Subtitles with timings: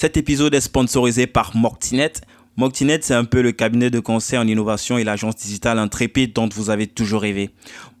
[0.00, 2.12] Cet épisode est sponsorisé par Moctinet.
[2.56, 6.48] Moctinet, c'est un peu le cabinet de conseil en innovation et l'agence digitale intrépide dont
[6.54, 7.50] vous avez toujours rêvé.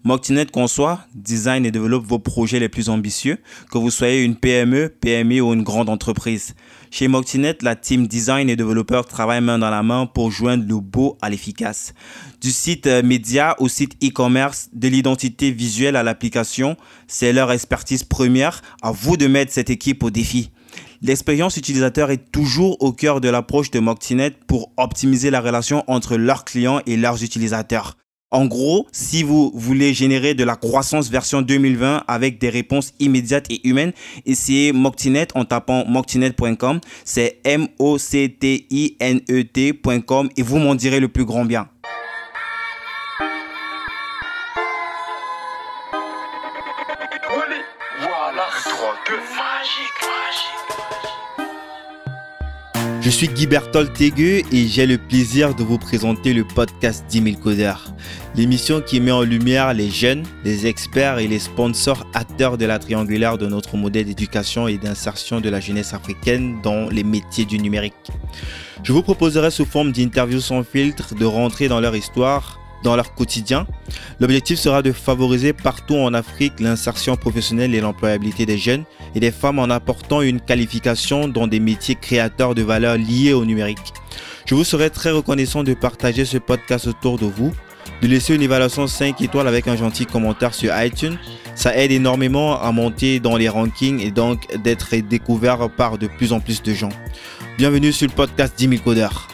[0.04, 3.38] Moctinet conçoit, design et développe vos projets les plus ambitieux,
[3.72, 6.54] que vous soyez une PME, PMI ou une grande entreprise.
[6.92, 10.78] Chez Moctinet, la team design et développeurs travaillent main dans la main pour joindre le
[10.78, 11.94] beau à l'efficace.
[12.40, 16.76] Du site euh, média au site e-commerce, de l'identité visuelle à l'application,
[17.08, 18.62] c'est leur expertise première.
[18.82, 20.52] À vous de mettre cette équipe au défi.
[21.00, 26.16] L'expérience utilisateur est toujours au cœur de l'approche de Moctinet pour optimiser la relation entre
[26.16, 27.96] leurs clients et leurs utilisateurs.
[28.30, 33.50] En gros, si vous voulez générer de la croissance version 2020 avec des réponses immédiates
[33.50, 33.92] et humaines,
[34.26, 36.80] essayez Moctinet en tapant moctinet.com.
[37.04, 37.88] C'est M-O-C-T-I-N-E-T.com
[40.36, 41.68] et vous m'en direz le plus grand bien.
[53.08, 57.36] Je suis Guy Berthold et j'ai le plaisir de vous présenter le podcast 10 000
[57.42, 57.94] codeurs.
[58.34, 62.78] L'émission qui met en lumière les jeunes, les experts et les sponsors acteurs de la
[62.78, 67.58] triangulaire de notre modèle d'éducation et d'insertion de la jeunesse africaine dans les métiers du
[67.58, 67.94] numérique.
[68.82, 73.14] Je vous proposerai sous forme d'interviews sans filtre de rentrer dans leur histoire, dans leur
[73.14, 73.66] quotidien.
[74.20, 79.30] L'objectif sera de favoriser partout en Afrique l'insertion professionnelle et l'employabilité des jeunes et des
[79.30, 83.92] femmes en apportant une qualification dans des métiers créateurs de valeur liés au numérique.
[84.46, 87.52] Je vous serai très reconnaissant de partager ce podcast autour de vous,
[88.02, 91.18] de laisser une évaluation 5 étoiles avec un gentil commentaire sur iTunes.
[91.54, 96.32] Ça aide énormément à monter dans les rankings et donc d'être découvert par de plus
[96.32, 96.90] en plus de gens.
[97.58, 99.28] Bienvenue sur le podcast 10 000 codeurs.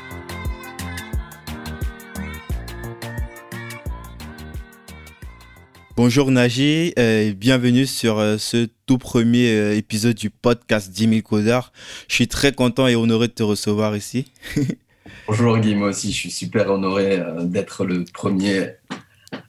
[5.96, 11.20] Bonjour Naji, euh, bienvenue sur euh, ce tout premier euh, épisode du podcast 10 000
[11.22, 11.72] codeurs.
[12.08, 14.32] Je suis très content et honoré de te recevoir ici.
[15.28, 18.70] Bonjour Guy, moi aussi je suis super honoré d'être le premier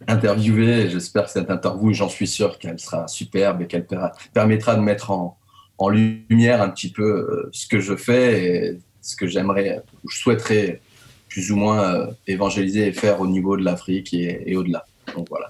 [0.08, 0.88] interviewé.
[0.88, 3.88] J'espère que cette interview, j'en suis sûr qu'elle sera superbe et qu'elle
[4.32, 5.40] permettra de mettre en,
[5.80, 10.20] en, lumière un petit peu ce que je fais et ce que j'aimerais, ou je
[10.20, 10.80] souhaiterais
[11.28, 14.86] plus ou moins évangéliser et faire au niveau de l'Afrique et, et au-delà.
[15.16, 15.50] Donc voilà.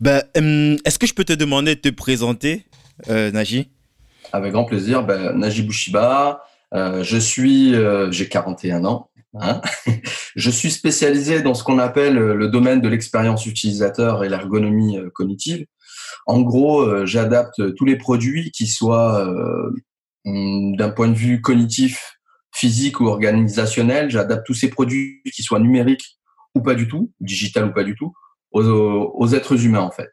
[0.00, 2.64] Ben, hum, Est-ce que je peux te demander de te présenter,
[3.08, 3.30] euh,
[4.32, 5.04] Avec grand plaisir.
[5.04, 6.44] Ben, Naji Bouchiba,
[6.74, 9.10] euh, je suis, euh, j'ai 41 ans.
[9.40, 9.62] Hein
[10.36, 15.64] je suis spécialisé dans ce qu'on appelle le domaine de l'expérience utilisateur et l'ergonomie cognitive.
[16.26, 19.26] En gros, j'adapte tous les produits qui soient
[20.24, 22.18] hum, d'un point de vue cognitif,
[22.54, 24.10] physique ou organisationnel.
[24.10, 26.18] J'adapte tous ces produits qui soient numériques
[26.54, 28.12] ou pas du tout, digital ou pas du tout,
[28.52, 30.10] aux, êtres humains en fait.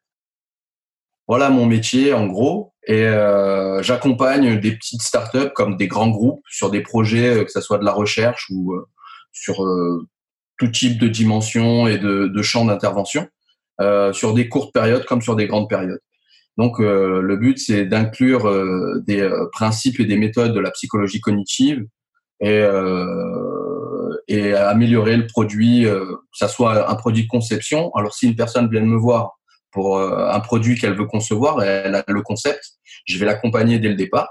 [1.28, 2.74] Voilà mon métier en gros.
[2.88, 7.52] Et euh, j'accompagne des petites startups comme des grands groupes sur des projets, euh, que
[7.52, 8.88] ce soit de la recherche ou euh,
[9.32, 9.64] sur
[10.58, 13.28] tout type de dimension et de, champs d'intervention,
[14.12, 16.02] sur des courtes périodes comme sur des grandes périodes.
[16.58, 18.52] Donc le but, c'est d'inclure
[19.06, 21.86] des principes et des méthodes de la psychologie cognitive
[22.42, 22.60] et
[24.30, 27.92] et améliorer le produit, euh, que ça soit un produit de conception.
[27.96, 29.40] Alors si une personne vient me voir
[29.72, 32.64] pour euh, un produit qu'elle veut concevoir, elle a le concept,
[33.06, 34.30] je vais l'accompagner dès le départ.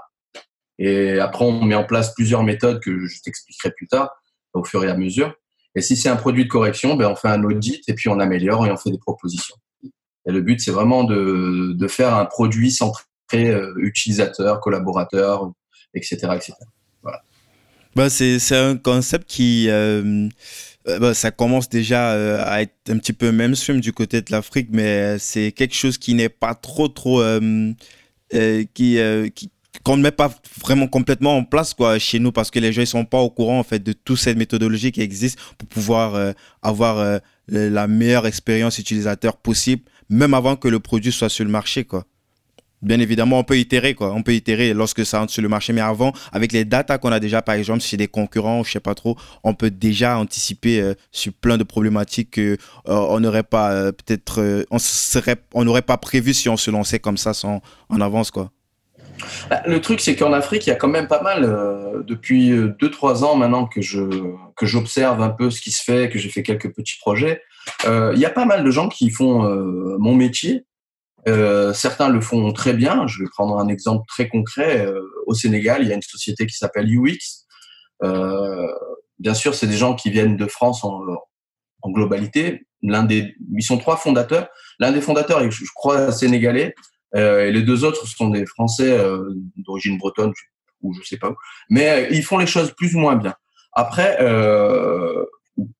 [0.79, 4.09] Et après, on met en place plusieurs méthodes que je t'expliquerai plus tard,
[4.53, 5.33] au fur et à mesure.
[5.75, 8.19] Et si c'est un produit de correction, ben on fait un audit et puis on
[8.19, 9.55] améliore et on fait des propositions.
[9.83, 15.51] Et le but, c'est vraiment de, de, faire un produit centré euh, utilisateur, collaborateur,
[15.93, 16.53] etc., etc.
[17.99, 19.65] Bah, c'est un concept qui.
[19.67, 20.29] Euh,
[20.87, 24.31] euh, bah, ça commence déjà euh, à être un petit peu mainstream du côté de
[24.31, 27.21] l'Afrique, mais c'est quelque chose qui n'est pas trop, trop.
[28.31, 28.97] qui.
[29.35, 29.51] qui
[29.83, 32.81] qu'on ne met pas vraiment complètement en place quoi chez nous parce que les gens
[32.81, 36.33] ils sont pas au courant en fait de toute cette méthodologie qui existe pour pouvoir
[36.61, 41.85] avoir la meilleure expérience utilisateur possible même avant que le produit soit sur le marché
[41.85, 42.05] quoi
[42.81, 44.13] Bien évidemment, on peut itérer, quoi.
[44.13, 45.73] On peut itérer lorsque ça entre sur le marché.
[45.73, 48.79] Mais avant, avec les datas qu'on a déjà, par exemple, chez des concurrents, je sais
[48.79, 52.57] pas trop, on peut déjà anticiper euh, sur plein de problématiques que
[52.87, 56.99] euh, n'aurait pas euh, peut-être, on serait, on n'aurait pas prévu si on se lançait
[56.99, 58.51] comme ça sans, en avance, quoi.
[59.49, 61.41] Bah, le truc, c'est qu'en Afrique, il y a quand même pas mal,
[62.07, 63.99] depuis 2-3 ans maintenant que je
[64.55, 67.41] que j'observe un peu ce qui se fait, que j'ai fait quelques petits projets.
[67.85, 69.43] il y a pas mal de gens qui font
[69.99, 70.63] mon métier
[71.27, 73.07] euh, certains le font très bien.
[73.07, 74.85] Je vais prendre un exemple très concret.
[74.85, 77.45] Euh, au Sénégal, il y a une société qui s'appelle UX.
[78.03, 78.67] Euh,
[79.19, 81.01] bien sûr, c'est des gens qui viennent de France en,
[81.81, 82.65] en globalité.
[82.81, 84.47] L'un des, ils sont trois fondateurs.
[84.79, 86.73] L'un des fondateurs est, je crois, sénégalais,
[87.13, 88.97] et les deux autres sont des Français
[89.57, 90.31] d'origine bretonne.
[90.81, 91.35] ou je sais pas où.
[91.69, 93.33] Mais ils font les choses plus ou moins bien.
[93.73, 94.17] Après,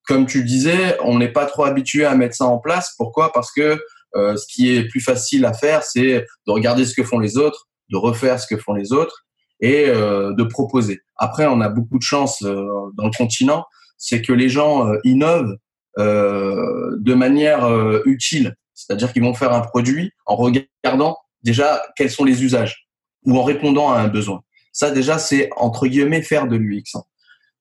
[0.05, 2.93] comme tu disais, on n'est pas trop habitué à mettre ça en place.
[2.97, 3.31] Pourquoi?
[3.31, 3.79] Parce que
[4.15, 7.67] ce qui est plus facile à faire, c'est de regarder ce que font les autres,
[7.91, 9.25] de refaire ce que font les autres
[9.59, 11.01] et de proposer.
[11.17, 13.65] Après, on a beaucoup de chance dans le continent,
[13.97, 15.57] c'est que les gens innovent
[15.97, 17.69] de manière
[18.05, 18.55] utile.
[18.73, 22.87] C'est-à-dire qu'ils vont faire un produit en regardant déjà quels sont les usages
[23.25, 24.41] ou en répondant à un besoin.
[24.71, 27.03] Ça déjà, c'est entre guillemets faire de l'UX, hein.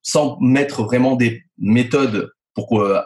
[0.03, 3.01] sans mettre vraiment des méthodes pour euh,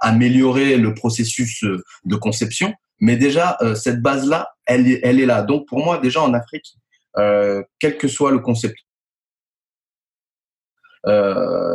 [0.00, 2.72] améliorer le processus euh, de conception.
[3.00, 5.42] Mais déjà, euh, cette base-là, elle, elle est là.
[5.42, 6.76] Donc pour moi, déjà en Afrique,
[7.80, 8.76] quel que soit le concept,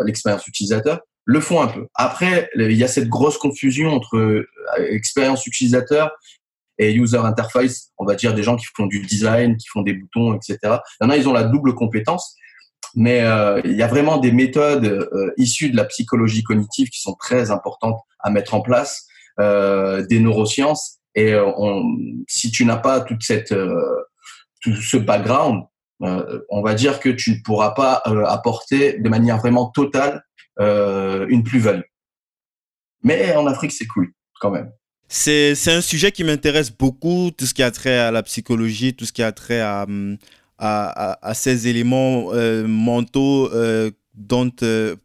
[0.06, 1.86] l'expérience utilisateur, le font un peu.
[1.95, 4.45] Après, il y a cette grosse confusion entre
[4.77, 6.12] expérience utilisateur
[6.77, 9.94] et user interface, on va dire des gens qui font du design, qui font des
[9.94, 10.57] boutons, etc.
[10.63, 12.38] Il y en a, ils ont la double compétence,
[12.95, 17.01] mais euh, il y a vraiment des méthodes euh, issues de la psychologie cognitive qui
[17.01, 19.06] sont très importantes à mettre en place,
[19.39, 21.00] euh, des neurosciences.
[21.18, 21.33] Et
[22.27, 23.56] si tu n'as pas toute cette,
[24.62, 25.63] tout ce background,
[26.01, 30.25] on va dire que tu ne pourras pas apporter de manière vraiment totale
[30.59, 31.86] une plus-value.
[33.03, 34.69] Mais en Afrique, c'est cool quand même.
[35.07, 39.06] C'est, un sujet qui m'intéresse beaucoup, tout ce qui a trait à la psychologie, tout
[39.06, 39.86] ce qui a trait à,
[40.57, 44.95] à, ces éléments euh, mentaux euh, dont, euh,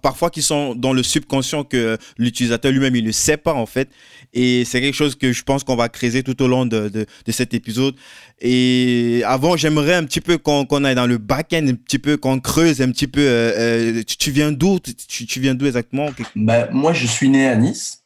[0.00, 3.88] parfois qui sont dans le subconscient que l'utilisateur lui-même il ne sait pas en fait
[4.32, 7.32] et c'est quelque chose que je pense qu'on va creuser tout au long de, de,
[7.32, 7.96] cet épisode
[8.40, 12.38] et avant j'aimerais un petit peu qu'on aille dans le back-end un petit peu qu'on
[12.38, 14.78] creuse un petit peu tu, viens d'où?
[14.78, 16.10] Tu, viens d'où exactement?
[16.36, 17.96] Ben, moi je suis né à Nice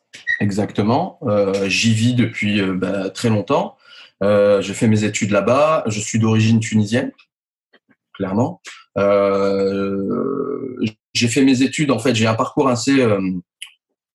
[0.41, 1.19] Exactement.
[1.67, 3.77] J'y vis depuis bah, très longtemps.
[4.25, 5.85] Euh, je fais mes études là-bas.
[5.87, 7.13] Je suis d'origine tunisienne,
[8.15, 8.61] clairement.
[11.15, 11.91] j'ai fait mes études.
[11.91, 13.07] En fait, j'ai un parcours assez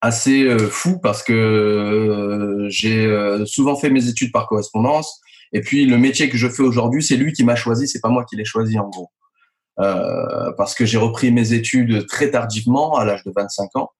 [0.01, 5.19] assez fou parce que j'ai souvent fait mes études par correspondance.
[5.51, 7.87] Et puis le métier que je fais aujourd'hui, c'est lui qui m'a choisi.
[7.87, 9.11] C'est pas moi qui l'ai choisi en gros.
[10.57, 13.91] parce que j'ai repris mes études très tardivement, à l'âge de 25 ans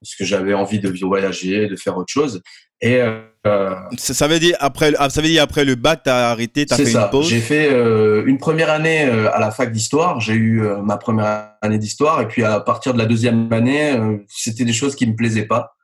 [0.00, 2.42] parce que j'avais envie de voyager, de faire autre chose.
[2.80, 3.02] Et
[3.46, 6.64] euh, ça, veut dire après, ah, ça veut dire après le bac, tu as arrêté,
[6.64, 7.04] tu as fait ça.
[7.04, 7.28] une pause?
[7.28, 10.20] J'ai fait euh, une première année euh, à la fac d'histoire.
[10.20, 13.98] J'ai eu euh, ma première année d'histoire, et puis à partir de la deuxième année,
[14.28, 15.74] c'était des choses qui me plaisaient pas.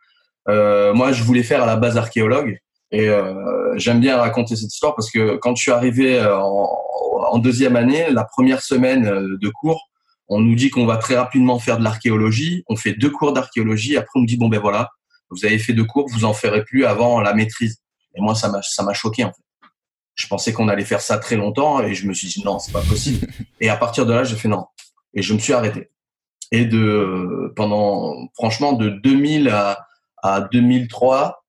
[0.47, 2.59] moi, je voulais faire à la base archéologue,
[2.93, 3.09] et
[3.77, 6.69] j'aime bien raconter cette histoire parce que quand je suis arrivé en,
[7.31, 9.91] en deuxième année, la première semaine de cours,
[10.29, 12.65] on nous dit qu'on va très rapidement faire de l'archéologie.
[12.69, 13.97] On fait deux cours d'archéologie.
[13.97, 14.91] Après, on me dit bon ben voilà,
[15.31, 17.79] vous avez fait deux cours, vous en ferez plus avant la maîtrise.
[18.15, 19.43] Et moi, ça m'a ça m'a choqué en fait.
[20.15, 22.73] Je pensais qu'on allait faire ça très longtemps et je me suis dit non, c'est
[22.73, 23.27] pas possible.
[23.61, 24.67] Et à partir de là, j'ai fait non.
[25.15, 25.91] Et je me suis arrêté.
[26.53, 29.87] Et de pendant franchement de 2000 à,
[30.23, 31.45] à 2003,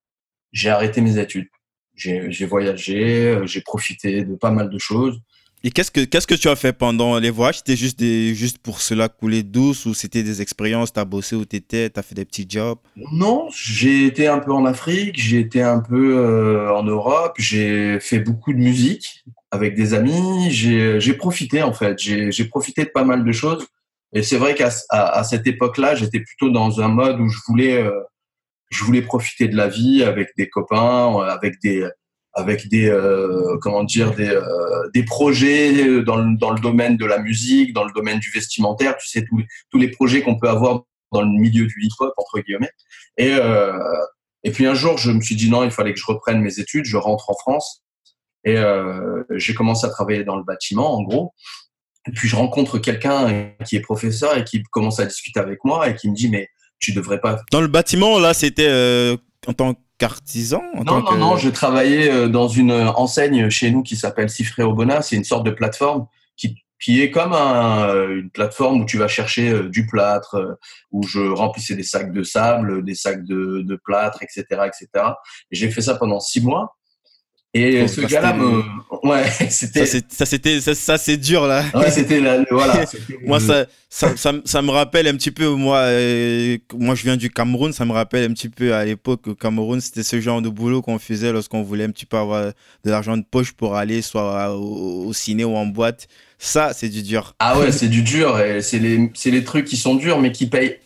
[0.52, 1.48] j'ai arrêté mes études.
[1.96, 5.20] J'ai voyagé, j'ai profité de pas mal de choses.
[5.64, 7.58] Et qu'est-ce que, qu'est-ce que tu as fait pendant les voyages?
[7.58, 10.94] C'était juste, juste pour cela couler douce ou c'était des expériences?
[10.94, 12.78] Tu as bossé où tu étais Tu as fait des petits jobs?
[13.12, 18.00] Non, j'ai été un peu en Afrique, j'ai été un peu euh, en Europe, j'ai
[18.00, 22.90] fait beaucoup de musique avec des amis, j'ai, profité en fait, j'ai, j'ai profité de
[22.90, 23.66] pas mal de choses.
[24.14, 27.82] Et c'est vrai qu'à à, cette époque-là, j'étais plutôt dans un mode où je voulais,
[27.82, 27.92] euh,
[28.70, 31.88] je voulais profiter de la vie avec des copains, avec des
[32.38, 37.06] avec des euh, comment dire des, euh, des projets dans le, dans le domaine de
[37.06, 40.48] la musique, dans le domaine du vestimentaire, tu sais tous, tous les projets qu'on peut
[40.48, 42.72] avoir dans le milieu du hip-hop entre guillemets.
[43.18, 43.74] Et euh,
[44.44, 46.60] et puis un jour, je me suis dit non, il fallait que je reprenne mes
[46.60, 47.84] études, je rentre en France
[48.46, 48.56] et
[49.32, 51.34] j'ai commencé à travailler dans le bâtiment en gros.
[52.08, 55.90] Et puis je rencontre quelqu'un qui est professeur et qui commence à discuter avec moi
[55.90, 56.48] et qui me dit mais
[56.80, 57.42] tu devrais pas.
[57.52, 59.18] Dans le bâtiment là, c'était
[59.48, 63.72] en tant que qu'artisan Non, non, non, je travaillais euh, dans une euh, enseigne chez
[63.72, 65.02] nous qui s'appelle Cifré Obona.
[65.02, 68.98] C'est une sorte de plateforme qui, qui est comme un, euh, une plateforme où tu
[68.98, 70.58] vas chercher du plâtre,
[70.92, 74.88] où je remplissais des sacs de sable, des sacs de, de plâtre, etc., etc.
[75.52, 76.77] Et j'ai fait ça pendant six mois.
[77.62, 78.64] Et ce gars-là me,
[79.04, 79.86] ouais, c'était.
[79.86, 81.64] Ça, c'était, ça, c'est dur là.
[81.74, 82.20] Ouais, c'était
[82.52, 82.86] voilà.
[83.26, 87.30] moi, ça, ça, ça, me rappelle un petit peu, moi, euh, moi, je viens du
[87.30, 90.50] Cameroun, ça me rappelle un petit peu à l'époque au Cameroun, c'était ce genre de
[90.50, 92.46] boulot qu'on faisait lorsqu'on voulait un petit peu avoir
[92.84, 96.08] de l'argent de poche pour aller soit au, ciné ou en boîte.
[96.40, 97.36] Ça, c'est du dur.
[97.40, 100.32] Ah ouais, c'est du dur et c'est les, c'est les trucs qui sont durs mais
[100.32, 100.78] qui payent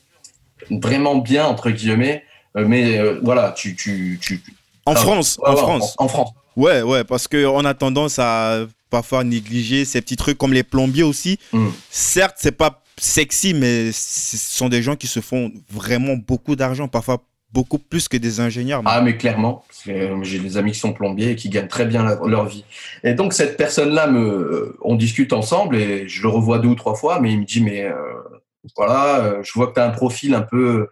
[0.70, 2.24] vraiment bien entre guillemets.
[2.58, 4.42] Euh, mais euh, voilà, tu, tu, tu.
[4.86, 5.96] En France, en France.
[5.98, 6.30] en France.
[6.56, 11.04] Ouais, ouais, parce qu'on a tendance à parfois négligés, ces petits trucs comme les plombiers
[11.04, 11.40] aussi.
[11.54, 11.70] Mm.
[11.90, 16.88] Certes, c'est pas sexy, mais ce sont des gens qui se font vraiment beaucoup d'argent,
[16.88, 17.24] parfois
[17.54, 18.82] beaucoup plus que des ingénieurs.
[18.86, 22.46] Ah, mais clairement, j'ai des amis qui sont plombiers et qui gagnent très bien leur
[22.46, 22.64] vie.
[23.04, 26.96] Et donc, cette personne-là, me, on discute ensemble et je le revois deux ou trois
[26.96, 27.94] fois, mais il me dit, mais euh,
[28.76, 30.90] voilà, euh, je vois que tu as un profil un peu, euh,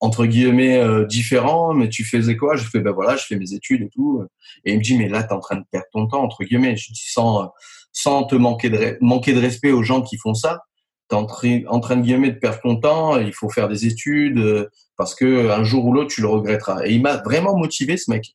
[0.00, 2.56] entre guillemets, euh, différent, mais tu faisais quoi?
[2.56, 4.24] Je fais, ben voilà, je fais mes études et tout.
[4.64, 6.44] Et il me dit, mais là, tu es en train de perdre ton temps, entre
[6.44, 6.76] guillemets.
[6.76, 7.50] Je dis, sans,
[7.92, 10.60] sans te manquer de, manquer de respect aux gens qui font ça,
[11.08, 14.68] tu es en train de, guillemets, de perdre ton temps, il faut faire des études,
[14.96, 16.84] parce que un jour ou l'autre, tu le regretteras.
[16.84, 18.34] Et il m'a vraiment motivé, ce mec.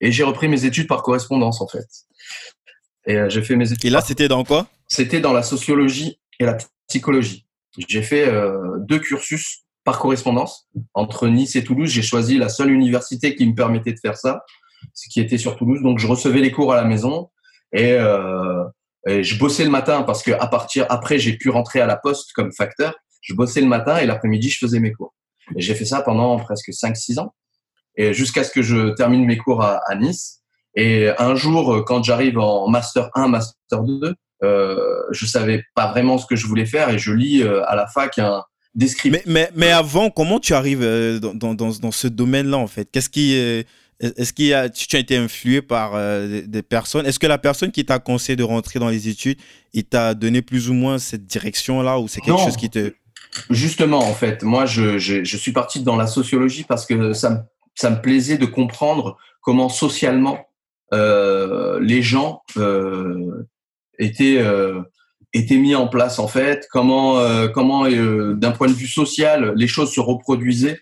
[0.00, 1.86] Et j'ai repris mes études par correspondance, en fait.
[3.06, 3.86] Et j'ai fait mes études.
[3.86, 4.66] Et là, c'était dans quoi?
[4.86, 6.56] C'était dans la sociologie et la
[6.88, 7.47] psychologie.
[7.86, 11.88] J'ai fait euh, deux cursus par correspondance entre Nice et Toulouse.
[11.90, 14.44] J'ai choisi la seule université qui me permettait de faire ça,
[14.94, 15.80] ce qui était sur Toulouse.
[15.82, 17.30] Donc je recevais les cours à la maison
[17.72, 18.64] et, euh,
[19.06, 21.96] et je bossais le matin parce que à partir après j'ai pu rentrer à la
[21.96, 22.94] poste comme facteur.
[23.20, 25.14] Je bossais le matin et l'après-midi je faisais mes cours.
[25.56, 27.34] Et j'ai fait ça pendant presque 5-6 ans
[27.96, 30.42] et jusqu'à ce que je termine mes cours à, à Nice.
[30.74, 36.18] Et un jour, quand j'arrive en master 1, master 2, euh, je savais pas vraiment
[36.18, 38.42] ce que je voulais faire et je lis euh, à la fac un
[38.74, 39.22] descriptif.
[39.26, 42.88] Mais, mais, mais, avant, comment tu arrives euh, dans, dans, dans, ce domaine-là en fait?
[42.90, 43.34] Qu'est-ce qui
[44.00, 47.04] est-ce a, tu as été influé par des personnes?
[47.04, 49.38] Est-ce que la personne qui t'a conseillé de rentrer dans les études,
[49.72, 52.92] il t'a donné plus ou moins cette direction-là ou c'est quelque chose qui te...
[53.50, 57.30] Justement, en fait, moi, je, je, je, suis parti dans la sociologie parce que ça
[57.30, 57.38] me,
[57.74, 60.48] ça me plaisait de comprendre comment socialement
[60.92, 63.46] euh, les gens euh,
[63.98, 64.82] était euh,
[65.32, 69.52] était mis en place en fait, comment euh, comment euh, d'un point de vue social
[69.56, 70.78] les choses se reproduisaient,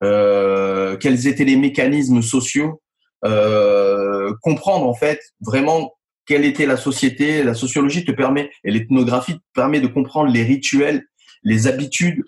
[0.00, 2.82] quels étaient les mécanismes sociaux,
[3.22, 5.92] comprendre en fait vraiment
[6.26, 7.42] quelle était la société.
[7.42, 11.04] La sociologie te permet et l'ethnographie te permet de comprendre les rituels,
[11.42, 12.22] les habitudes,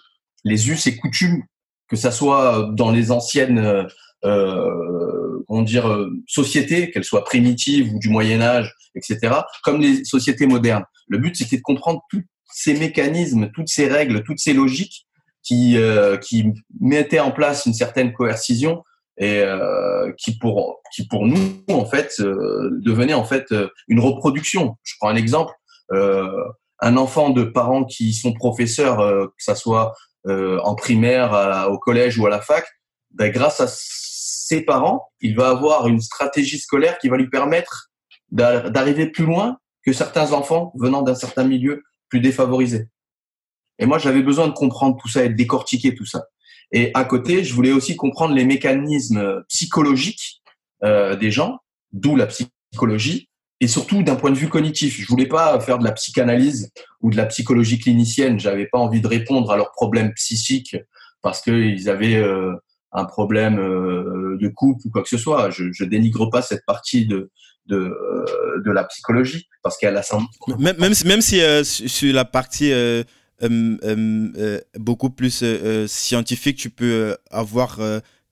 [0.45, 1.43] les us et coutumes,
[1.89, 3.87] que ça soit dans les anciennes
[4.25, 10.05] euh, comment dire, euh, sociétés, qu'elles soient primitives ou du Moyen Âge, etc., comme les
[10.05, 10.85] sociétés modernes.
[11.09, 12.23] Le but, c'était de comprendre tous
[12.53, 15.07] ces mécanismes, toutes ces règles, toutes ces logiques
[15.43, 18.83] qui, euh, qui mettaient en place une certaine coercition
[19.19, 23.53] et euh, qui pour qui pour nous en fait euh, devenait en fait
[23.89, 24.77] une reproduction.
[24.83, 25.53] Je prends un exemple
[25.93, 26.45] euh,
[26.81, 29.95] un enfant de parents qui sont professeurs, que ça soit
[30.29, 32.65] en primaire, au collège ou à la fac,
[33.13, 33.67] ben, grâce à
[34.49, 37.91] ses parents, il va avoir une stratégie scolaire qui va lui permettre
[38.31, 42.89] d'arriver plus loin que certains enfants venant d'un certain milieu plus défavorisé.
[43.79, 46.25] Et moi, j'avais besoin de comprendre tout ça et de décortiquer tout ça.
[46.73, 50.43] Et à côté, je voulais aussi comprendre les mécanismes psychologiques
[50.83, 51.59] euh, des gens,
[51.93, 53.29] d'où la psychologie,
[53.61, 54.99] et surtout d'un point de vue cognitif.
[54.99, 56.71] Je voulais pas faire de la psychanalyse
[57.03, 58.41] ou de la psychologie clinicienne.
[58.41, 60.77] J'avais pas envie de répondre à leurs problèmes psychiques
[61.21, 62.55] parce qu'ils avaient euh,
[62.93, 65.51] un problème euh, de couple ou quoi que ce soit.
[65.51, 67.31] Je, je dénigre pas cette partie de
[67.69, 70.19] de, euh, de la psychologie parce qu'elle a ça.
[70.59, 73.05] Même, même si, même si euh, sur la partie euh,
[74.79, 75.45] beaucoup plus
[75.87, 77.79] scientifique, tu peux avoir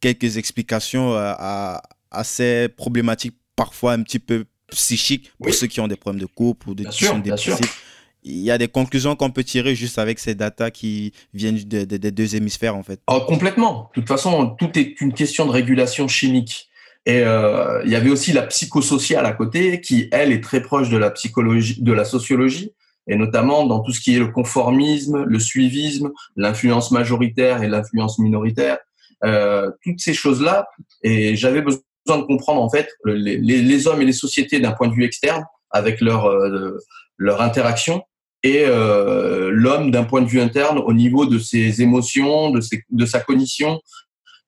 [0.00, 5.86] quelques explications à, à, ces problématiques parfois un petit peu psychiques pour ceux qui ont
[5.86, 6.84] des problèmes de couple ou de
[7.22, 7.82] dépressifs
[8.26, 12.10] il y a des conclusions qu'on peut tirer juste avec ces datas qui viennent des
[12.10, 13.00] deux hémisphères en fait.
[13.06, 13.90] Oh, complètement.
[13.94, 16.68] De toute façon, tout est une question de régulation chimique.
[17.06, 20.88] Et euh, il y avait aussi la psychosociale à côté, qui elle est très proche
[20.90, 22.72] de la psychologie, de la sociologie,
[23.06, 28.18] et notamment dans tout ce qui est le conformisme, le suivisme, l'influence majoritaire et l'influence
[28.18, 28.78] minoritaire,
[29.24, 30.66] euh, toutes ces choses-là.
[31.04, 34.94] Et j'avais besoin de comprendre en fait les hommes et les sociétés d'un point de
[34.94, 36.76] vue externe, avec leur euh,
[37.18, 38.02] leur interaction,
[38.46, 42.84] et euh, l'homme d'un point de vue interne au niveau de ses émotions, de, ses,
[42.88, 43.80] de sa cognition,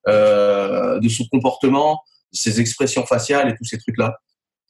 [0.06, 2.00] euh, de son comportement,
[2.32, 4.16] de ses expressions faciales et tous ces trucs-là.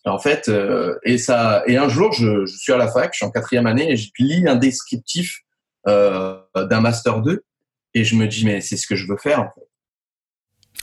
[0.06, 3.18] En fait, euh, et ça, et un jour, je, je, suis à la fac, je
[3.18, 5.40] suis en quatrième année et je lis un descriptif
[5.84, 7.42] d'un master 2
[7.94, 9.40] et je me dis mais c'est ce que je veux faire.
[9.40, 9.66] En fait.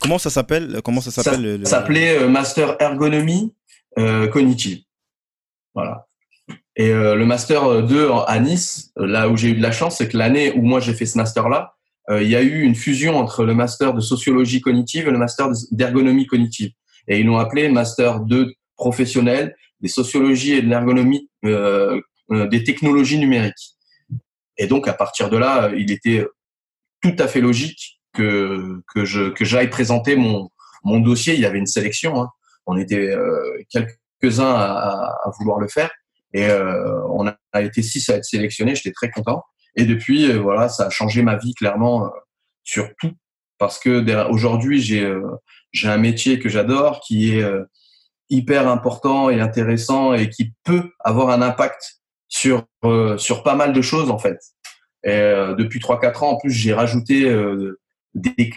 [0.00, 2.28] Comment ça s'appelle Comment ça s'appelle Ça s'appelait le...
[2.28, 3.54] master ergonomie
[3.96, 4.82] cognitive.
[5.74, 6.05] Voilà.
[6.76, 10.08] Et euh, le master 2 à Nice, là où j'ai eu de la chance, c'est
[10.08, 11.76] que l'année où moi j'ai fait ce master-là,
[12.10, 15.18] euh, il y a eu une fusion entre le master de sociologie cognitive et le
[15.18, 16.70] master d'ergonomie cognitive.
[17.08, 22.62] Et ils l'ont appelé master 2 professionnel des sociologies et de l'ergonomie euh, euh, des
[22.62, 23.76] technologies numériques.
[24.56, 26.26] Et donc à partir de là, il était
[27.02, 30.48] tout à fait logique que que je que j'aille présenter mon
[30.84, 31.34] mon dossier.
[31.34, 32.20] Il y avait une sélection.
[32.20, 32.28] Hein.
[32.66, 33.14] On était
[33.70, 35.90] quelques quelques-uns à, à, vouloir le faire.
[36.32, 38.74] Et euh, on a été six à être sélectionnés.
[38.74, 39.42] J'étais très content.
[39.74, 42.10] Et depuis, euh, voilà, ça a changé ma vie clairement
[42.64, 43.12] sur tout.
[43.58, 45.10] Parce que aujourd'hui, j'ai
[45.72, 47.44] j'ai un métier que j'adore, qui est
[48.28, 52.66] hyper important et intéressant et qui peut avoir un impact sur
[53.16, 54.38] sur pas mal de choses en fait.
[55.04, 55.18] Et
[55.56, 57.34] depuis trois quatre ans, en plus, j'ai rajouté
[58.14, 58.50] des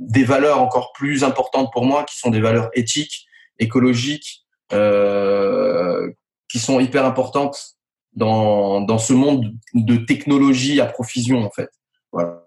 [0.00, 3.26] des valeurs encore plus importantes pour moi, qui sont des valeurs éthiques,
[3.58, 6.10] écologiques, euh,
[6.50, 7.76] qui sont hyper importantes
[8.14, 11.70] dans, dans ce monde de technologie à profusion, en fait.
[12.12, 12.42] Voilà.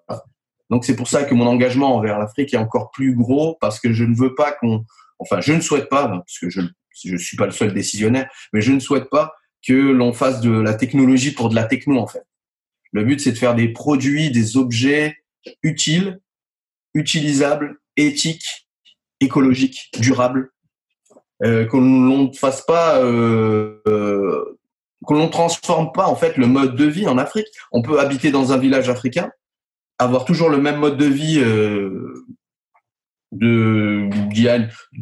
[0.70, 3.94] Donc c'est pour ça que mon engagement envers l'Afrique est encore plus gros, parce que
[3.94, 4.86] je ne veux pas qu'on...
[5.20, 6.62] Enfin, je ne souhaite pas, parce que je
[7.06, 9.34] ne suis pas le seul décisionnaire, mais je ne souhaite pas
[9.66, 12.26] que l'on fasse de la technologie pour de la techno, en fait.
[12.92, 15.16] Le but, c'est de faire des produits, des objets
[15.62, 16.20] utiles
[16.94, 18.68] utilisable, éthique,
[19.20, 20.52] écologique, durable,
[21.44, 24.58] euh, qu'on ne fasse pas, euh, euh,
[25.04, 27.48] qu'on ne transforme pas en fait le mode de vie en Afrique.
[27.72, 29.32] On peut habiter dans un village africain,
[30.00, 32.26] avoir toujours le même mode de vie euh,
[33.32, 34.10] de,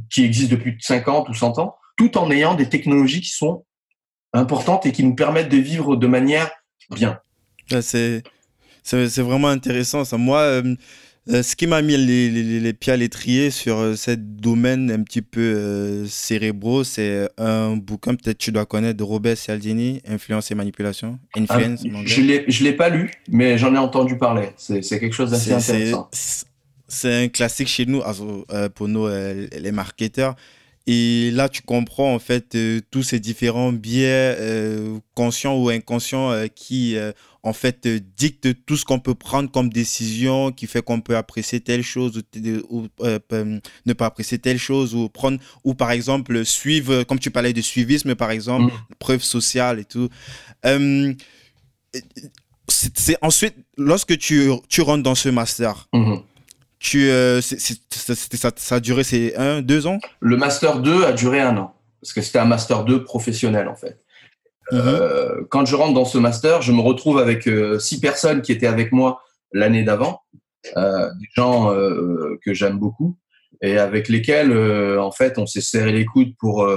[0.09, 3.65] qui existe depuis 50 ou 100 ans, tout en ayant des technologies qui sont
[4.33, 6.49] importantes et qui nous permettent de vivre de manière
[6.89, 7.19] bien.
[7.81, 8.23] C'est
[8.83, 10.17] c'est vraiment intéressant ça.
[10.17, 10.63] Moi,
[11.31, 14.11] euh, euh, ce qui m'a mis les, les, les, pieds à l'étrier sur euh, ce
[14.11, 19.37] domaine un petit peu euh, cérébraux, c'est un bouquin, peut-être tu dois connaître, de Robert
[19.37, 21.19] Cialdini, Influence et Manipulation.
[21.35, 24.49] Influence, ah, je ne l'ai pas lu, mais j'en ai entendu parler.
[24.57, 26.09] C'est quelque chose d'assez intéressant.
[26.87, 28.01] C'est un classique chez nous,
[28.75, 30.35] pour nous, les marketeurs.
[30.87, 32.57] Et là, tu comprends en fait
[32.89, 34.37] tous ces différents biais
[35.13, 36.97] conscients ou inconscients qui
[37.43, 41.17] en fait euh, dicte tout ce qu'on peut prendre comme décision qui fait qu'on peut
[41.17, 42.21] apprécier telle chose
[42.69, 47.19] ou, euh, euh, ne pas apprécier telle chose ou prendre ou par exemple suivre comme
[47.19, 48.95] tu parlais de suivisme par exemple mmh.
[48.99, 50.09] preuve sociale et tout
[52.67, 56.15] c'est ensuite lorsque tu, tu rentres dans ce master mmh.
[56.79, 57.09] tu
[57.41, 59.99] ça, ça, a duré c'est un deux ans?
[60.19, 63.75] Le master 2 a duré un an parce que c'était un master 2 professionnel en
[63.75, 64.00] fait
[64.73, 68.51] euh, quand je rentre dans ce master, je me retrouve avec euh, six personnes qui
[68.51, 70.21] étaient avec moi l'année d'avant,
[70.77, 73.17] euh, des gens euh, que j'aime beaucoup
[73.61, 74.57] et avec lesquels,
[74.97, 76.67] en fait, on s'est serré les coudes pour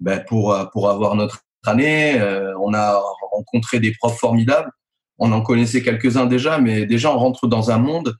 [0.00, 2.18] ben, pour pour avoir notre année.
[2.58, 2.98] on a
[3.32, 4.70] rencontré des profs formidables.
[5.18, 8.16] On en connaissait quelques-uns déjà, mais déjà on rentre dans un monde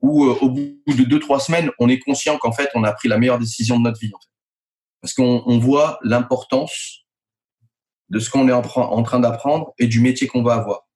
[0.00, 3.08] où, au bout de deux trois semaines, on est conscient qu'en fait, on a pris
[3.08, 4.30] la meilleure décision de notre vie, en fait.
[5.00, 7.00] parce qu'on on voit l'importance
[8.10, 10.86] de ce qu'on est en, train d'apprendre et du métier qu'on va avoir.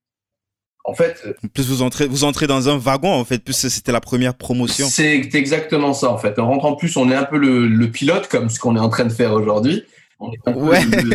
[0.86, 3.92] En fait, euh, plus vous entrez, vous entrez dans un wagon en fait, plus c'était
[3.92, 4.86] la première promotion.
[4.86, 6.38] C'est exactement ça en fait.
[6.38, 9.04] En rentrant plus, on est un peu le, pilote comme ce qu'on est en train
[9.04, 9.84] de faire aujourd'hui.
[10.20, 10.60] On est un peu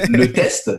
[0.09, 0.71] le, test.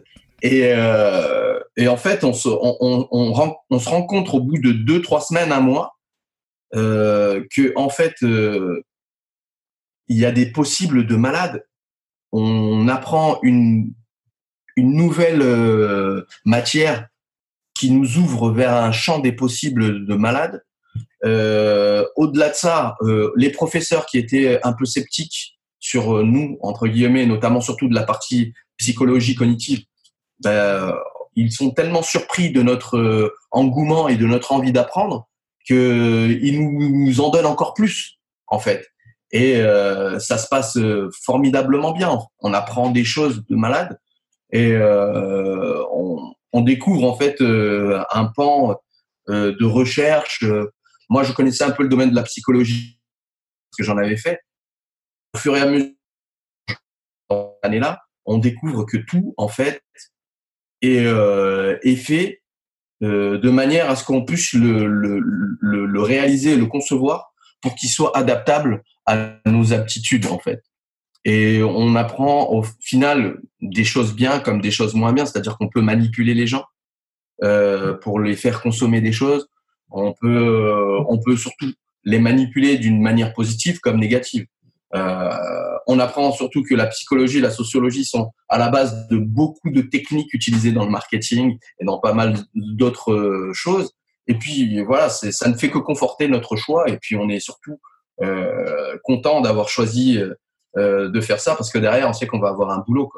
[0.42, 4.72] Et, euh, et en fait, on se, on, on, on, se rencontre au bout de
[4.72, 5.96] deux, trois semaines, un mois,
[6.74, 8.82] euh, que en fait, euh,
[10.08, 11.64] il y a des possibles de malades.
[12.32, 13.92] On apprend une
[14.80, 17.06] une nouvelle euh, matière
[17.74, 20.64] qui nous ouvre vers un champ des possibles de malades.
[21.24, 26.88] Euh, au-delà de ça, euh, les professeurs qui étaient un peu sceptiques sur nous, entre
[26.88, 29.84] guillemets, notamment surtout de la partie psychologie cognitive,
[30.42, 30.94] ben,
[31.36, 35.28] ils sont tellement surpris de notre engouement et de notre envie d'apprendre
[35.66, 38.86] qu'ils nous en donnent encore plus, en fait.
[39.32, 39.62] Et
[40.18, 40.78] ça se passe
[41.22, 42.18] formidablement bien.
[42.40, 43.98] On apprend des choses de malades
[44.52, 48.76] et euh, on, on, découvre en fait euh, un pan
[49.28, 50.44] euh, de recherche.
[51.08, 52.98] Moi, je connaissais un peu le domaine de la psychologie
[53.70, 54.40] parce que j'en avais fait.
[55.34, 55.92] Au fur et à mesure
[57.62, 59.82] l'année-là, on découvre que tout en fait
[60.82, 62.42] est, euh, est fait
[63.02, 67.74] euh, de manière à ce qu'on puisse le, le, le, le, réaliser, le concevoir pour
[67.74, 70.62] qu'il soit adaptable à nos aptitudes en fait.
[71.24, 75.68] Et on apprend au final des choses bien comme des choses moins bien, c'est-à-dire qu'on
[75.68, 76.64] peut manipuler les gens
[77.42, 79.48] euh, pour les faire consommer des choses.
[79.90, 81.72] On peut, euh, on peut surtout
[82.04, 84.46] les manipuler d'une manière positive comme négative.
[84.94, 85.30] Euh,
[85.86, 89.70] on apprend surtout que la psychologie et la sociologie sont à la base de beaucoup
[89.70, 93.92] de techniques utilisées dans le marketing et dans pas mal d'autres euh, choses.
[94.26, 96.88] Et puis voilà, ça ne fait que conforter notre choix.
[96.88, 97.80] Et puis on est surtout
[98.22, 100.18] euh, content d'avoir choisi
[100.76, 103.10] euh, de faire ça parce que derrière, on sait qu'on va avoir un boulot.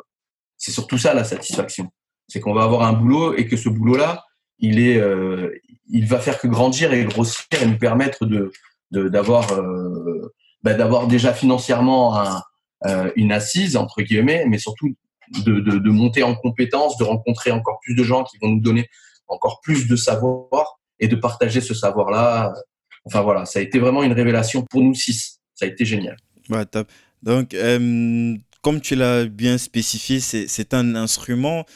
[0.57, 1.91] C'est surtout ça la satisfaction.
[2.29, 4.25] C'est qu'on va avoir un boulot et que ce boulot-là,
[4.59, 5.51] il est, euh,
[5.91, 8.51] il va faire que grandir et grossir et nous permettre de
[8.91, 12.43] d'avoir euh, bah, d'avoir déjà financièrement un,
[13.17, 14.95] une assise entre guillemets, mais surtout
[15.45, 18.87] de, de, monter en compétence, de rencontrer encore plus de gens qui vont nous donner
[19.29, 22.53] encore plus de savoir et de partager ce savoir-là.
[23.07, 25.41] Enfin voilà, ça a été vraiment une révélation pour nous six.
[25.55, 26.17] Ça a été génial.
[26.51, 26.89] Ouais, top.
[27.23, 31.67] Donc, euh, comme tu l'as bien spécifié, c'est un instrument.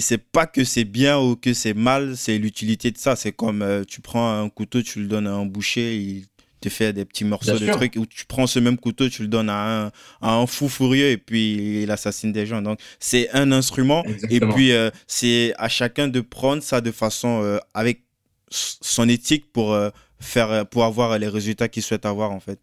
[0.00, 3.16] C'est pas que c'est bien ou que c'est mal, c'est l'utilité de ça.
[3.16, 6.26] C'est comme euh, tu prends un couteau, tu le donnes à un boucher, il
[6.60, 9.28] te fait des petits morceaux de trucs, ou tu prends ce même couteau, tu le
[9.28, 9.86] donnes à un,
[10.20, 12.60] à un fou furieux et puis il assassine des gens.
[12.60, 17.42] Donc c'est un instrument et puis euh, c'est à chacun de prendre ça de façon
[17.42, 18.02] euh, avec
[18.50, 19.76] son éthique pour
[20.20, 22.60] faire pour avoir les résultats qu'il souhaite avoir en fait.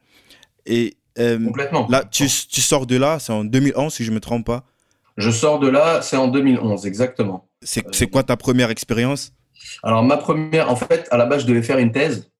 [0.65, 1.87] Et Complètement.
[1.89, 4.63] là, tu, tu sors de là, c'est en 2011 si je me trompe pas.
[5.17, 7.47] Je sors de là, c'est en 2011 exactement.
[7.61, 9.31] C'est quoi ta première expérience?
[9.83, 12.31] Alors ma première, en fait, à la base, je devais faire une thèse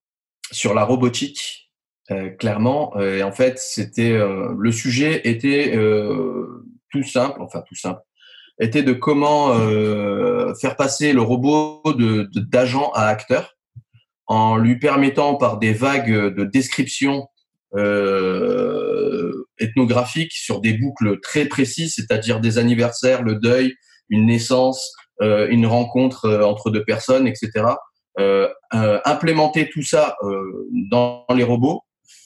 [0.52, 1.72] sur la robotique,
[2.12, 2.96] euh, clairement.
[2.98, 5.72] Euh, et en fait, c'était euh, le sujet était
[6.92, 8.02] tout simple, enfin tout simple,
[8.60, 9.54] était de comment
[10.60, 13.56] faire passer le robot de d'agent à acteur
[14.28, 17.28] en lui permettant par des vagues de description
[19.60, 23.74] ethnographiques sur des boucles très précises, c'est-à-dire des anniversaires, le deuil,
[24.10, 27.76] une naissance, une rencontre entre deux personnes, etc
[28.20, 31.82] euh, euh, implémenter tout ça euh, dans les robots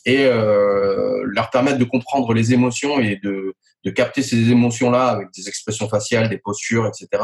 [0.06, 5.50] et leur permettre de comprendre les émotions et de, de capter ces émotions-là avec des
[5.50, 7.24] expressions faciales, des postures, etc.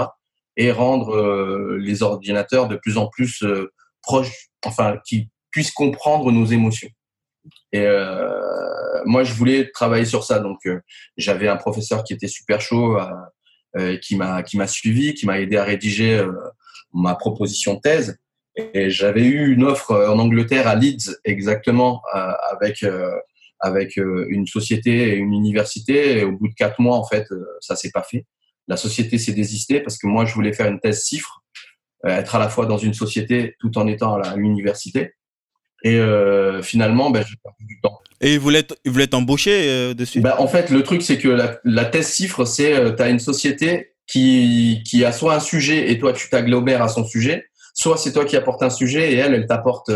[0.57, 3.41] Et rendre les ordinateurs de plus en plus
[4.01, 6.89] proches, enfin, qui puissent comprendre nos émotions.
[7.73, 8.29] Et euh,
[9.05, 10.39] moi, je voulais travailler sur ça.
[10.39, 10.59] Donc,
[11.17, 12.97] j'avais un professeur qui était super chaud,
[13.75, 16.25] euh, qui m'a qui m'a suivi, qui m'a aidé à rédiger
[16.93, 18.17] ma proposition de thèse.
[18.55, 23.11] Et j'avais eu une offre euh, en Angleterre à Leeds exactement euh, avec euh,
[23.59, 26.19] avec une société et une université.
[26.19, 27.25] Et au bout de quatre mois, en fait,
[27.61, 28.25] ça s'est pas fait.
[28.67, 31.45] La société s'est désistée parce que moi, je voulais faire une thèse cifre,
[32.03, 35.13] être à la fois dans une société tout en étant à l'université.
[35.83, 35.99] Et
[36.61, 37.99] finalement, ben, j'ai perdu du temps.
[38.21, 40.21] Et il voulait, il voulait t'embaucher dessus?
[40.21, 43.19] Ben, En fait, le truc, c'est que la, la, thèse cifre, c'est tu as une
[43.19, 47.97] société qui, qui a soit un sujet et toi, tu t'agglomères à son sujet, soit
[47.97, 49.91] c'est toi qui apportes un sujet et elle, elle t'apporte,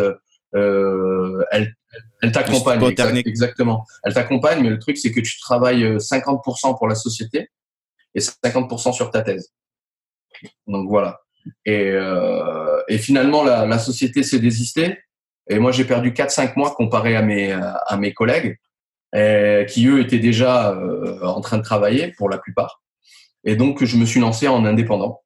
[0.56, 1.76] euh, elle,
[2.21, 2.84] elle t'accompagne.
[3.26, 3.86] exactement.
[4.04, 7.50] Elle t'accompagne, mais le truc, c'est que tu travailles 50% euh, pour la société
[8.15, 9.54] et 50% sur ta thèse.
[10.67, 11.21] Donc voilà.
[11.65, 14.97] Et, euh, et finalement, la, la société s'est désistée.
[15.49, 18.57] Et moi, j'ai perdu 4-5 mois comparé à mes, à mes collègues,
[19.13, 22.81] qui eux étaient déjà euh, en train de travailler pour la plupart.
[23.43, 25.21] Et donc, je me suis lancé en indépendant.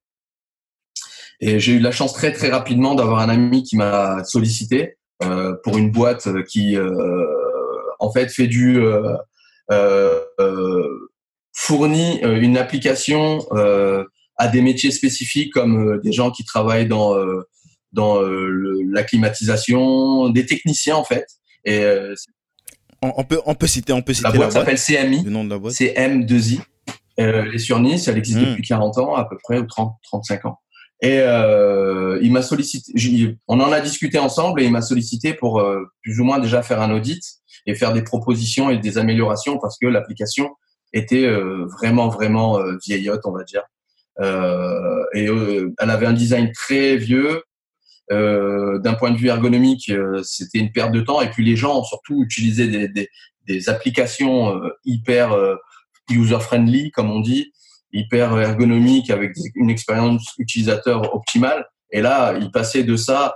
[1.41, 5.55] Et j'ai eu la chance très très rapidement d'avoir un ami qui m'a sollicité euh,
[5.63, 7.25] pour une boîte qui euh,
[7.99, 9.17] en fait fait du euh,
[9.71, 10.19] euh
[11.53, 13.39] fournit une application
[14.37, 17.13] à des métiers spécifiques comme des gens qui travaillent dans
[17.91, 21.25] dans la climatisation, des techniciens en fait.
[21.65, 21.83] Et
[23.01, 25.23] on, peut on peut citer on peut citer la boîte s'appelle CMI.
[25.23, 25.73] Le nom de la boîte.
[25.73, 26.61] CM2I.
[27.17, 28.51] elle est sur Nice, elle existe hmm.
[28.51, 30.59] depuis 40 ans à peu près ou 30 35 ans.
[31.03, 32.93] Et euh, il m'a sollicité,
[33.47, 36.61] on en a discuté ensemble et il m'a sollicité pour euh, plus ou moins déjà
[36.61, 37.23] faire un audit
[37.65, 40.51] et faire des propositions et des améliorations parce que l'application
[40.93, 43.63] était euh, vraiment vraiment euh, vieillotte, on va dire.
[44.19, 45.25] Euh, et
[45.79, 47.41] elle avait un design très vieux.
[48.11, 49.91] D'un point de vue ergonomique,
[50.23, 51.21] c'était une perte de temps.
[51.21, 53.09] Et puis les gens ont surtout utilisé des, des,
[53.47, 55.33] des applications hyper
[56.09, 57.53] user-friendly, comme on dit,
[57.93, 61.65] hyper ergonomique avec une expérience utilisateur optimale.
[61.91, 63.35] Et là, ils passaient de ça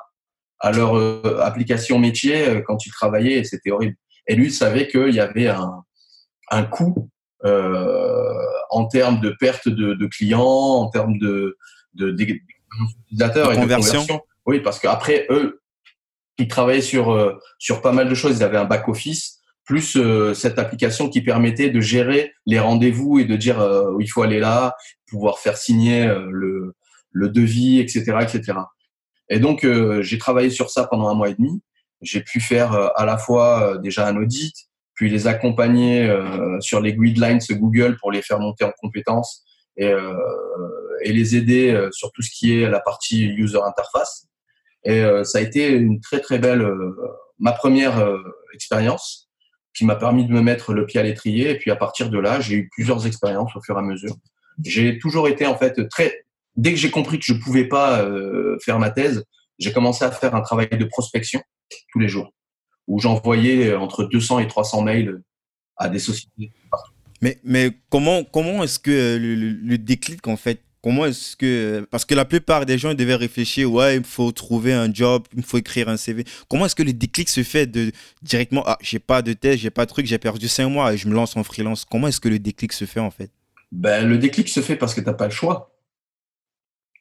[0.59, 3.95] à leur euh, application métier euh, quand ils travaillaient et c'était horrible.
[4.27, 5.83] Et lui savait qu'il y avait un,
[6.49, 7.09] un coût
[7.43, 8.33] euh,
[8.69, 11.57] en termes de perte de, de, clients, en termes de,
[11.99, 14.05] et de conversion.
[14.45, 15.61] Oui, parce qu'après, eux,
[16.37, 18.37] ils travaillaient sur, euh, sur pas mal de choses.
[18.37, 23.25] Ils avaient un back-office plus euh, cette application qui permettait de gérer les rendez-vous et
[23.25, 24.75] de dire euh, il faut aller là,
[25.07, 26.75] pouvoir faire signer euh, le,
[27.11, 28.59] le devis, etc., etc.
[29.29, 29.65] Et donc
[30.01, 31.59] j'ai travaillé sur ça pendant un mois et demi.
[32.01, 34.53] J'ai pu faire à la fois déjà un audit,
[34.93, 36.07] puis les accompagner
[36.59, 39.43] sur les guidelines Google pour les faire monter en compétences
[39.77, 39.91] et,
[41.01, 44.27] et les aider sur tout ce qui est la partie user interface.
[44.85, 46.65] Et ça a été une très très belle
[47.39, 48.07] ma première
[48.53, 49.25] expérience
[49.75, 51.51] qui m'a permis de me mettre le pied à l'étrier.
[51.51, 54.15] Et puis à partir de là, j'ai eu plusieurs expériences au fur et à mesure.
[54.63, 56.25] J'ai toujours été en fait très.
[56.55, 59.25] Dès que j'ai compris que je pouvais pas euh, faire ma thèse,
[59.59, 61.41] j'ai commencé à faire un travail de prospection
[61.91, 62.33] tous les jours,
[62.87, 65.21] où j'envoyais entre 200 et 300 mails
[65.75, 66.53] à des sociétés.
[67.21, 71.87] Mais, mais comment, comment est-ce que le, déclic, en fait, comment est-ce que.
[71.89, 75.41] Parce que la plupart des gens devaient réfléchir, ouais, il faut trouver un job, il
[75.41, 76.23] faut écrire un CV.
[76.47, 79.71] Comment est-ce que le déclic se fait de directement, ah, j'ai pas de thèse, j'ai
[79.71, 81.85] pas de truc, j'ai perdu cinq mois et je me lance en freelance?
[81.85, 83.31] Comment est-ce que le déclic se fait, en fait?
[83.71, 85.75] Ben, Le déclic se fait parce que tu n'as pas le choix.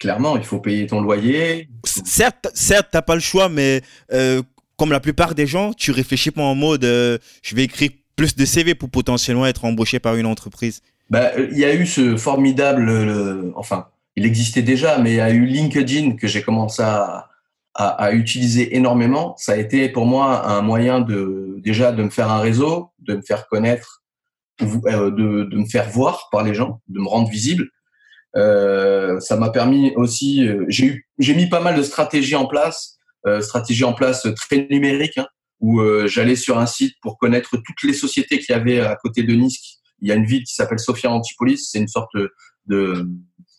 [0.00, 1.68] Clairement, il faut payer ton loyer.
[1.84, 3.82] Certes, certes tu n'as pas le choix, mais
[4.14, 4.40] euh,
[4.78, 8.34] comme la plupart des gens, tu réfléchis pas en mode euh, je vais écrire plus
[8.34, 12.16] de CV pour potentiellement être embauché par une entreprise bah, Il y a eu ce
[12.16, 17.28] formidable, enfin, il existait déjà, mais il y a eu LinkedIn que j'ai commencé à,
[17.74, 19.34] à, utiliser énormément.
[19.36, 23.16] Ça a été pour moi un moyen de déjà de me faire un réseau, de
[23.16, 24.02] me faire connaître,
[24.62, 27.68] euh, de, de me faire voir par les gens, de me rendre visible.
[28.36, 33.40] Euh, ça m'a permis aussi, euh, j'ai mis pas mal de stratégies en place, euh,
[33.40, 35.26] stratégies en place très numériques, hein,
[35.60, 38.96] où euh, j'allais sur un site pour connaître toutes les sociétés qu'il y avait à
[38.96, 39.80] côté de Nice.
[40.04, 42.10] Il y a une ville qui s'appelle Sofia Antipolis, c'est une sorte
[42.66, 43.08] de,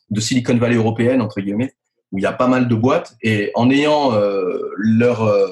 [0.09, 1.73] de Silicon Valley européenne entre guillemets,
[2.11, 3.15] où il y a pas mal de boîtes.
[3.21, 5.49] Et en ayant euh, leur euh,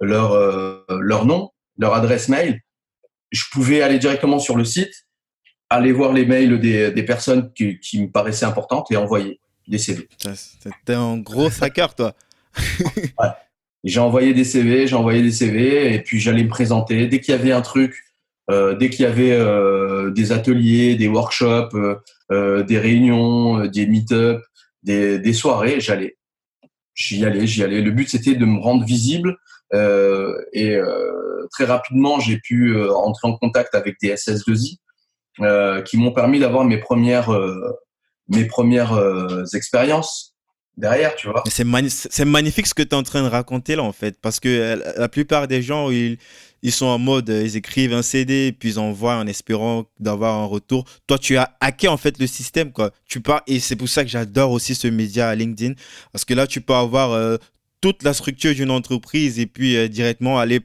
[0.00, 0.36] leur
[1.00, 2.60] leur nom, leur adresse mail,
[3.32, 4.92] je pouvais aller directement sur le site,
[5.70, 9.78] aller voir les mails des, des personnes qui, qui me paraissaient importantes et envoyer des
[9.78, 10.06] CV.
[10.34, 12.14] C'était un gros hacker, toi.
[12.58, 13.28] ouais.
[13.84, 17.06] J'ai envoyé des CV, j'ai envoyé des CV, et puis j'allais me présenter.
[17.06, 18.05] Dès qu'il y avait un truc, euh,
[18.48, 21.96] dès qu'il y avait euh, des ateliers, des workshops, euh,
[22.30, 24.42] euh des réunions, euh, des meet-up,
[24.82, 26.16] des, des, soirées, j'allais.
[26.94, 27.80] J'y allais, j'y allais.
[27.80, 29.36] Le but, c'était de me rendre visible.
[29.72, 30.78] et
[31.50, 34.78] très rapidement, j'ai pu entrer en contact avec des SS2I
[35.84, 37.30] qui m'ont permis d'avoir mes premières,
[38.28, 38.98] mes premières
[39.54, 40.36] expériences
[40.76, 41.42] derrière, tu vois.
[41.46, 44.48] C'est magnifique ce que tu es en train de raconter là, en fait, parce que
[44.48, 46.18] euh, la plupart des gens, ils,
[46.62, 50.38] ils sont en mode, euh, ils écrivent un CD, puis ils envoient en espérant d'avoir
[50.38, 50.84] un retour.
[51.06, 52.92] Toi, tu as hacké en fait le système, quoi.
[53.06, 55.74] Tu pars, et c'est pour ça que j'adore aussi ce média LinkedIn,
[56.12, 57.36] parce que là, tu peux avoir euh,
[57.80, 60.60] toute la structure d'une entreprise et puis directement aller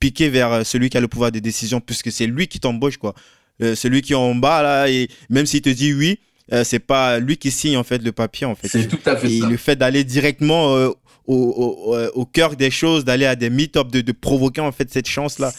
[0.00, 3.14] piquer vers celui qui a le pouvoir de décision, puisque c'est lui qui t'embauche, quoi.
[3.60, 6.20] celui qui est en bas, là, et même s'il te dit oui,
[6.52, 8.68] euh, c'est pas lui qui signe en fait le papier en fait.
[8.68, 10.90] C'est tout à fait Et le fait d'aller directement euh,
[11.28, 14.90] au, au, au, cœur des choses, d'aller à des meet-ups, de, de, provoquer en fait
[14.90, 15.52] cette chance là,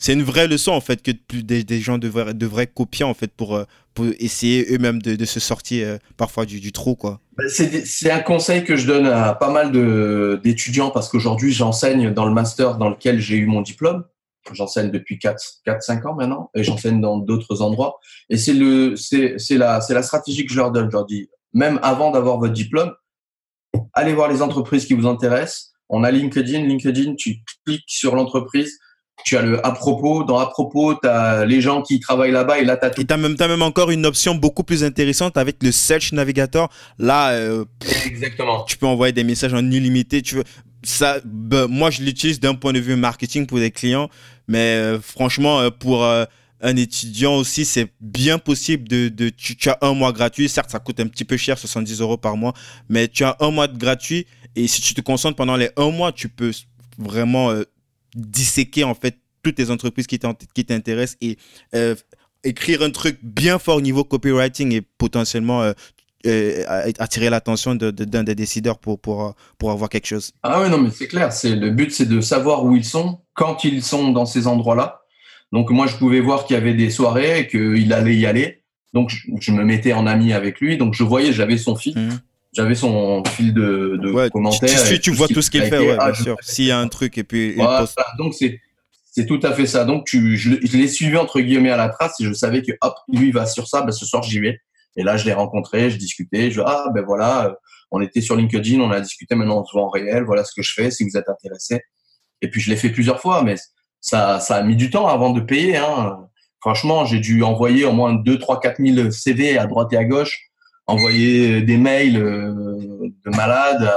[0.00, 3.14] c'est une vraie leçon en fait que plus des, des, gens devraient, devraient copier en
[3.14, 7.18] fait pour, euh, pour essayer eux-mêmes de, de, se sortir parfois du, du trou quoi.
[7.36, 9.72] Bah, c'est un conseil que je donne à pas mal
[10.42, 14.04] d'étudiants parce qu'aujourd'hui j'enseigne dans le master dans lequel j'ai eu mon diplôme
[14.54, 17.98] J'enseigne depuis 4-5 ans maintenant et j'enseigne dans d'autres endroits.
[18.30, 20.88] Et c'est la, c'est la stratégie que je leur donne.
[20.90, 22.92] Je leur dis, même avant d'avoir votre diplôme,
[23.98, 25.72] allez voir les entreprises qui vous intéressent.
[25.88, 26.60] On a LinkedIn.
[26.66, 28.78] LinkedIn, tu cliques sur l'entreprise.
[29.24, 30.22] Tu as le à propos.
[30.22, 33.00] Dans à propos, tu as les gens qui travaillent là-bas et là, tu as tout.
[33.00, 36.12] Et tu as même, as même encore une option beaucoup plus intéressante avec le Search
[36.12, 36.70] Navigator.
[36.98, 37.64] Là, euh,
[38.06, 38.64] Exactement.
[38.64, 40.22] tu peux envoyer des messages en illimité.
[40.22, 40.44] Tu veux,
[40.84, 44.08] ça, ben, moi, je l'utilise d'un point de vue marketing pour des clients,
[44.46, 46.24] mais euh, franchement, euh, pour euh,
[46.60, 50.48] un étudiant aussi, c'est bien possible de, tu, as un mois gratuit.
[50.48, 52.54] Certes, ça coûte un petit peu cher, 70 euros par mois,
[52.88, 55.90] mais tu as un mois de gratuit et si tu te concentres pendant les un
[55.90, 56.50] mois, tu peux
[56.98, 57.52] vraiment
[58.14, 61.38] disséquer en fait toutes les entreprises qui t'intéressent et
[62.44, 65.72] écrire un truc bien fort au niveau copywriting et potentiellement
[66.26, 66.64] euh,
[66.98, 70.32] attirer l'attention d'un des décideurs pour, pour, pour avoir quelque chose.
[70.42, 71.32] Ah oui, non, mais c'est clair.
[71.32, 74.97] C'est, le but, c'est de savoir où ils sont, quand ils sont dans ces endroits-là.
[75.52, 78.62] Donc, moi, je pouvais voir qu'il y avait des soirées, qu'il allait y aller.
[78.92, 80.76] Donc, je, me mettais en ami avec lui.
[80.76, 81.98] Donc, je voyais, j'avais son fil.
[81.98, 82.20] Mmh.
[82.54, 84.84] J'avais son fil de, de commentaires.
[84.84, 86.36] Tu, tu, vois tout ce qu'il fait, ouais, ah, bien sûr.
[86.40, 87.56] S'il y a un truc et puis.
[88.18, 88.60] Donc, c'est,
[89.04, 89.84] c'est tout à fait ça.
[89.84, 92.72] Donc, tu, je, je l'ai suivi entre guillemets à la trace et je savais que,
[92.80, 94.58] hop, lui, il va sur ça, ben, ce soir, j'y vais.
[94.98, 97.52] Et là, je l'ai rencontré, je discutais, je ah ben voilà, euh,
[97.92, 100.52] on était sur LinkedIn, on a discuté, maintenant on se voit en réel, voilà ce
[100.54, 101.80] que je fais, si vous êtes intéressé.
[102.42, 103.54] Et puis je l'ai fait plusieurs fois, mais
[104.00, 105.76] ça, ça a mis du temps avant de payer.
[105.76, 106.18] Hein.
[106.60, 110.04] Franchement, j'ai dû envoyer au moins 2, 3, 4 000 CV à droite et à
[110.04, 110.40] gauche,
[110.86, 112.52] envoyer des mails euh,
[113.24, 113.90] de malades,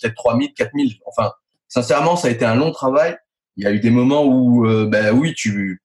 [0.00, 0.88] peut-être 3 000, 4 000.
[1.06, 1.32] Enfin,
[1.68, 3.16] sincèrement, ça a été un long travail.
[3.56, 5.80] Il y a eu des moments où, euh, ben oui, tu,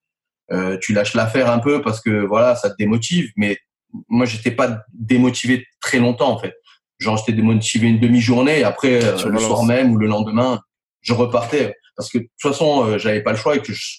[0.82, 3.60] tu lâches l'affaire un peu parce que voilà, ça te démotive, mais
[4.08, 6.54] moi, j'étais pas démotivé très longtemps, en fait.
[7.00, 10.62] Genre, j'étais démotivé une demi-journée et après, euh, le soir même ou le lendemain,
[11.02, 11.76] je repartais.
[12.00, 13.98] Parce que de toute façon, euh, j'avais pas le choix et que je,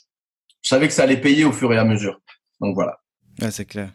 [0.63, 2.19] savais que ça allait payer au fur et à mesure.
[2.59, 2.99] Donc voilà.
[3.51, 3.91] C'est clair.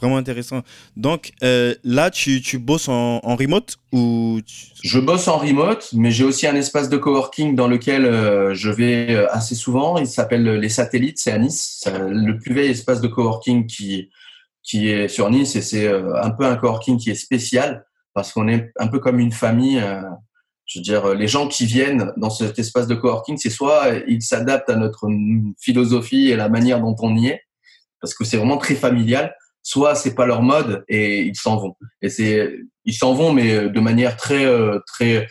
[0.00, 0.62] vraiment intéressant.
[0.96, 4.40] Donc euh, là, tu, tu, bosses en, en remote ou
[4.82, 8.70] Je bosse en remote, mais j'ai aussi un espace de coworking dans lequel euh, je
[8.70, 9.98] vais assez souvent.
[9.98, 11.80] Il s'appelle Les Satellites, c'est à Nice.
[11.82, 14.08] C'est le plus vieil espace de coworking qui,
[14.62, 18.48] qui est sur Nice et c'est un peu un coworking qui est spécial parce qu'on
[18.48, 19.84] est un peu comme une famille.
[20.66, 24.22] Je veux dire, les gens qui viennent dans cet espace de coworking, c'est soit ils
[24.22, 25.08] s'adaptent à notre
[25.60, 27.42] philosophie et la manière dont on y est,
[28.00, 31.76] parce que c'est vraiment très familial, soit c'est pas leur mode et ils s'en vont.
[32.02, 35.26] Et c'est ils s'en vont mais de manière très euh, très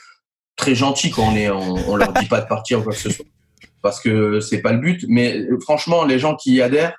[0.56, 3.12] très gentille quand on est on, leur dit pas de partir ou quoi que ce
[3.12, 3.26] soit.
[3.82, 5.06] Parce que c'est pas le but.
[5.08, 6.96] Mais franchement les gens qui y adhèrent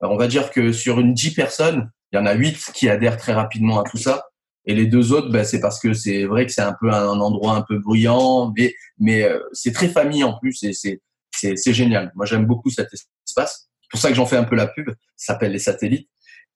[0.00, 3.16] on va dire que sur une dix personnes il y en a huit qui adhèrent
[3.16, 4.26] très rapidement à tout ça
[4.66, 7.18] et les deux autres ben, c'est parce que c'est vrai que c'est un peu un
[7.20, 11.00] endroit un peu bruyant mais mais euh, c'est très famille en plus et c'est
[11.32, 12.88] c'est génial moi j'aime beaucoup cet
[13.26, 16.08] espace c'est pour ça que j'en fais un peu la pub ça s'appelle les satellites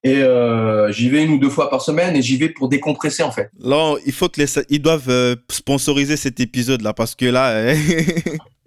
[0.03, 3.23] et euh, j'y vais une ou deux fois par semaine et j'y vais pour décompresser
[3.23, 3.51] en fait.
[3.59, 7.51] Là, il faut que les ils doivent euh, sponsoriser cet épisode là parce que là.
[7.51, 7.75] Euh,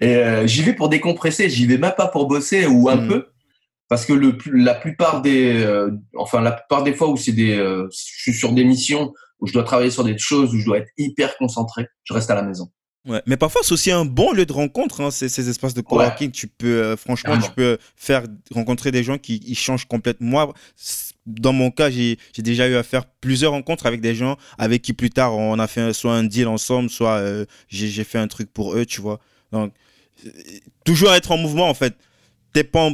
[0.00, 1.50] et euh, j'y vais pour décompresser.
[1.50, 3.08] J'y vais même pas pour bosser ou un hmm.
[3.08, 3.26] peu
[3.88, 5.66] parce que le la plupart des
[6.16, 9.52] enfin la plupart des fois où c'est des je suis sur des missions où je
[9.52, 12.42] dois travailler sur des choses où je dois être hyper concentré, je reste à la
[12.42, 12.70] maison.
[13.04, 13.20] Ouais.
[13.26, 16.30] Mais parfois, c'est aussi un bon lieu de rencontre, hein, ces, ces, espaces de coworking.
[16.30, 18.22] Tu peux, euh, franchement, tu peux faire
[18.54, 20.30] rencontrer des gens qui ils changent complètement.
[20.30, 20.54] Moi,
[21.26, 24.92] dans mon cas, j'ai déjà eu à faire plusieurs rencontres avec des gens avec qui
[24.92, 28.52] plus tard on a fait soit un deal ensemble, soit euh, j'ai fait un truc
[28.52, 29.18] pour eux, tu vois.
[29.50, 29.72] Donc,
[30.24, 30.30] euh,
[30.84, 31.96] toujours être en mouvement, en fait.
[32.52, 32.88] T'es pas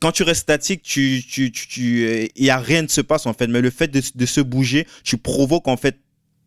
[0.00, 3.46] quand tu restes statique, tu, tu, il y a rien ne se passe en fait.
[3.46, 5.98] Mais le fait de, se bouger, tu provoques en fait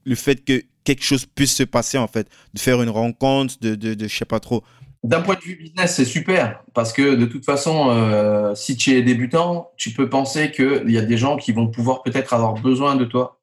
[0.05, 3.75] le fait que quelque chose puisse se passer en fait, de faire une rencontre, de,
[3.75, 4.63] de, de je sais pas trop.
[5.03, 8.91] D'un point de vue business, c'est super parce que de toute façon, euh, si tu
[8.91, 12.53] es débutant, tu peux penser qu'il y a des gens qui vont pouvoir peut-être avoir
[12.53, 13.39] besoin de toi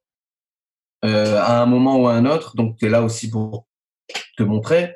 [1.05, 2.57] euh, à un moment ou à un autre.
[2.57, 3.66] Donc, tu es là aussi pour
[4.37, 4.94] te montrer.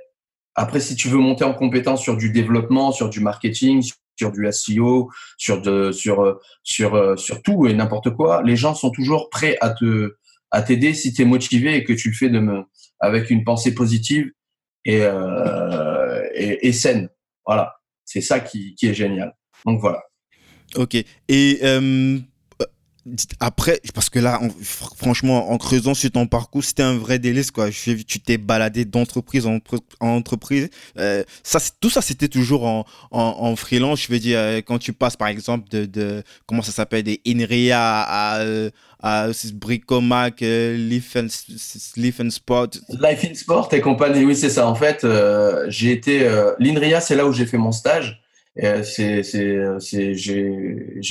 [0.56, 3.82] Après, si tu veux monter en compétence sur du développement, sur du marketing,
[4.16, 8.90] sur du SEO, sur, de, sur, sur, sur tout et n'importe quoi, les gens sont
[8.90, 10.16] toujours prêts à te,
[10.50, 12.64] à t'aider si tu es motivé et que tu le fais de me,
[13.00, 14.30] avec une pensée positive
[14.84, 17.08] et, euh, et, et, saine.
[17.44, 17.74] Voilà,
[18.04, 19.34] c'est ça qui, qui, est génial.
[19.64, 20.02] Donc voilà.
[20.76, 20.96] Ok.
[21.28, 22.18] Et euh,
[23.38, 27.70] après, parce que là, franchement, en creusant sur ton parcours, c'était un vrai délice, quoi.
[27.70, 29.60] tu t'es baladé d'entreprise en,
[30.00, 30.68] entreprise.
[30.98, 34.02] Euh, ça, tout ça, c'était toujours en, en, freelance.
[34.02, 37.20] Je veux dire, euh, quand tu passes, par exemple, de, de comment ça s'appelle, des
[37.26, 38.42] INRIA à,
[39.00, 41.28] à, Bricomac, euh, Life, and,
[42.30, 42.70] Sport.
[42.88, 44.66] Life in Sport et compagnie, oui, c'est ça.
[44.66, 46.28] En fait, euh, j'ai été.
[46.58, 48.20] L'INRIA, c'est là où j'ai fait mon stage.
[48.56, 49.20] J'ai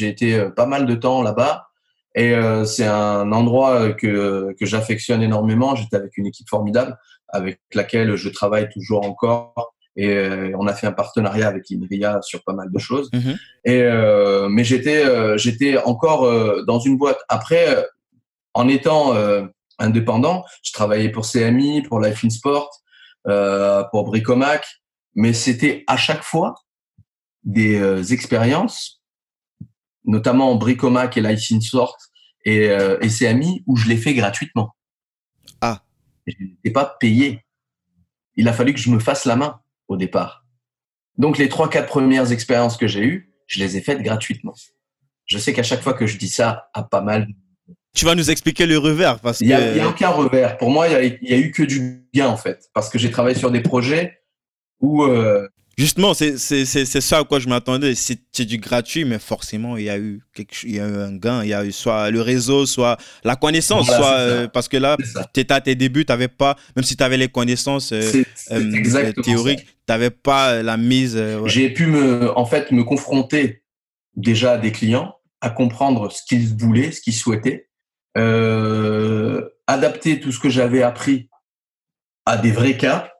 [0.01, 1.69] été pas mal de temps là-bas.
[2.15, 5.75] Et euh, c'est un endroit que, que j'affectionne énormément.
[5.75, 6.97] J'étais avec une équipe formidable
[7.29, 9.75] avec laquelle je travaille toujours encore.
[9.97, 13.09] Et euh, on a fait un partenariat avec Inria sur pas mal de choses.
[13.11, 13.37] Mm-hmm.
[13.65, 17.19] Et euh, mais j'étais euh, j'étais encore euh, dans une boîte.
[17.29, 17.85] Après,
[18.53, 19.13] en étant
[19.79, 22.69] indépendant, je travaillais pour CMI, pour Life in Sport,
[23.91, 24.65] pour Bricomac,
[25.13, 26.55] mais c'était à chaque fois
[27.43, 28.94] des expériences
[30.05, 31.97] notamment Bricomac et Life in Sport
[32.45, 34.75] et, euh, et CMI, où je l'ai fait gratuitement.
[35.61, 35.83] Ah.
[36.27, 37.45] je n'étais pas payé.
[38.35, 40.45] Il a fallu que je me fasse la main au départ.
[41.17, 44.53] Donc les trois, quatre premières expériences que j'ai eues, je les ai faites gratuitement.
[45.25, 47.27] Je sais qu'à chaque fois que je dis ça à pas mal.
[47.93, 50.57] Tu vas nous expliquer le revers parce Il n'y a, aucun revers.
[50.57, 53.37] Pour moi, il n'y a, eu que du bien en fait, parce que j'ai travaillé
[53.37, 54.19] sur des projets
[54.81, 57.95] où euh, Justement, c'est ça à quoi je m'attendais.
[57.95, 61.15] C'est du gratuit, mais forcément, il y, a eu quelque, il y a eu un
[61.15, 61.43] gain.
[61.43, 63.87] Il y a eu soit le réseau, soit la connaissance.
[63.87, 64.95] soit, euh, parce que là,
[65.33, 68.23] tu étais à tes débuts, tu n'avais pas, même si tu avais les connaissances euh,
[68.51, 71.21] euh, théoriques, tu n'avais pas la mise.
[71.45, 73.63] J'ai pu me, en fait, me confronter
[74.15, 77.67] déjà à des clients, à comprendre ce qu'ils voulaient, ce qu'ils souhaitaient,
[79.67, 81.27] adapter tout ce que j'avais appris
[82.25, 83.11] à des vrais cas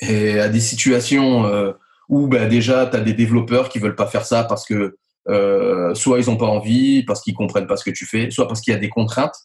[0.00, 1.72] et à des situations euh,
[2.08, 4.96] où bah, déjà tu as des développeurs qui veulent pas faire ça parce que
[5.28, 8.48] euh, soit ils ont pas envie, parce qu'ils comprennent pas ce que tu fais, soit
[8.48, 9.36] parce qu'il y a des contraintes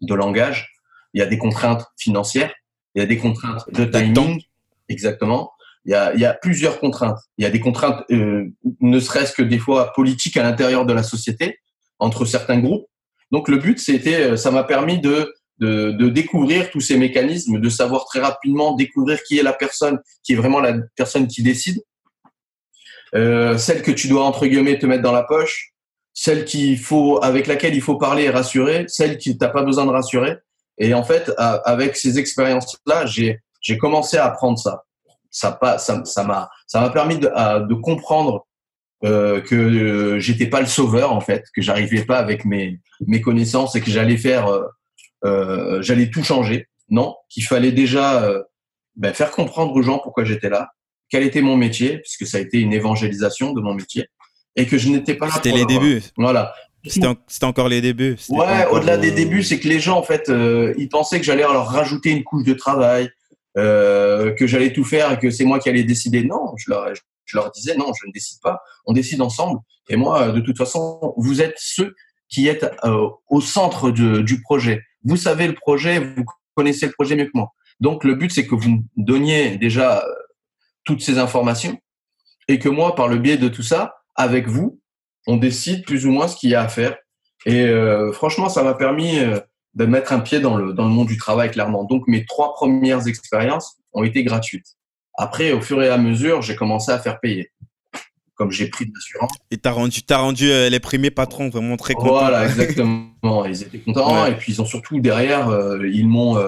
[0.00, 0.72] de langage,
[1.14, 2.52] il y a des contraintes financières,
[2.94, 4.42] il y a des contraintes de timing,
[4.88, 5.52] exactement.
[5.86, 7.18] Il y, a, il y a plusieurs contraintes.
[7.38, 10.92] Il y a des contraintes, euh, ne serait-ce que des fois politiques à l'intérieur de
[10.92, 11.58] la société,
[11.98, 12.86] entre certains groupes.
[13.30, 17.68] Donc le but, c'était, ça m'a permis de de, de, découvrir tous ces mécanismes, de
[17.68, 21.82] savoir très rapidement découvrir qui est la personne, qui est vraiment la personne qui décide,
[23.14, 25.72] euh, celle que tu dois entre guillemets te mettre dans la poche,
[26.14, 29.86] celle qu'il faut, avec laquelle il faut parler et rassurer, celle qui t'as pas besoin
[29.86, 30.36] de rassurer.
[30.78, 34.84] Et en fait, avec ces expériences-là, j'ai j'ai commencé à apprendre ça.
[35.30, 37.28] Ça pas ça m'a ça m'a permis de,
[37.66, 38.46] de comprendre
[39.04, 43.20] euh, que euh, j'étais pas le sauveur en fait, que j'arrivais pas avec mes mes
[43.20, 44.48] connaissances et que j'allais faire
[45.24, 46.66] euh, euh j'allais tout changer.
[46.88, 48.42] Non, qu'il fallait déjà euh,
[48.96, 50.70] ben, faire comprendre aux gens pourquoi j'étais là,
[51.08, 54.08] quel était mon métier, puisque ça a été une évangélisation de mon métier,
[54.56, 55.32] et que je n'étais pas là.
[55.34, 56.02] C'était les débuts.
[56.16, 56.52] Voilà.
[56.86, 58.16] C'était encore les débuts.
[58.30, 61.42] Ouais, au-delà des débuts, c'est que les gens, en fait, euh, ils pensaient que j'allais
[61.42, 63.10] leur rajouter une couche de travail,
[63.58, 66.24] euh, que j'allais tout faire et que c'est moi qui allais décider.
[66.24, 66.86] Non, je leur,
[67.24, 68.60] je leur disais non, je ne décide pas.
[68.86, 69.58] On décide ensemble.
[69.90, 71.94] Et moi, de toute façon, vous êtes ceux
[72.28, 74.82] qui êtes euh, au centre de, du projet.
[75.04, 76.24] Vous savez le projet, vous
[76.54, 77.52] connaissez le projet mieux que moi.
[77.80, 80.12] Donc, le but, c'est que vous me donniez déjà euh,
[80.84, 81.78] toutes ces informations
[82.48, 84.80] et que moi, par le biais de tout ça, avec vous,
[85.26, 86.96] on décide plus ou moins ce qu'il y a à faire.
[87.46, 89.38] Et euh, franchement, ça m'a permis euh,
[89.74, 91.84] de mettre un pied dans le, dans le monde du travail, clairement.
[91.84, 94.76] Donc, mes trois premières expériences ont été gratuites.
[95.14, 97.50] Après, au fur et à mesure, j'ai commencé à faire payer.
[98.40, 99.32] Comme j'ai pris de l'assurance.
[99.50, 102.20] Et t'as rendu, as rendu les premiers patrons vraiment très contents.
[102.20, 103.44] Voilà, exactement.
[103.44, 104.24] ils étaient contents.
[104.24, 105.50] Et puis, ils ont surtout, derrière,
[105.84, 106.38] ils m'ont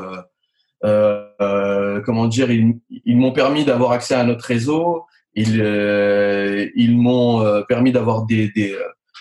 [0.85, 5.05] euh, euh, comment dire, ils, ils m'ont permis d'avoir accès à notre réseau.
[5.35, 8.77] Ils, euh, ils m'ont permis d'avoir des, des,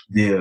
[0.09, 0.37] des,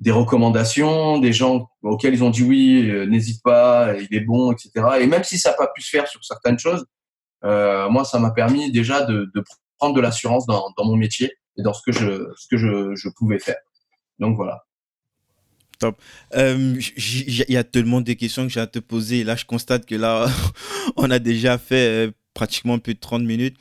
[0.00, 4.70] des, recommandations, des gens auxquels ils ont dit oui, n'hésite pas, il est bon, etc.
[5.00, 6.84] Et même si ça n'a pas pu se faire sur certaines choses,
[7.42, 9.44] moi, ça m'a permis déjà de, de
[9.78, 13.56] prendre de l'assurance dans, mon métier et dans ce que je, pouvais faire.
[14.18, 14.64] Donc voilà.
[15.78, 16.00] Top.
[16.34, 16.80] Euh,
[17.18, 19.24] il y a tellement de questions que j'ai à te poser.
[19.24, 20.26] Là, je constate que là,
[20.96, 23.56] on a déjà fait euh, pratiquement plus de 30 minutes.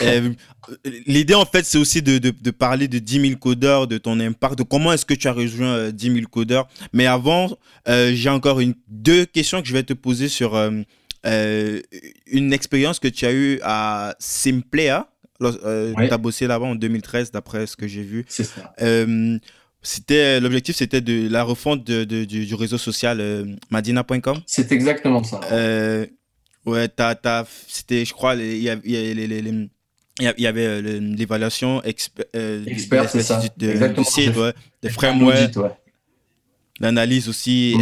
[0.00, 0.32] Euh,
[1.06, 4.62] l'idée, en fait, c'est aussi de, parler de 10 000 codeurs, de ton impact, de
[4.62, 6.68] comment est-ce que tu as rejoint 10 000 codeurs.
[6.94, 10.56] Mais avant, j'ai encore une, deux questions que je vais te poser sur
[11.24, 15.06] une expérience que tu as eue à Simplea.
[15.40, 18.24] Tu as bossé là-bas en 2013, d'après ce que j'ai vu.
[18.28, 18.74] C'est ça.
[19.80, 24.40] C'était l'objectif, c'était de la refonte de, de, du, réseau social euh, Madina.com.
[24.44, 25.40] C'est exactement ça.
[25.52, 26.04] Euh,
[26.66, 26.88] ouais,
[27.68, 29.70] c'était, je crois, il y, avait, il
[30.38, 33.40] y avait l'évaluation expert, euh, expert c'est ça.
[33.56, 34.04] De, exactement.
[34.04, 35.56] site, ouais, des frameworks,
[36.80, 37.76] l'analyse aussi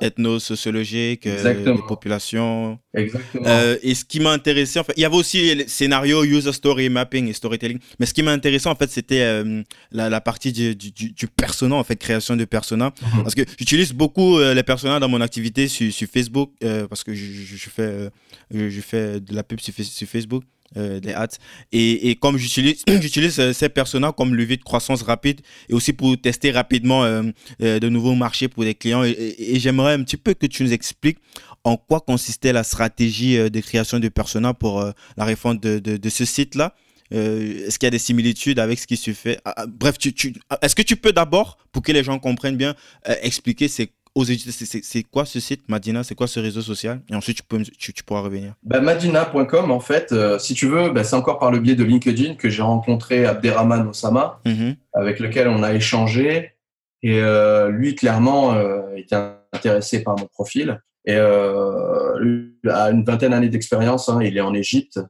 [0.00, 2.78] ethno-sociologique euh, des populations.
[2.94, 3.46] Exactement.
[3.46, 6.52] Euh, et ce qui m'a intéressé, en fait, il y avait aussi le scénario, user
[6.52, 7.78] story mapping et storytelling.
[7.98, 11.26] Mais ce qui m'a intéressé, en fait, c'était euh, la, la, partie du, du, du,
[11.28, 12.92] persona, en fait, création de persona.
[13.02, 13.22] Mhm.
[13.22, 16.52] Parce que j'utilise beaucoup les personas dans mon activité sur, sur Facebook,
[16.88, 18.10] parce que je, je fais,
[18.52, 20.44] je, fais de la pub sur, sur Facebook
[20.76, 21.26] euh, des ads.
[21.72, 25.92] Et, et comme j'utilise, j'utilise euh, ces personas comme levier de croissance rapide et aussi
[25.92, 27.22] pour tester rapidement euh,
[27.58, 29.02] de nouveaux marchés pour des clients.
[29.02, 31.18] Et, j'aimerais un petit peu que tu nous expliques
[31.64, 34.82] en quoi consistait la stratégie de création de personas pour
[35.16, 36.74] la réforme de, de, ce site-là.
[37.10, 39.40] Est-ce qu'il y a des similitudes avec ce qui se fait?
[39.44, 42.56] Ah, ah, Bref, tu, tu, est-ce que tu peux d'abord, pour que les gens comprennent
[42.56, 42.74] bien,
[43.22, 46.02] expliquer c'est aux c'est quoi ce site Madina?
[46.02, 47.00] C'est quoi ce réseau social?
[47.10, 48.54] Et ensuite, tu, peux, tu, pourras revenir.
[48.62, 51.84] Bah, Madina.com, en fait, euh, si tu veux, bah, c'est encore par le biais de
[51.84, 54.76] LinkedIn que j'ai rencontré Abderrahman Osama, mm-hmm.
[54.94, 56.54] avec lequel on a échangé.
[57.02, 59.16] Et euh, lui, clairement, euh, était
[59.52, 60.80] intéressé par mon profil.
[61.06, 64.08] Et euh, lui a une vingtaine d'années d'expérience.
[64.08, 65.00] Hein, il est en Égypte.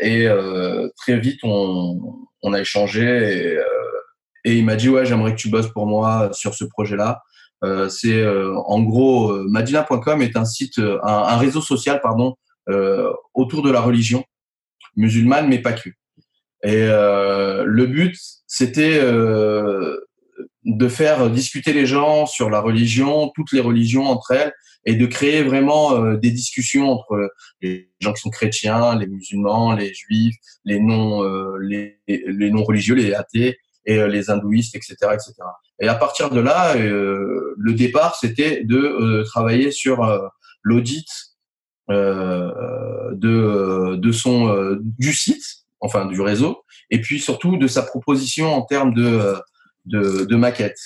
[0.00, 0.28] et
[0.96, 1.98] très vite, on,
[2.42, 3.56] on a échangé.
[4.44, 7.22] Et, et il m'a dit, ouais, j'aimerais que tu bosses pour moi sur ce projet-là.
[7.64, 12.34] Euh, c'est euh, en gros euh, Madina.com est un site, un, réseau social pardon
[13.34, 14.24] autour de la religion
[14.94, 15.90] musulmane, mais pas que.
[16.62, 19.00] Et le but, c'était
[20.64, 24.52] de faire discuter les gens sur la religion, toutes les religions entre elles,
[24.84, 27.32] et de créer vraiment des discussions entre
[27.62, 31.24] les gens qui sont chrétiens, les musulmans, les juifs, les non,
[31.56, 35.34] les, les non religieux, les athées et les hindouistes, etc., etc.
[35.80, 40.28] Et à partir de là, euh, le départ, c'était de euh, travailler sur euh,
[40.62, 41.08] l'audit
[41.88, 45.44] de, de son du site,
[45.80, 49.34] enfin du réseau, et puis surtout de sa proposition en termes de,
[49.84, 50.78] de, de maquette.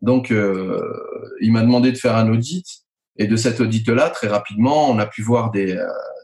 [0.00, 2.64] Donc, il m'a demandé de faire un audit,
[3.18, 5.78] et de cet audit-là, très rapidement, on a pu voir des,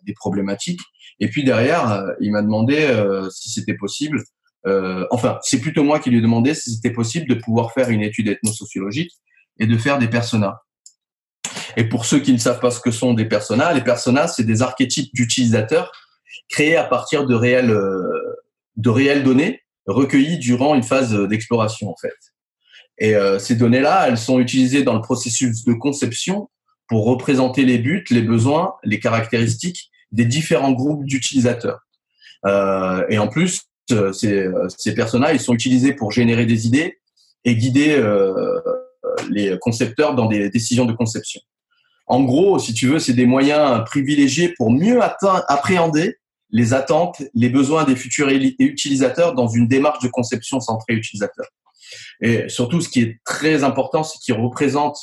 [0.06, 0.80] des problématiques.
[1.20, 2.88] Et puis derrière, il m'a demandé
[3.30, 4.22] si c'était possible
[4.66, 7.90] euh, enfin, c'est plutôt moi qui lui ai demandé si c'était possible de pouvoir faire
[7.90, 9.12] une étude ethnosociologique
[9.58, 10.62] et de faire des personas.
[11.76, 14.44] Et pour ceux qui ne savent pas ce que sont des personas, les personas, c'est
[14.44, 15.92] des archétypes d'utilisateurs
[16.48, 18.36] créés à partir de réelles, euh,
[18.76, 22.14] de données recueillies durant une phase d'exploration, en fait.
[22.96, 26.48] Et ces données-là, elles sont utilisées dans le processus de conception
[26.88, 31.80] pour représenter les buts, les besoins, les caractéristiques des différents groupes d'utilisateurs.
[32.46, 36.98] et en plus, ces, ces personas, ils sont utilisés pour générer des idées
[37.44, 38.02] et guider
[39.30, 41.40] les concepteurs dans des décisions de conception.
[42.06, 46.16] En gros, si tu veux, c'est des moyens privilégiés pour mieux appréhender
[46.50, 51.46] les attentes, les besoins des futurs utilisateurs dans une démarche de conception centrée utilisateur.
[52.20, 55.00] Et surtout, ce qui est très important, c'est qu'ils représentent,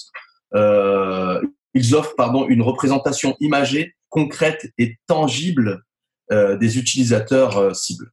[0.55, 1.41] euh,
[1.73, 5.84] ils offrent pardon une représentation imagée, concrète et tangible
[6.32, 8.11] euh, des utilisateurs euh, cibles.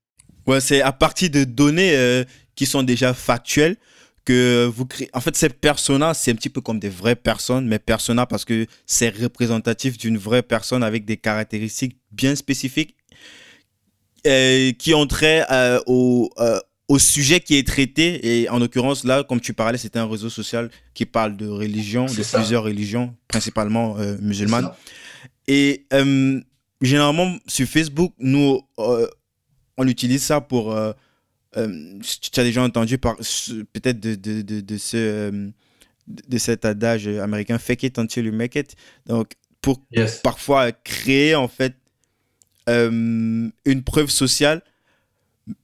[0.49, 2.25] Ouais, c'est à partir de données euh,
[2.57, 3.77] qui sont déjà factuelles
[4.25, 5.09] que vous créez.
[5.15, 8.45] En fait, ces personas, c'est un petit peu comme des vraies personnes, mais persona parce
[8.45, 12.95] que c'est représentatif d'une vraie personne avec des caractéristiques bien spécifiques
[14.27, 18.41] euh, qui ont trait euh, au, euh, au sujet qui est traité.
[18.43, 22.05] Et en l'occurrence, là, comme tu parlais, c'était un réseau social qui parle de religion,
[22.05, 24.71] de plusieurs religions, principalement musulmanes.
[25.47, 25.87] Et
[26.83, 28.61] généralement, sur Facebook, nous,
[29.79, 30.77] on utilise ça pour
[31.57, 35.49] euh, tu as déjà entendu peut-être de, de, de, de, ce, euh,
[36.07, 38.77] de cet adage américain fake it until you make it.
[39.07, 39.81] Donc, pour
[40.23, 41.75] parfois créer en fait
[42.69, 44.63] euh, une preuve sociale,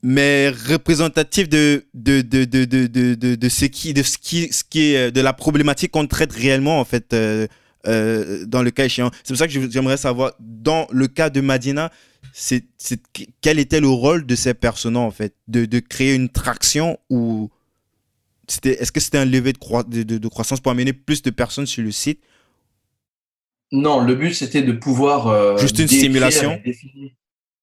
[0.01, 4.95] mais représentative de, de, de, de, de, de, ce qui, de ce qui, ce qui
[4.95, 7.11] est de la problématique qu'on traite réellement en fait.
[7.13, 9.11] dans le cas échéant.
[9.23, 11.91] C'est pour ça que j'aimerais savoir, dans le cas de Madina,
[12.33, 12.65] c'est
[13.41, 15.35] quel était le rôle de ces personnes en fait?
[15.47, 17.49] De, de créer une traction ou
[18.47, 21.65] c'était est-ce que c'était un levé de, de, de, croissance pour amener plus de personnes
[21.65, 22.21] sur le site?
[23.71, 26.61] Non le but c'était de pouvoir euh, juste une simulation?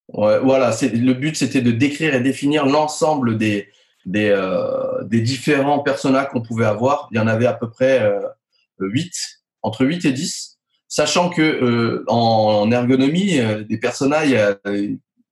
[0.09, 3.69] ouais, voilà c'est le but c'était de décrire et définir l'ensemble des
[4.05, 7.09] des, euh, des différents personnages qu'on pouvait avoir.
[7.13, 8.21] Il y en avait à peu près euh,
[8.81, 9.13] 8
[9.63, 10.52] entre 8 et 10
[10.93, 14.59] sachant que euh, en, ergonomie, euh, des personas, il y a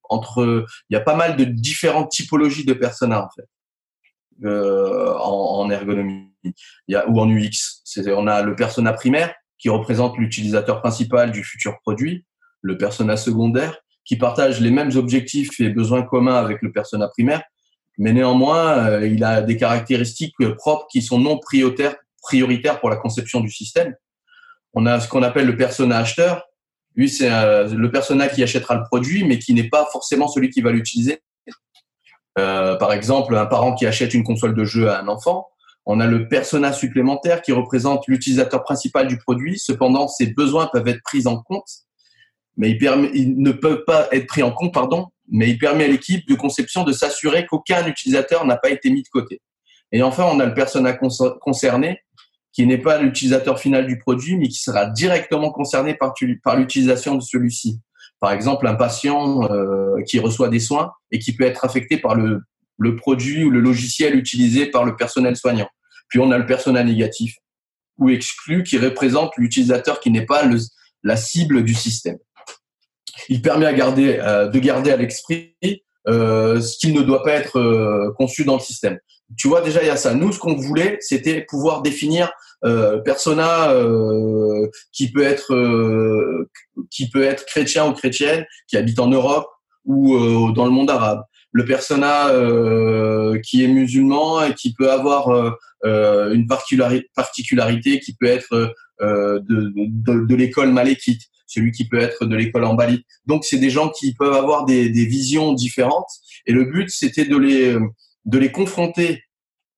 [0.09, 3.47] entre, il y a pas mal de différentes typologies de personas en fait,
[4.47, 6.55] euh, en, ergonomie, il
[6.89, 7.83] y a, ou en UX.
[8.17, 12.25] On a le persona primaire qui représente l'utilisateur principal du futur produit,
[12.63, 17.43] le persona secondaire qui partage les mêmes objectifs et besoins communs avec le persona primaire,
[17.99, 23.51] mais néanmoins, il a des caractéristiques propres qui sont non prioritaires pour la conception du
[23.51, 23.95] système.
[24.75, 26.45] On a ce qu'on appelle le persona acheteur.
[26.97, 30.51] Lui, c'est euh, le persona qui achètera le produit, mais qui n'est pas forcément celui
[30.51, 31.23] qui va l'utiliser.
[32.39, 35.49] Euh, par exemple, un parent qui achète une console de jeu à un enfant.
[35.87, 39.59] On a le persona supplémentaire qui représente l'utilisateur principal du produit.
[39.59, 41.69] Cependant, ses besoins peuvent être pris en compte,
[42.57, 45.09] mais ils, ne peuvent pas être pris en compte, pardon.
[45.33, 49.03] Mais il permet à l'équipe de conception de s'assurer qu'aucun utilisateur n'a pas été mis
[49.03, 49.41] de côté.
[49.93, 52.01] Et enfin, on a le persona concerné
[52.61, 56.13] qui n'est pas l'utilisateur final du produit, mais qui sera directement concerné par,
[56.59, 57.81] l'utilisation de celui-ci.
[58.21, 62.15] Par exemple, un patient euh, qui reçoit des soins et qui peut être affecté par
[62.15, 62.43] le,
[62.99, 65.69] produit ou le logiciel utilisé par le personnel soignant.
[66.11, 67.35] Puis on a le personnel négatif
[67.97, 70.43] ou exclu qui représente l'utilisateur qui n'est pas
[71.03, 72.19] la cible du système.
[73.31, 75.57] Il permet euh, de garder à l'esprit
[76.09, 78.99] euh, ce qui ne doit pas être conçu dans le système.
[79.39, 80.13] Tu vois, déjà, il y a ça.
[80.13, 82.31] Nous, ce qu'on voulait, c'était pouvoir définir
[83.05, 86.49] persona euh, qui peut être euh,
[86.91, 89.49] qui peut être chrétien ou chrétienne, qui habite en Europe
[89.85, 91.23] ou dans le monde arabe.
[91.53, 92.31] Le persona
[93.43, 100.35] qui est musulman et qui peut avoir une particularité qui peut être de, de, de
[100.37, 103.05] l'école malékite celui qui peut être de l'école en Bali.
[103.27, 106.09] Donc, c'est des gens qui peuvent avoir des, des visions différentes.
[106.47, 107.77] Et le but, c'était de les,
[108.25, 109.25] de les confronter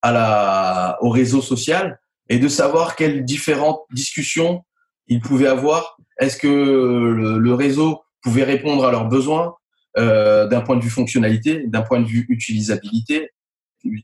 [0.03, 1.99] à la, au réseau social
[2.29, 4.64] et de savoir quelles différentes discussions
[5.09, 5.97] ils pouvaient avoir.
[6.18, 9.55] Est-ce que le, réseau pouvait répondre à leurs besoins
[9.99, 13.31] euh, d'un point de vue fonctionnalité, d'un point de vue utilisabilité,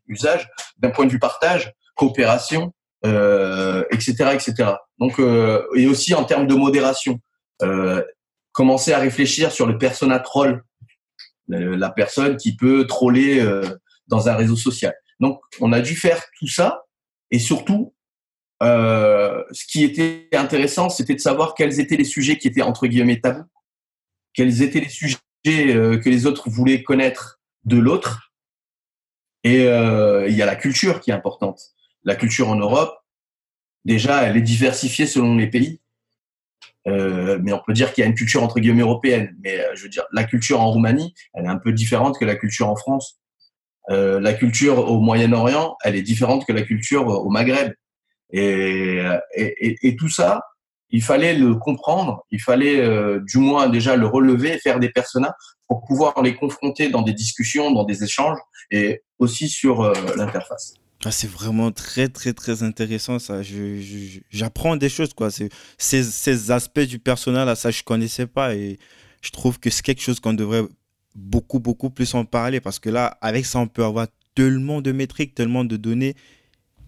[0.08, 0.48] usage,
[0.78, 2.74] d'un point de vue partage, coopération,
[3.06, 4.72] euh, etc., etc.
[4.98, 7.20] Donc, euh, et aussi en termes de modération.
[7.62, 8.02] Euh,
[8.58, 10.64] commencer à réfléchir sur le persona troll,
[11.46, 13.62] la personne qui peut troller euh,
[14.08, 14.94] dans un réseau social.
[15.20, 16.82] Donc, on a dû faire tout ça
[17.30, 17.94] et surtout,
[18.62, 22.86] euh, ce qui était intéressant, c'était de savoir quels étaient les sujets qui étaient entre
[22.86, 23.44] guillemets tabous,
[24.34, 28.32] quels étaient les sujets que les autres voulaient connaître de l'autre.
[29.44, 31.60] Et il y a la culture qui est importante.
[32.04, 32.94] La culture en Europe,
[33.84, 35.80] déjà, elle est diversifiée selon les pays.
[36.86, 39.36] Euh, mais on peut dire qu'il y a une culture entre guillemets européenne.
[39.42, 42.24] Mais euh, je veux dire, la culture en Roumanie, elle est un peu différente que
[42.24, 43.18] la culture en France.
[43.88, 47.72] la culture au Moyen-Orient, elle est différente que la culture au Maghreb.
[48.30, 49.02] Et,
[49.34, 50.42] et, et, tout ça,
[50.90, 55.32] il fallait le comprendre, il fallait euh, du moins déjà le relever, faire des personnages
[55.66, 58.38] pour pouvoir les confronter dans des discussions, dans des échanges
[58.70, 60.74] et aussi sur euh, l'interface.
[61.04, 63.40] Ah, c'est vraiment très très très intéressant ça.
[64.30, 65.30] J'apprends des choses quoi.
[65.30, 68.78] Ces, ces aspects du personnel là, ça je connaissais pas et
[69.22, 70.64] je trouve que c'est quelque chose qu'on devrait
[71.14, 74.90] beaucoup beaucoup plus en parler parce que là avec ça on peut avoir tellement de
[74.90, 76.16] métriques, tellement de données.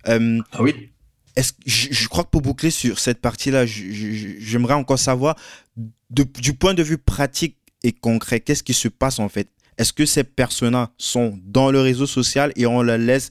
[0.09, 0.91] Euh, ah oui
[1.67, 5.37] je, crois que pour boucler sur cette partie-là, j'aimerais encore savoir,
[6.11, 9.49] du point de vue pratique et concret, qu'est-ce qui se passe en fait?
[9.79, 13.31] Est-ce que ces personnes sont dans le réseau social et on les laisse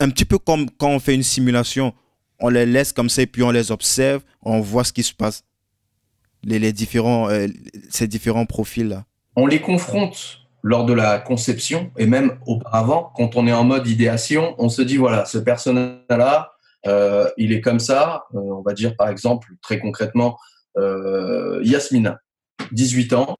[0.00, 1.94] un petit peu comme quand on fait une simulation,
[2.40, 5.14] on les laisse comme ça et puis on les observe, on voit ce qui se
[5.14, 5.44] passe,
[6.42, 7.48] les, différents, euh,
[7.88, 9.04] ces différents profils-là.
[9.36, 13.86] On les confronte lors de la conception et même auparavant, quand on est en mode
[13.86, 16.55] idéation, on se dit voilà, ce personnage-là,
[16.86, 18.24] euh, il est comme ça.
[18.34, 20.38] Euh, on va dire par exemple très concrètement
[20.76, 22.18] euh, Yasmina,
[22.72, 23.36] 18 ans,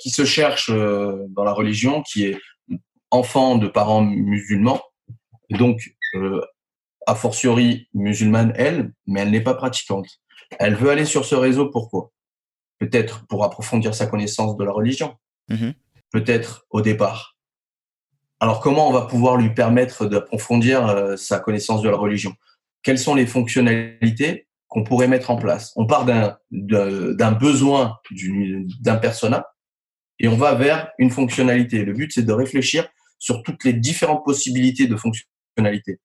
[0.00, 2.38] qui se cherche dans la religion, qui est
[3.10, 4.80] enfant de parents musulmans,
[5.50, 5.94] donc
[7.06, 10.06] a fortiori musulmane elle, mais elle n'est pas pratiquante.
[10.58, 12.10] Elle veut aller sur ce réseau pourquoi?
[12.78, 15.14] Peut-être pour approfondir sa connaissance de la religion,
[15.50, 15.74] Mhm.
[16.10, 17.31] peut-être au départ.
[18.42, 22.34] Alors comment on va pouvoir lui permettre d'approfondir euh, sa connaissance de la religion?
[22.82, 25.72] Quelles sont les fonctionnalités qu'on pourrait mettre en place?
[25.76, 28.00] On part d'un besoin
[28.80, 29.46] d'un persona
[30.18, 31.84] et on va vers une fonctionnalité.
[31.84, 32.88] Le but, c'est de réfléchir
[33.20, 36.00] sur toutes les différentes possibilités de fonctionnalité.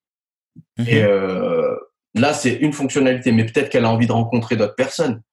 [0.77, 0.85] Mhm.
[0.87, 1.75] Et euh,
[2.13, 5.23] là, c'est une fonctionnalité, mais peut-être qu'elle a envie de rencontrer d'autres personnes.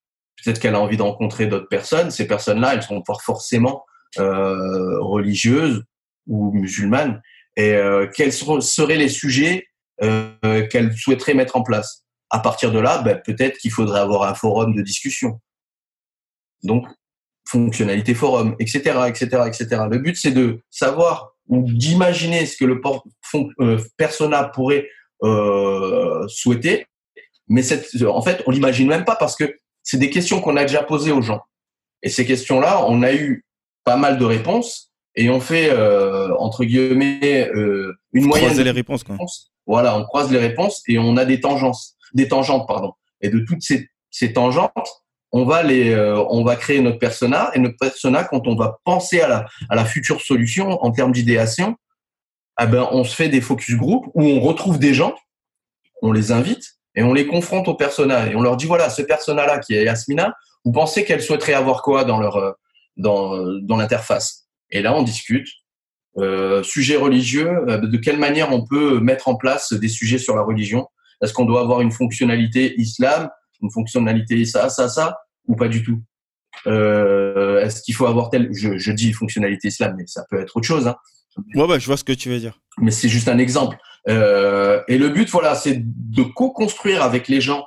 [0.43, 2.11] Peut-être qu'elle a envie de rencontrer d'autres personnes.
[2.11, 3.85] Ces personnes-là, elles sont pas forcément
[4.19, 5.85] euh, religieuses
[6.27, 7.21] ou musulmanes
[7.57, 9.67] et euh, quels seraient les sujets
[10.03, 12.05] euh, qu'elle souhaiterait mettre en place.
[12.31, 15.41] À partir de là, ben, peut-être qu'il faudrait avoir un forum de discussion.
[16.63, 16.87] Donc,
[17.47, 19.83] fonctionnalité forum, etc., etc., etc.
[19.91, 22.81] Le but, c'est de savoir ou d'imaginer ce que le
[23.97, 24.89] persona pourrait
[26.29, 26.87] souhaiter,
[27.49, 27.63] mais
[28.07, 31.13] en fait, on l'imagine même pas parce que c'est des questions qu'on a déjà posées
[31.13, 31.43] aux gens.
[32.03, 33.45] Et ces questions-là, on a eu
[33.85, 38.49] pas mal de réponses et on fait euh, entre guillemets euh, une moyenne.
[38.49, 39.17] Croiser les réponses, quoi.
[39.67, 42.93] Voilà, on croise les réponses et on a des tangences, des tangentes, pardon.
[43.21, 44.89] Et de toutes ces, ces tangentes,
[45.33, 48.79] on va les, euh, on va créer notre persona et notre persona quand on va
[48.85, 51.77] penser à la, à la future solution en termes d'idéation,
[52.61, 55.15] eh ben on se fait des focus group où on retrouve des gens,
[56.03, 59.03] on les invite et on les confronte au persona et on leur dit voilà ce
[59.03, 60.35] persona là qui est Yasmina,
[60.65, 62.53] vous pensez qu'elle souhaiterait avoir quoi dans leur euh,
[62.97, 64.44] dans, dans l'interface?
[64.71, 65.49] Et là, on discute.
[66.17, 70.37] Euh, sujet religieux, euh, de quelle manière on peut mettre en place des sujets sur
[70.37, 70.87] la religion?
[71.21, 73.29] Est-ce qu'on doit avoir une fonctionnalité islam,
[73.63, 76.01] une fonctionnalité ça, ça, ça, ou pas du tout?
[76.67, 80.57] Euh, Est-ce qu'il faut avoir tel je, je, dis fonctionnalité islam, mais ça peut être
[80.57, 80.87] autre chose.
[80.87, 80.97] Hein.
[81.55, 82.61] Ouais, bah, je vois ce que tu veux dire.
[82.79, 83.77] Mais c'est juste un exemple.
[84.09, 87.67] Euh, et le but, voilà, c'est de co-construire avec les gens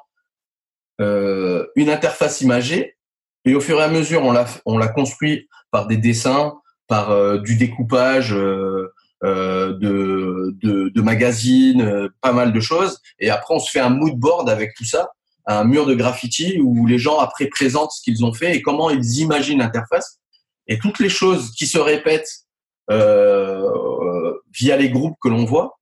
[1.01, 2.97] euh, une interface imagée
[3.45, 6.53] et au fur et à mesure, on l'a, on l'a construit par des dessins,
[6.87, 12.99] par euh, du découpage euh, euh, de, de, de, magazines, pas mal de choses.
[13.19, 15.09] Et après, on se fait un mood board avec tout ça,
[15.45, 18.89] un mur de graffiti où les gens après présentent ce qu'ils ont fait et comment
[18.89, 20.19] ils imaginent l'interface.
[20.67, 22.43] Et toutes les choses qui se répètent
[22.89, 25.79] via les groupes que l'on voit,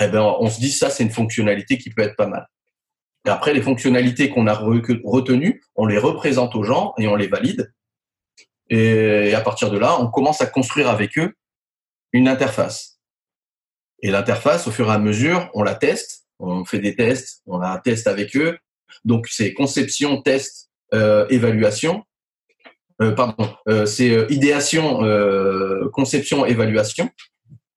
[0.00, 2.48] eh ben, on se dit ça, c'est une fonctionnalité qui peut être pas mal.
[3.24, 7.28] Et après, les fonctionnalités qu'on a retenues, on les représente aux gens et on les
[7.28, 7.72] valide.
[8.70, 11.34] Et à partir de là, on commence à construire avec eux
[12.12, 12.98] une interface.
[14.00, 17.58] Et l'interface, au fur et à mesure, on la teste, on fait des tests, on
[17.58, 18.58] la teste avec eux.
[19.04, 22.04] Donc c'est conception, test, euh, évaluation.
[23.00, 27.10] Euh, pardon, euh, c'est euh, idéation, euh, conception, évaluation.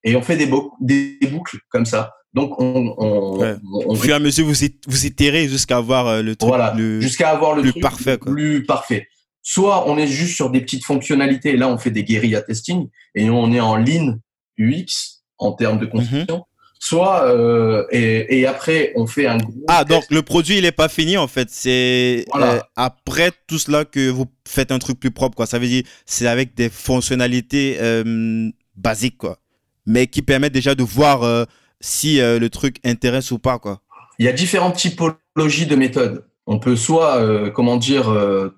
[0.03, 0.49] Et on fait des,
[0.81, 2.13] des boucles comme ça.
[2.33, 6.35] Donc, on, on, au fur et à mesure, vous, vous itérez jusqu'à avoir euh, le
[6.35, 8.17] truc le, jusqu'à avoir le plus parfait.
[8.17, 9.07] Plus parfait.
[9.47, 12.89] Soit on est juste sur des petites fonctionnalités, et là on fait des guérillas testing,
[13.13, 14.17] et on est en ligne
[14.57, 16.37] UX en termes de construction.
[16.37, 16.43] Mhm.
[16.79, 20.73] Soit euh, et, et, après on fait un gros ah donc le produit il est
[20.73, 25.09] pas fini en fait c'est euh, après tout cela que vous faites un truc plus
[25.09, 29.39] propre quoi ça veut dire c'est avec des fonctionnalités euh, basiques quoi
[29.85, 31.47] mais qui permettent déjà de voir
[31.79, 33.81] si le truc intéresse ou pas, quoi.
[34.17, 36.25] Il y a différentes typologies de méthodes.
[36.47, 38.55] On peut soit, euh, comment dire, euh,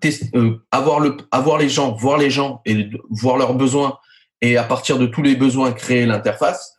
[0.71, 3.97] avoir, le, avoir les gens, voir les gens et voir leurs besoins
[4.41, 6.77] et à partir de tous les besoins créer l'interface.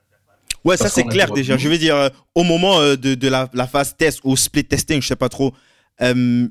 [0.65, 1.57] Ouais, ça c'est clair déjà.
[1.57, 5.07] Je veux dire, euh, au moment euh, de, la, phase test ou split testing, je
[5.07, 5.53] sais pas trop,
[6.03, 6.47] euh,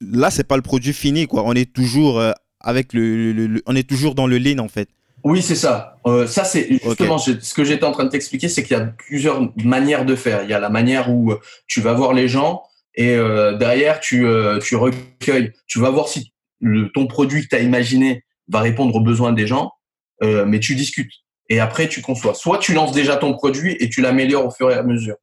[0.00, 1.42] là c'est pas le produit fini quoi.
[1.46, 2.22] On est toujours
[2.60, 4.88] avec le, on est toujours dans le lean en fait.
[5.24, 5.96] Oui, c'est ça.
[6.26, 9.40] ça c'est justement ce que j'étais en train de t'expliquer, c'est qu'il y a plusieurs
[9.64, 10.42] manières de faire.
[10.42, 11.32] Il y a la manière où
[11.68, 12.62] tu vas voir les gens
[12.94, 13.16] et
[13.58, 14.26] derrière tu
[14.62, 15.52] tu recueilles.
[15.66, 19.32] Tu vas voir si le, ton produit que tu as imaginé va répondre aux besoins
[19.32, 19.72] des gens,
[20.20, 21.12] mais tu discutes
[21.48, 22.34] et après tu conçois.
[22.34, 25.16] Soit tu lances déjà ton produit et tu l'améliores au fur et à mesure.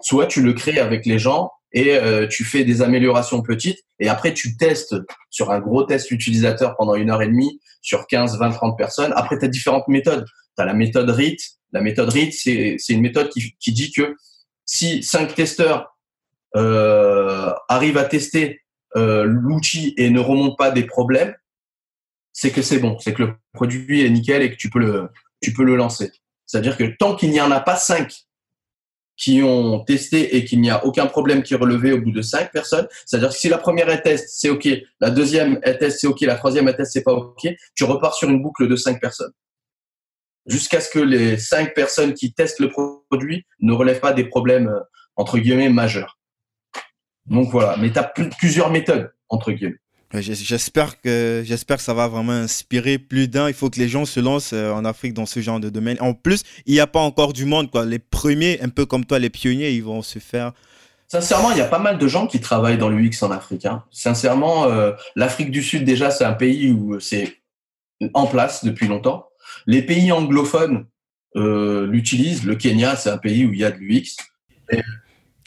[0.00, 4.08] Soit tu le crées avec les gens et euh, tu fais des améliorations petites et
[4.08, 4.94] après tu testes
[5.30, 9.12] sur un gros test utilisateur pendant une heure et demie sur 15, 20, 30 personnes.
[9.14, 10.24] Après, tu as différentes méthodes.
[10.56, 11.38] Tu as la méthode RIT.
[11.72, 14.16] La méthode RIT, c'est une méthode qui, qui, dit que
[14.64, 15.93] si cinq testeurs
[16.56, 18.62] euh, arrivent à tester
[18.96, 21.34] euh, l'outil et ne remontent pas des problèmes,
[22.32, 25.08] c'est que c'est bon, c'est que le produit est nickel et que tu peux le,
[25.40, 26.12] tu peux le lancer.
[26.46, 28.12] C'est-à-dire que tant qu'il n'y en a pas cinq
[29.16, 32.22] qui ont testé et qu'il n'y a aucun problème qui est relevé au bout de
[32.22, 34.68] cinq personnes, c'est-à-dire que si la première est test, c'est OK,
[35.00, 38.14] la deuxième est test, c'est OK, la troisième est test, c'est pas OK, tu repars
[38.14, 39.32] sur une boucle de cinq personnes.
[40.46, 44.68] Jusqu'à ce que les cinq personnes qui testent le produit ne relèvent pas des problèmes,
[44.68, 44.80] euh,
[45.16, 46.18] entre guillemets, majeurs.
[47.26, 49.78] Donc voilà, mais tu as plusieurs méthodes, entre guillemets.
[50.20, 53.48] J'espère que, j'espère que ça va vraiment inspirer plus d'un.
[53.48, 55.96] Il faut que les gens se lancent euh, en Afrique dans ce genre de domaine.
[56.00, 57.70] En plus, il n'y a pas encore du monde.
[57.70, 57.84] Quoi.
[57.84, 60.52] Les premiers, un peu comme toi, les pionniers, ils vont se faire.
[61.08, 63.66] Sincèrement, il y a pas mal de gens qui travaillent dans l'UX en Afrique.
[63.66, 63.84] Hein.
[63.90, 67.38] Sincèrement, euh, l'Afrique du Sud, déjà, c'est un pays où c'est
[68.14, 69.26] en place depuis longtemps.
[69.66, 70.86] Les pays anglophones
[71.36, 72.44] euh, l'utilisent.
[72.44, 74.16] Le Kenya, c'est un pays où il y a de l'UX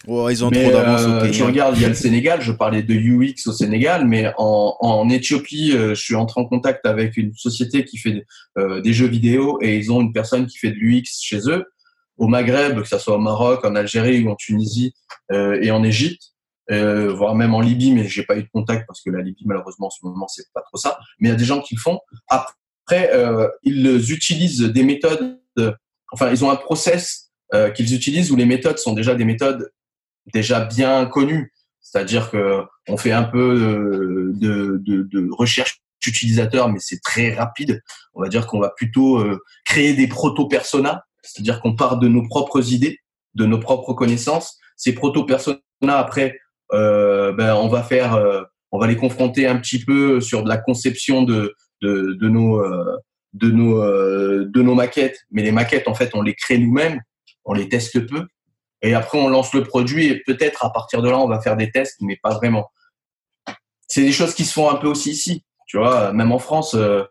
[0.08, 2.82] ils ont trop d'avance au euh, Tu regardes, il y a le Sénégal, je parlais
[2.82, 7.18] de UX au Sénégal, mais en, en Éthiopie, euh, je suis entré en contact avec
[7.18, 8.26] une société qui fait
[8.58, 11.66] euh, des jeux vidéo et ils ont une personne qui fait de l'UX chez eux.
[12.18, 14.92] Au Maghreb, que ce soit au Maroc, en Algérie ou en Tunisie
[15.32, 16.34] et en Égypte,
[16.68, 19.86] voire même en Libye, mais j'ai pas eu de contact parce que la Libye, malheureusement,
[19.86, 20.98] en ce moment, c'est pas trop ça.
[21.20, 22.00] Mais il y a des gens qui le font.
[22.28, 23.12] Après,
[23.62, 25.40] ils utilisent des méthodes,
[26.12, 27.30] enfin, ils ont un process
[27.76, 29.70] qu'ils utilisent où les méthodes sont déjà des méthodes
[30.34, 31.54] déjà bien connu.
[31.82, 37.82] C'est-à-dire que on fait un peu de, de, de recherche utilisateur, mais c'est très rapide.
[38.14, 42.26] On va dire qu'on va plutôt euh, créer des proto-personas, c'est-à-dire qu'on part de nos
[42.28, 43.00] propres idées,
[43.36, 44.58] de nos propres connaissances.
[44.76, 46.40] Ces proto-personas, après,
[46.74, 50.50] euh, ben, on va faire, euh, on va les confronter un petit peu sur de
[50.50, 52.64] la conception de, de, de nos,
[53.34, 55.20] de nos, de nos maquettes.
[55.32, 57.02] Mais les maquettes, en fait, on les crée nous-mêmes,
[57.44, 58.28] on les teste peu.
[58.82, 61.58] Et après, on lance le produit et peut-être à partir de là, on va faire
[61.58, 62.72] des tests, mais pas vraiment.
[63.88, 65.44] C'est des choses qui se font un peu aussi ici.
[65.66, 67.04] Tu vois, même en France, euh,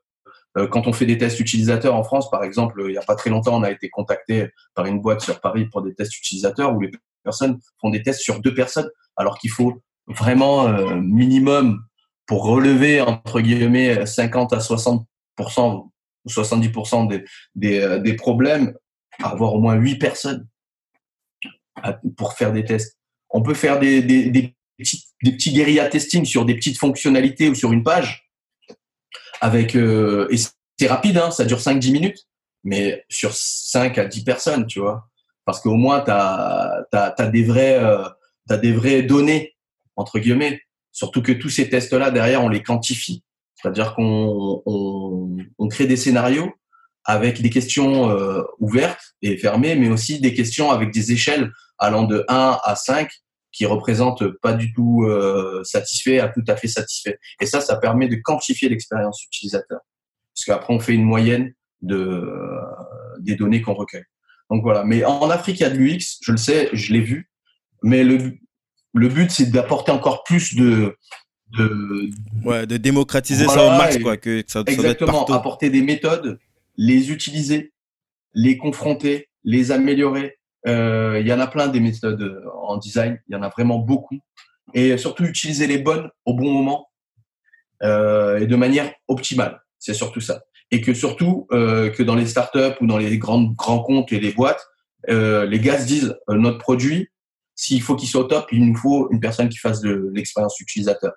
[0.56, 3.16] euh, quand on fait des tests utilisateurs en France, par exemple, il n'y a pas
[3.16, 6.74] très longtemps, on a été contacté par une boîte sur Paris pour des tests utilisateurs
[6.74, 6.90] où les
[7.24, 11.82] personnes font des tests sur deux personnes, alors qu'il faut vraiment euh, minimum
[12.26, 15.04] pour relever entre guillemets 50 à 60%
[15.38, 16.70] ou 70
[17.08, 18.74] des, des, des problèmes,
[19.22, 20.46] avoir au moins huit personnes
[22.16, 22.98] pour faire des tests.
[23.30, 27.72] On peut faire des, des, petits, des guérilla testing sur des petites fonctionnalités ou sur
[27.72, 28.30] une page.
[29.40, 30.36] Avec, euh, et
[30.78, 32.26] c'est rapide, hein, ça dure 5-10 minutes,
[32.64, 35.08] mais sur 5 à 10 personnes, tu vois.
[35.44, 39.54] Parce qu'au moins, tu as, as des vraies données,
[39.94, 40.62] entre guillemets.
[40.92, 43.22] Surtout que tous ces tests-là, derrière, on les quantifie.
[43.54, 46.52] C'est-à-dire qu'on on, on crée des scénarios
[47.06, 52.02] avec des questions euh, ouvertes et fermées, mais aussi des questions avec des échelles allant
[52.02, 53.08] de 1 à 5
[53.52, 57.18] qui représentent pas du tout euh, satisfait à tout à fait satisfait.
[57.40, 59.80] Et ça, ça permet de quantifier l'expérience utilisateur.
[60.34, 62.60] Parce qu'après, on fait une moyenne de, euh,
[63.20, 64.04] des données qu'on recueille.
[64.50, 64.84] Donc voilà.
[64.84, 67.30] Mais en Afrique, il y a de l'UX, je le sais, je l'ai vu.
[67.82, 68.32] Mais le,
[68.94, 70.94] le but, c'est d'apporter encore plus de,
[71.56, 72.10] de,
[72.44, 76.38] ouais, de démocratiser ça au max, quoi, que ça, exactement, apporter des méthodes
[76.76, 77.72] les utiliser,
[78.34, 80.38] les confronter, les améliorer.
[80.66, 83.48] Euh, il y en a plein des méthodes euh, en design, il y en a
[83.48, 84.18] vraiment beaucoup.
[84.74, 86.90] Et surtout utiliser les bonnes au bon moment
[87.82, 89.60] euh, et de manière optimale.
[89.78, 90.42] C'est surtout ça.
[90.72, 94.32] Et que surtout que dans les startups ou dans les grands grands comptes et les
[94.32, 94.66] boîtes,
[95.06, 97.08] les gars se disent notre produit,
[97.54, 100.58] s'il faut qu'il soit au top, il nous faut une personne qui fasse de l'expérience
[100.58, 101.12] utilisateur.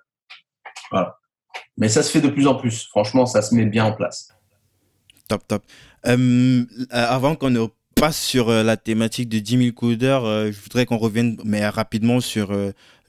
[0.92, 1.18] Voilà.
[1.76, 2.86] Mais ça se fait de plus en plus.
[2.86, 4.28] Franchement, ça se met bien en place.
[5.30, 5.62] Top, top.
[6.08, 10.86] Euh, euh, avant qu'on passe sur euh, la thématique de 10 000 codeurs, je voudrais
[10.86, 12.52] qu'on revienne mais rapidement sur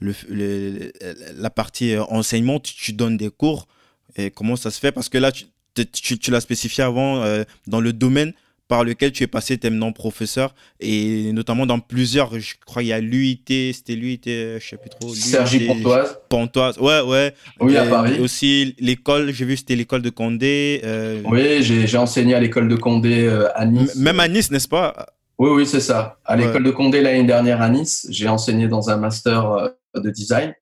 [0.00, 2.60] la partie enseignement.
[2.60, 3.66] Tu, donnes des cours
[4.14, 4.92] et comment ça se fait?
[4.92, 7.24] Parce que là, tu l'as spécifié avant,
[7.66, 8.34] dans le domaine
[8.72, 12.82] par lequel tu es passé, tu es maintenant professeur, et notamment dans plusieurs, je crois,
[12.82, 15.12] il y a l'UIT, c'était l'UIT, je sais plus trop.
[15.12, 16.18] Sergi Pontoise.
[16.30, 17.34] Pontoise, ouais, ouais.
[17.60, 18.18] Oui, à Paris.
[18.18, 20.80] Aussi, l'école, j'ai vu, c'était l'école de Condé.
[20.84, 23.94] Euh, oui, j'ai enseigné à l'école de Condé euh, à Nice.
[23.96, 25.04] même à Nice, n'est-ce pas?
[25.38, 26.18] Oui, oui, c'est ça.
[26.24, 30.08] À l'école de Condé l'année dernière à Nice, j'ai enseigné dans un master euh, de
[30.08, 30.54] design.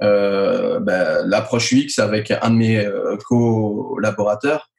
[0.00, 2.84] Ben, l'approche UX avec un de mes
[3.28, 4.71] collaborateurs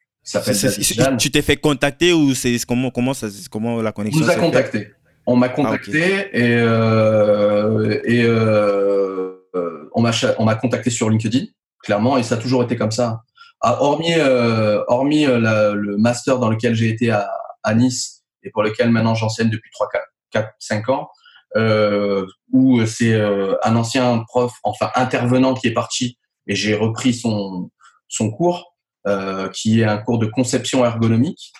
[1.18, 4.36] tu t'es fait contacter ou c'est comment comment ça comment la connexion On nous a
[4.36, 4.90] contacté.
[5.26, 11.46] On m'a ah, contacté et euh, et euh, on m'a on m'a contacté sur LinkedIn
[11.82, 13.22] clairement et ça a toujours été comme ça.
[13.60, 17.30] Ah, hormis euh, hormis le master dans lequel j'ai été à,
[17.62, 21.08] à, Nice et pour lequel maintenant j'enseigne depuis 3 4 4 5 ans
[22.52, 27.70] où c'est un ancien prof enfin intervenant qui est parti et j'ai repris son
[28.08, 28.73] son cours
[29.06, 31.52] euh, qui est un cours de conception ergonomique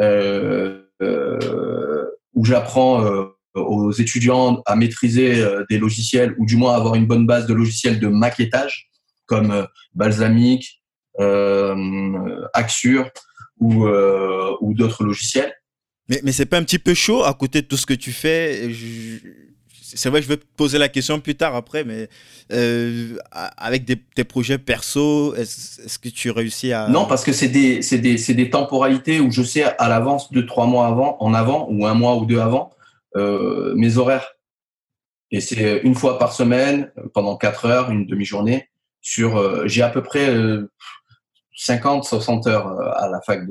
[0.00, 3.06] euh, euh, où j'apprends
[3.54, 8.00] aux étudiants à maîtriser des logiciels ou du moins avoir une bonne base de logiciels
[8.00, 8.90] de maquettage
[9.26, 10.82] comme Balsamic,
[12.52, 13.10] Axure
[13.60, 13.86] ou,
[14.74, 15.52] d'autres logiciels.
[16.08, 18.10] Mais, mais c'est pas un petit peu chaud à côté de tout ce que tu
[18.12, 18.70] fais
[19.94, 22.08] c'est vrai, je vais poser la question plus tard après, mais
[22.52, 23.84] euh, avec
[24.14, 26.88] tes projets perso, est-ce que tu réussis à...
[26.88, 31.16] Non, parce que c'est des, temporalités où je sais à l'avance, deux, trois mois avant,
[31.20, 32.70] en avant, ou un mois ou deux avant,
[33.16, 34.36] euh, mes horaires.
[35.30, 38.68] Et c'est une fois par semaine, pendant quatre heures, une demi-journée,
[39.00, 39.36] sur...
[39.36, 40.34] Euh, j'ai à peu près
[41.56, 43.46] 50, 60 heures à la fac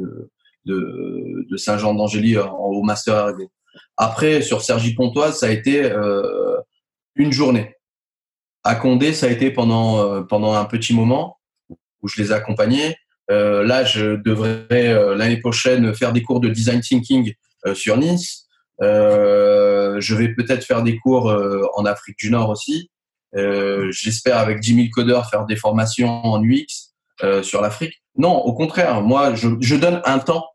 [0.65, 3.33] de, Saint-Jean d'Angély au master
[3.97, 6.57] après, sur Sergi Pontoise, ça a été euh,
[7.15, 7.75] une journée.
[8.63, 11.37] À Condé, ça a été pendant, euh, pendant un petit moment
[12.01, 12.95] où je les ai accompagnés.
[13.29, 17.33] Euh, là, je devrais l'année prochaine faire des cours de design thinking
[17.73, 18.47] sur Nice.
[18.79, 21.31] je vais peut-être faire des cours
[21.75, 22.89] en Afrique du Nord aussi.
[23.33, 26.95] J'espère avec 10 000 codeurs faire des formations en UX
[27.43, 28.01] sur l'Afrique.
[28.17, 30.47] Non, au contraire, moi, je, je donne un temps.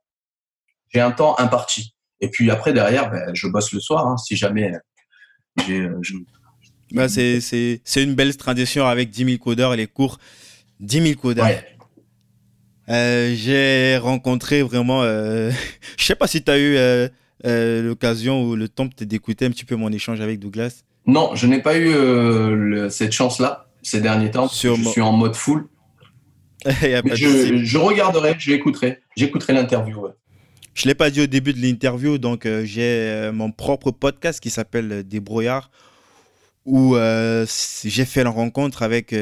[0.92, 1.95] J'ai un temps imparti.
[2.20, 4.72] Et puis après, derrière, ben, je bosse le soir, hein, si jamais
[5.66, 5.80] j'ai.
[5.80, 6.00] Euh,
[6.92, 10.18] bah, c'est une belle tradition avec 10 000 codeurs et les cours
[10.80, 11.48] 10 000 codeurs.
[12.88, 15.02] Euh, j'ai rencontré vraiment.
[15.02, 15.50] Euh,
[15.96, 19.64] je sais pas si tu as eu euh, l'occasion ou le temps d'écouter un petit
[19.64, 20.82] peu mon échange avec Douglas.
[21.06, 24.48] Non, je n'ai pas eu cette chance-là ces derniers temps.
[24.48, 25.68] je suis en mode full.
[26.66, 30.08] je, je, regarderai, j'écouterai, j'écouterai l'interview.
[30.76, 33.92] Je ne l'ai pas dit au début de l'interview, donc euh, j'ai euh, mon propre
[33.92, 35.70] podcast qui s'appelle euh, Débrouillard,
[36.66, 39.14] où j'ai fait la rencontre avec,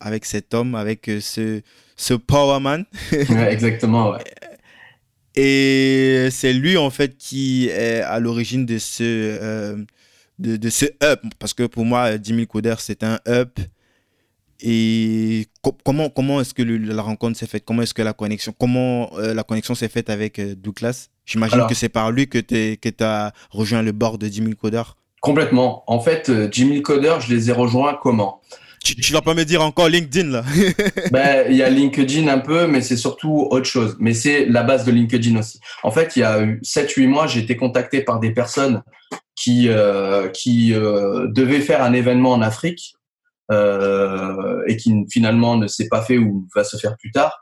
[0.00, 1.62] avec cet homme, avec ce,
[1.96, 2.84] ce Power Man.
[3.48, 4.24] exactement, ouais.
[5.34, 9.76] Et c'est lui, en fait, qui est à l'origine de ce,
[10.38, 11.22] de, de, ce up.
[11.38, 13.58] Parce que pour moi, 10 000 codeurs, c'est un up
[14.60, 15.46] et
[15.84, 17.64] comment, comment est-ce que la rencontre s'est faite?
[17.64, 21.08] Comment est-ce que la connexion, comment euh, la connexion s'est faite avec euh, Douglas?
[21.26, 24.96] J'imagine que c'est par lui que tu as rejoint le bord de 10 000 codeurs.
[25.20, 25.84] Complètement.
[25.86, 28.40] En fait, 10 euh, 000 codeurs, je les ai rejoints comment?
[28.82, 30.42] Tu, tu vas pas me dire encore LinkedIn là
[31.12, 33.96] ben, Il y a LinkedIn un peu, mais c'est surtout autre chose.
[34.00, 35.60] Mais c'est la base de LinkedIn aussi.
[35.82, 38.82] En fait, il y a 7-8 mois, j'ai été contacté par des personnes
[39.36, 39.68] qui,
[40.32, 42.96] qui devaient faire un événement en Afrique
[43.50, 47.36] et qui finalement ne s'est pas fait ou va se faire plus tard.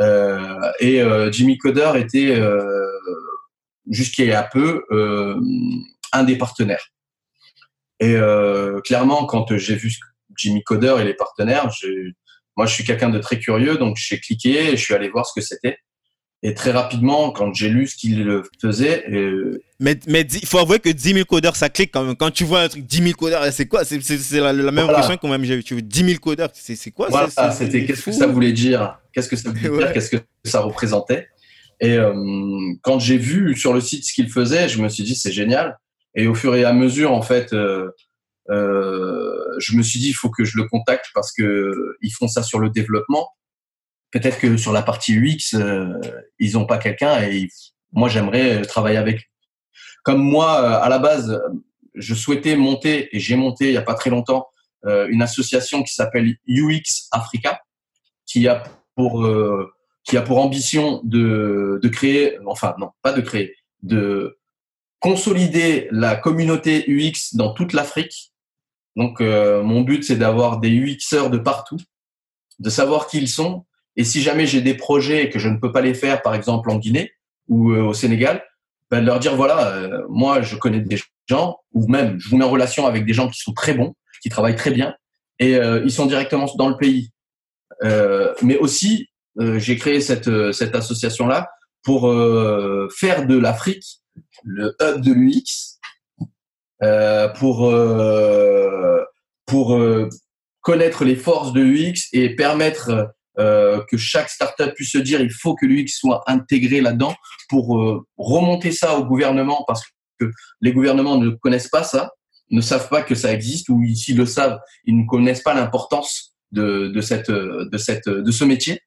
[0.00, 2.40] Euh, et euh, Jimmy Coder était
[3.90, 4.84] jusqu'à peu
[6.12, 6.88] un des partenaires.
[8.00, 8.16] Et
[8.84, 9.94] clairement, quand j'ai vu
[10.36, 11.70] Jimmy Coder et les partenaires,
[12.56, 15.26] moi je suis quelqu'un de très curieux, donc j'ai cliqué et je suis allé voir
[15.26, 15.78] ce que c'était.
[16.46, 19.10] Et très rapidement, quand j'ai lu ce qu'il faisait.
[19.10, 19.62] Euh...
[19.80, 22.16] Mais, mais il faut avouer que 10 000 codeurs, ça clique quand même.
[22.16, 23.82] Quand tu vois un truc 10 000 codeurs, c'est quoi?
[23.86, 23.98] C'est
[24.32, 25.82] la, la, même impression quand même j'ai eu.
[25.82, 27.08] 10 000 codeurs, c'est quoi?
[27.08, 28.98] Voilà, C'était qu'est-ce que ça voulait dire?
[29.14, 29.92] Qu'est-ce que ça voulait dire?
[29.94, 31.28] Qu'est-ce que ça représentait?
[31.80, 32.12] Et euh,
[32.82, 35.78] quand j'ai vu sur le site ce qu'il faisait, je me suis dit c'est génial.
[36.14, 37.90] Et au fur et à mesure, en fait, euh,
[38.50, 42.28] euh, je me suis dit il faut que je le contacte parce que ils font
[42.28, 43.30] ça sur le développement
[44.14, 46.00] peut-être que sur la partie UX, euh,
[46.38, 47.48] ils n'ont pas quelqu'un et
[47.92, 49.28] moi j'aimerais travailler avec
[50.04, 51.42] Comme moi, euh, à la base,
[51.94, 54.46] je souhaitais monter et j'ai monté il n'y a pas très longtemps
[54.86, 57.60] euh, une association qui s'appelle UX Africa,
[58.24, 58.62] qui a
[58.94, 59.26] pour
[60.04, 64.38] qui a pour ambition de, de créer, enfin non, pas de créer, de
[65.00, 68.32] consolider la communauté UX dans toute l'Afrique.
[68.94, 71.80] Donc mon but c'est d'avoir des UXeurs de partout,
[72.60, 73.64] de savoir qui ils sont
[73.96, 76.34] Et si jamais j'ai des projets et que je ne peux pas les faire, par
[76.34, 77.12] exemple en Guinée
[77.48, 78.44] ou euh, au Sénégal,
[78.90, 82.36] ben, de leur dire voilà, euh, moi je connais des gens, ou même je vous
[82.36, 84.94] mets en relation avec des gens qui sont très bons, qui travaillent très bien,
[85.38, 87.10] et euh, ils sont directement dans le pays.
[88.42, 91.50] mais aussi, j'ai créé cette, cette association-là
[91.82, 92.02] pour
[92.96, 94.00] faire de l'Afrique
[94.44, 95.80] le hub de l'UX,
[97.38, 97.56] pour,
[99.44, 99.80] pour
[100.60, 105.32] connaître les forces de l'UX et permettre euh, que chaque startup puisse se dire il
[105.32, 107.14] faut que l'UX soit intégré là-dedans
[107.48, 109.82] pour euh, remonter ça au gouvernement parce
[110.20, 110.30] que
[110.60, 112.10] les gouvernements ne connaissent pas ça,
[112.50, 116.34] ne savent pas que ça existe ou s'ils le savent, ils ne connaissent pas l'importance
[116.52, 118.80] de, de cette de cette de ce métier.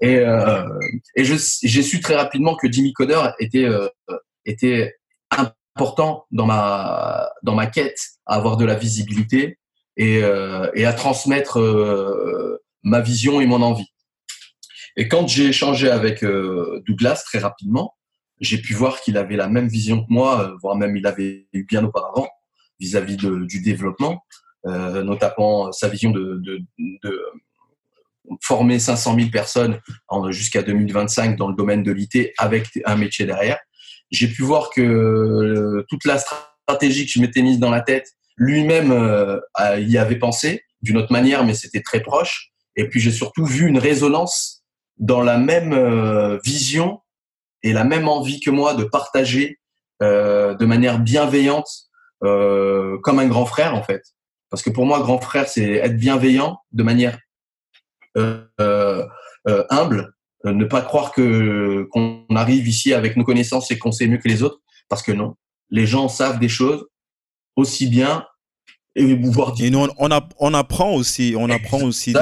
[0.00, 0.64] Et, euh,
[1.16, 3.88] et j'ai su très rapidement que Jimmy Coder était euh,
[4.44, 4.94] était
[5.30, 9.58] important dans ma dans ma quête à avoir de la visibilité
[9.96, 11.58] et, euh, et à transmettre
[12.82, 13.92] ma vision et mon envie.
[14.96, 17.94] Et quand j'ai échangé avec euh, Douglas très rapidement,
[18.40, 21.46] j'ai pu voir qu'il avait la même vision que moi, euh, voire même il avait
[21.52, 22.28] eu bien auparavant
[22.80, 24.24] vis-à-vis du développement,
[24.66, 26.42] euh, notamment sa vision de,
[28.40, 29.80] former 500 000 personnes
[30.30, 33.58] jusqu'à 2025 dans le domaine de l'IT avec un métier derrière.
[34.10, 39.40] J'ai pu voir que toute la stratégie que je m'étais mise dans la tête, lui-même
[39.78, 42.51] y avait pensé d'une autre manière, mais c'était très proche.
[42.76, 44.62] Et puis j'ai surtout vu une résonance
[44.98, 47.00] dans la même euh, vision
[47.62, 49.58] et la même envie que moi de partager
[50.02, 51.68] euh, de manière bienveillante,
[52.24, 54.02] euh, comme un grand frère en fait.
[54.50, 57.18] Parce que pour moi, grand frère, c'est être bienveillant de manière
[59.70, 60.12] humble,
[60.44, 64.28] ne pas croire que qu'on arrive ici avec nos connaissances et qu'on sait mieux que
[64.28, 64.60] les autres,
[64.90, 65.36] parce que non.
[65.70, 66.86] Les gens savent des choses
[67.56, 68.26] aussi bien
[68.94, 69.16] et
[69.70, 72.14] nous, on, on, apprend aussi, on apprend aussi.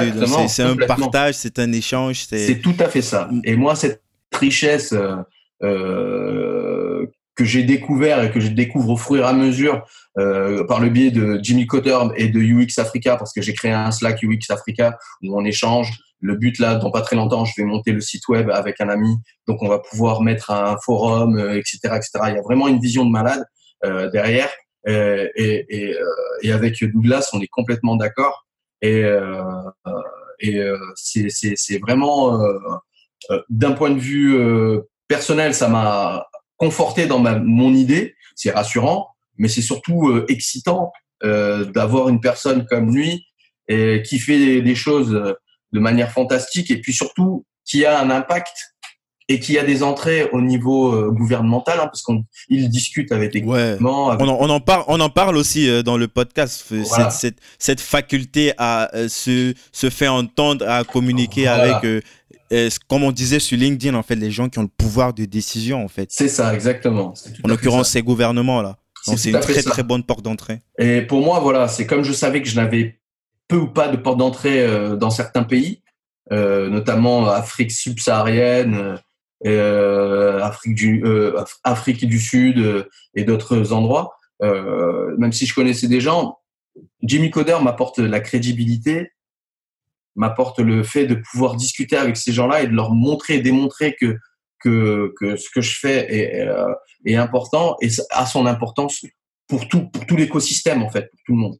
[0.47, 2.25] C'est un partage, c'est un échange.
[2.29, 3.29] C'est tout à fait ça.
[3.43, 4.01] Et moi, cette
[4.33, 5.17] richesse euh,
[5.63, 7.05] euh,
[7.35, 9.85] que j'ai découvert et que je découvre au fur et à mesure
[10.17, 13.71] euh, par le biais de Jimmy Cotter et de UX Africa, parce que j'ai créé
[13.71, 15.91] un Slack UX Africa où on échange.
[16.23, 18.89] Le but là, dans pas très longtemps, je vais monter le site web avec un
[18.89, 19.17] ami,
[19.47, 22.09] donc on va pouvoir mettre un forum, etc., etc.
[22.27, 23.43] Il y a vraiment une vision de malade
[23.83, 24.49] euh, derrière.
[24.87, 25.95] Euh, euh,
[26.41, 28.47] et, avec Douglas, on est complètement d'accord.
[28.81, 32.39] Et, euh, c'est vraiment,
[33.49, 34.35] d'un point de vue
[35.07, 36.27] personnel, ça m'a
[36.57, 38.15] conforté dans ma, mon idée.
[38.35, 43.25] C'est rassurant, mais c'est surtout excitant d'avoir une personne comme lui
[43.69, 48.73] qui fait des choses de manière fantastique et puis surtout qui a un impact
[49.27, 53.31] et qui a des entrées au niveau euh, gouvernemental, hein, parce qu'on il discute avec
[53.31, 54.07] des gouvernements.
[54.07, 56.65] On, en, on, en, parle, on en parle aussi euh, dans le podcast.
[56.83, 62.03] Cette, cette, cette, faculté à euh, se, se faire entendre, à communiquer avec,
[62.89, 65.83] comme on disait sur LinkedIn, en fait, les gens qui ont le pouvoir de décision,
[65.83, 66.09] en fait.
[66.11, 67.13] C'est ça, exactement.
[67.43, 68.77] En l'occurrence, ces gouvernements-là.
[69.03, 70.59] c'est une très très bonne porte d'entrée.
[70.77, 72.99] Et pour moi, voilà, c'est comme je savais que je n'avais
[73.47, 74.67] peu ou pas de porte d'entrée
[74.97, 75.81] dans certains pays,
[76.29, 78.99] notamment Afrique subsaharienne
[79.45, 82.83] Afrique du euh, Afrique du Sud euh,
[83.15, 84.15] et d'autres endroits.
[84.41, 86.37] même si je connaissais des gens,
[87.01, 89.11] Jimmy Coder m'apporte la crédibilité,
[90.15, 94.17] m'apporte le fait de pouvoir discuter avec ces gens-là et de leur montrer, démontrer que
[94.63, 96.47] que, que ce que je fais est,
[97.05, 99.03] est important et a son importance
[99.47, 101.57] pour tout pour tout l'écosystème en fait, pour tout le monde.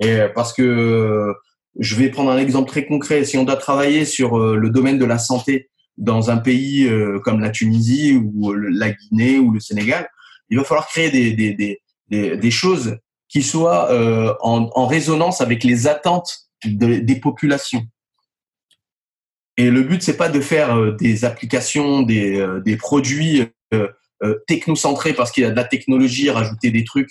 [0.00, 1.34] Et parce que
[1.78, 3.24] je vais prendre un exemple très concret.
[3.24, 5.68] Si on doit travailler sur le domaine de la santé
[5.98, 10.08] dans un pays euh, comme la Tunisie ou la Guinée ou le Sénégal,
[10.48, 12.96] il va falloir créer des, des, des, des, choses
[13.28, 17.82] qui soient euh, en, en, résonance avec les attentes des populations.
[19.56, 23.44] Et le but, c'est pas de faire euh, des applications, des, des produits
[24.46, 27.10] technocentrés parce qu'il y a de la technologie, rajouter des trucs,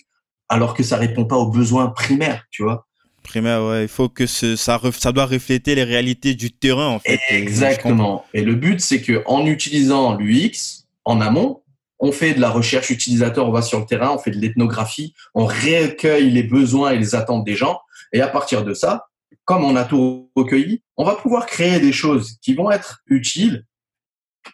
[0.50, 2.87] alors que ça répond pas aux besoins primaires, tu vois
[3.28, 3.84] primaire, ouais.
[3.84, 7.20] Il faut que ça, ça doit refléter les réalités du terrain, en fait.
[7.30, 8.26] Exactement.
[8.34, 11.62] Et le but, c'est que en utilisant l'UX en amont,
[12.00, 15.14] on fait de la recherche utilisateur, on va sur le terrain, on fait de l'ethnographie,
[15.34, 17.80] on recueille les besoins et les attentes des gens.
[18.14, 19.08] Et à partir de ça,
[19.46, 23.66] comme on a tout recueilli, on va pouvoir créer des choses qui vont être utiles,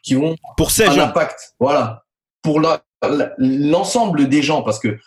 [0.03, 1.55] qui vont pour un impact.
[1.59, 2.03] Voilà.
[2.41, 2.61] Pour
[3.37, 4.97] l'ensemble des gens, parce que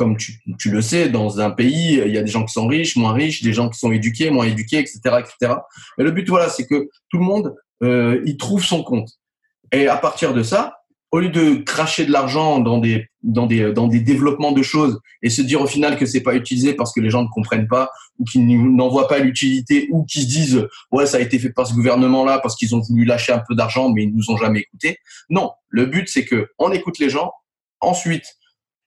[0.00, 2.96] comme tu, le sais, dans un pays, il y a des gens qui sont riches,
[2.96, 5.56] moins riches, des gens qui sont éduqués, moins éduqués, etc., etc.
[5.98, 9.10] Mais le but, voilà, c'est que tout le monde, euh, il trouve son compte.
[9.72, 10.78] Et à partir de ça,
[11.12, 14.98] au lieu de cracher de l'argent dans des, dans, des, dans des développements de choses
[15.22, 17.68] et se dire au final que c'est pas utilisé parce que les gens ne comprennent
[17.68, 21.38] pas ou qu'ils n'en voient pas l'utilité ou qu'ils se disent ouais ça a été
[21.38, 24.14] fait par ce gouvernement là parce qu'ils ont voulu lâcher un peu d'argent mais ils
[24.14, 24.98] nous ont jamais écouté.
[25.28, 27.32] Non, le but c'est que on écoute les gens,
[27.80, 28.24] ensuite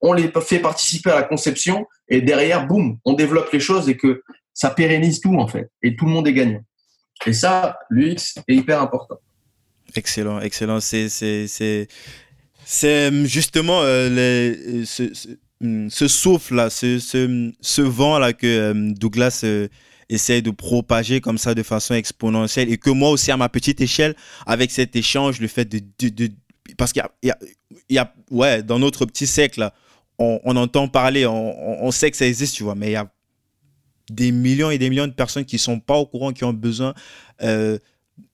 [0.03, 3.97] on les fait participer à la conception et derrière boum on développe les choses et
[3.97, 4.21] que
[4.53, 6.61] ça pérennise tout en fait et tout le monde est gagnant.
[7.25, 9.17] Et ça l'UX est hyper important.
[9.95, 10.79] Excellent, excellent.
[10.79, 11.87] C'est, c'est,
[12.83, 15.03] euh, justement euh, les, ce,
[15.61, 19.45] hmm, ce, souffle-là, ce, ce, ce, vent-là que euh, Douglas
[20.09, 23.79] essaie de propager comme ça de façon exponentielle et que moi aussi à ma petite
[23.81, 25.79] échelle, avec cet échange, le fait de...
[26.09, 26.29] de,
[26.77, 27.31] parce qu'il y
[27.89, 29.71] y a, ouais, dans notre petit siècle,
[30.19, 33.09] on, entend parler, on, sait que ça existe, tu vois, mais il y a
[34.09, 36.93] des millions et des millions de personnes qui sont pas au courant, qui ont besoin
[37.41, 37.77] euh,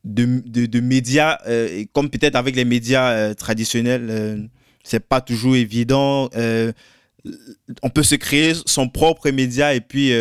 [0.03, 4.37] de, de, médias, euh, comme peut-être avec les médias euh, traditionnels, euh,
[4.83, 6.29] c'est pas toujours évident.
[7.83, 10.11] on peut se créer son propre média et puis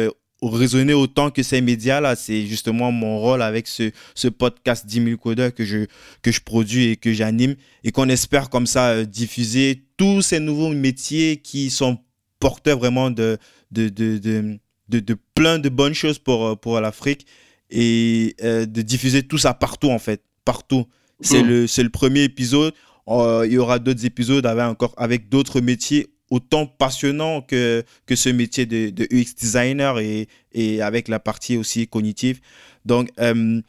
[0.42, 2.16] raisonner autant que ces médias-là.
[2.16, 5.86] C'est justement mon rôle avec ce, ce podcast 10 000 codeurs que je,
[6.22, 10.70] que je produis et que j'anime et qu'on espère comme ça diffuser tous ces nouveaux
[10.70, 11.98] métiers qui sont
[12.38, 13.38] porteurs vraiment de,
[13.72, 14.58] de, de, de,
[14.88, 17.26] de, de plein de bonnes choses pour, pour l'Afrique
[17.70, 20.86] et euh, de diffuser tout ça partout en fait, partout.
[21.20, 21.46] C'est mm.
[21.46, 22.72] le le premier épisode.
[23.08, 28.28] Euh, il y aura d'autres épisodes avec encore avec d'autres métiers autant passionnants que ce
[28.28, 32.40] métier de, UX designer et avec la partie aussi cognitive.
[32.84, 33.60] Donc euh,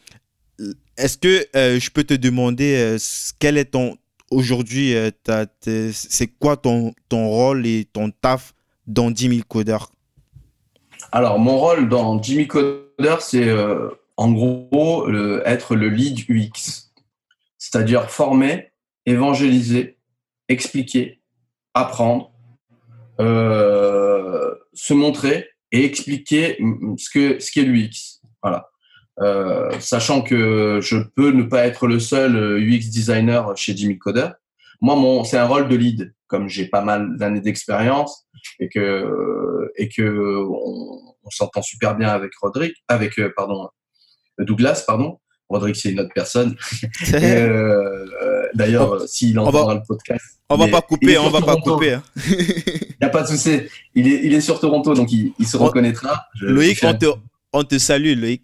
[0.98, 2.98] est-ce que je peux te demander
[3.40, 3.98] quel est ton
[4.32, 4.94] aujourd'hui
[5.92, 8.54] c'est quoi ton ton rôle et ton taf
[8.88, 9.92] dans 10 000 codeurs?
[11.12, 15.10] Alors, mon rôle dans Jimmy Coder, c'est euh, en gros
[15.46, 16.92] être le lead UX,
[17.58, 18.72] c'est-à-dire former,
[19.06, 19.98] évangéliser,
[20.50, 21.22] expliquer,
[21.74, 22.32] apprendre,
[23.20, 26.58] euh, se montrer et expliquer
[26.98, 28.22] ce que ce qu'est l'UX.
[28.42, 28.70] Voilà.
[29.20, 34.30] Euh, sachant que je peux ne pas être le seul UX designer chez Jimmy Coder.
[34.82, 38.26] Moi, mon, c'est un rôle de lead, comme j'ai pas mal d'années d'expérience
[38.60, 43.70] et que et que on, s'entend super bien avec Rodrigue, avec euh, pardon
[44.40, 45.20] Douglas, pardon.
[45.50, 46.56] Rodrigue, c'est une autre personne.
[47.14, 48.06] Euh,
[48.54, 50.24] d'ailleurs, s'il entendra le podcast.
[50.50, 51.94] On va pas couper, on va pas couper.
[51.94, 52.04] Hein.
[52.28, 53.62] il n'y a pas de souci.
[53.96, 56.26] Il est, il est sur Toronto, donc il, se reconnaîtra.
[56.42, 57.06] Loïc, on te,
[57.54, 58.44] on te salue, Loïc.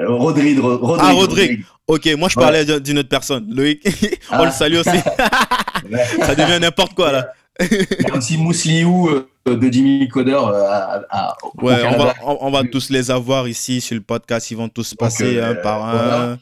[0.00, 1.64] Euh, Rodrigue, Rodrigue, Ah, Rodrigue.
[1.86, 3.52] Ok, moi je parlais d'une autre personne.
[3.52, 3.82] Loïc,
[4.30, 4.50] on le ah.
[4.50, 4.90] salue aussi.
[6.22, 7.32] Ça devient n'importe quoi là.
[7.60, 12.90] un petit Mousliou euh, de Jimmy Coder euh, à, ouais, on va, on, va, tous
[12.90, 14.50] les avoir ici sur le podcast.
[14.50, 16.38] Ils vont tous passer un par un.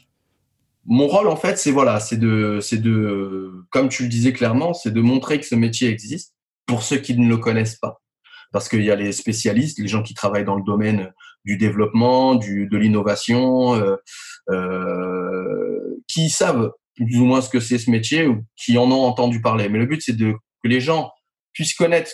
[0.84, 4.72] Mon rôle, en fait, c'est voilà, c'est de, c'est de, comme tu le disais clairement,
[4.72, 6.34] c'est de montrer que ce métier existe
[6.66, 8.00] pour ceux qui ne le connaissent pas.
[8.52, 11.12] Parce qu'il y a les spécialistes, les gens qui travaillent dans le domaine
[11.44, 13.96] du développement, du, de l'innovation, euh,
[14.50, 19.04] euh, qui savent plus ou moins ce que c'est ce métier ou qui en ont
[19.04, 19.68] entendu parler.
[19.68, 20.34] Mais le but, c'est de
[20.66, 21.12] que les gens
[21.52, 22.10] puissent connaître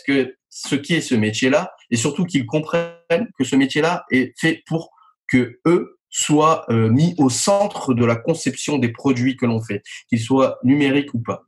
[0.51, 4.91] ce qui est ce métier-là et surtout qu'ils comprennent que ce métier-là est fait pour
[5.27, 9.83] que eux soient euh, mis au centre de la conception des produits que l'on fait,
[10.09, 11.43] qu'ils soient numériques ou pas.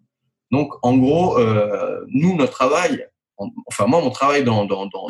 [0.50, 3.07] Donc, en gros, euh, nous, notre travail,
[3.66, 5.09] enfin moi, mon travail dans, dans, dans,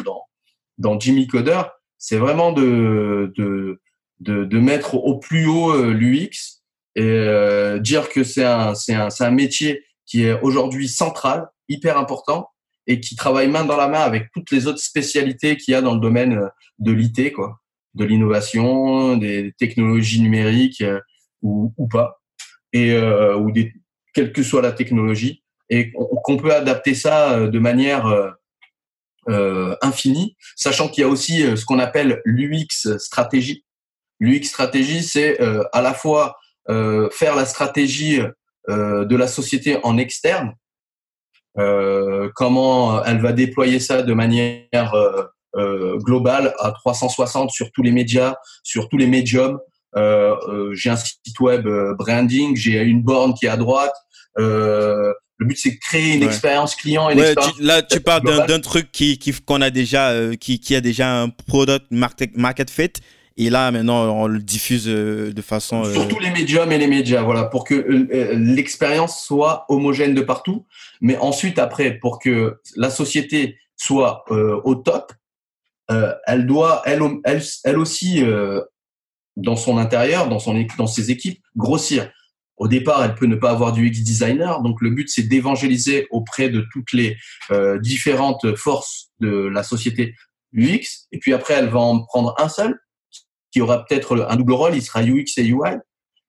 [0.78, 1.62] dans, Jimmy Coder,
[1.98, 3.80] c'est vraiment de, de,
[4.20, 6.62] de, mettre au plus haut euh, l'UX
[6.96, 12.50] et dire que c'est un, un, un métier qui est aujourd'hui central, hyper important,
[12.86, 15.82] et qui travaille main dans la main avec toutes les autres spécialités qu'il y a
[15.82, 16.48] dans le domaine euh,
[16.78, 17.60] de l'IT, quoi,
[17.94, 21.00] de l'innovation, des technologies numériques euh,
[21.42, 22.20] ou, pas,
[22.72, 23.72] et euh, ou des,
[24.14, 28.34] quelle que soit la technologie, et qu'on peut adapter ça de manière
[29.82, 33.64] infinie, sachant qu'il y a aussi ce qu'on appelle l'UX stratégie.
[34.20, 35.38] L'UX stratégie, c'est
[35.72, 36.36] à la fois
[36.68, 38.20] faire la stratégie
[38.68, 40.54] de la société en externe,
[42.34, 45.22] comment elle va déployer ça de manière euh,
[45.56, 49.58] euh, globale à 360 sur tous les médias, sur tous les médiums.
[49.94, 51.66] j'ai un site web
[51.98, 53.94] branding, j'ai une borne qui est à droite.
[54.36, 57.08] le but c'est de créer une expérience client.
[57.10, 61.22] Une expérience là, tu parles d'un truc qui qu'on a déjà, qui, qui a déjà
[61.22, 62.92] un product market, market fit
[63.36, 65.84] et là, maintenant, on le diffuse euh, de façon.
[65.84, 70.20] Euh, tous les médiums et les médias, voilà, pour que euh, l'expérience soit homogène de
[70.20, 70.66] partout.
[71.00, 75.12] Mais ensuite, après, pour que la société soit au top,
[75.88, 78.22] elle doit, elle, elle, elle aussi,
[79.36, 82.10] dans son intérieur, dans, son, dans ses équipes, grossir.
[82.56, 84.62] au départ, elle peut ne pas avoir du UX designer.
[84.62, 87.16] Donc, le but, c'est d'évangéliser auprès de toutes les
[87.50, 90.14] euh, différentes forces de la société
[90.54, 91.08] UX.
[91.10, 92.78] Et puis après, elle va en prendre un seul,
[93.54, 94.74] qui aura peut-être un double rôle.
[94.74, 95.78] Il sera UX et UI.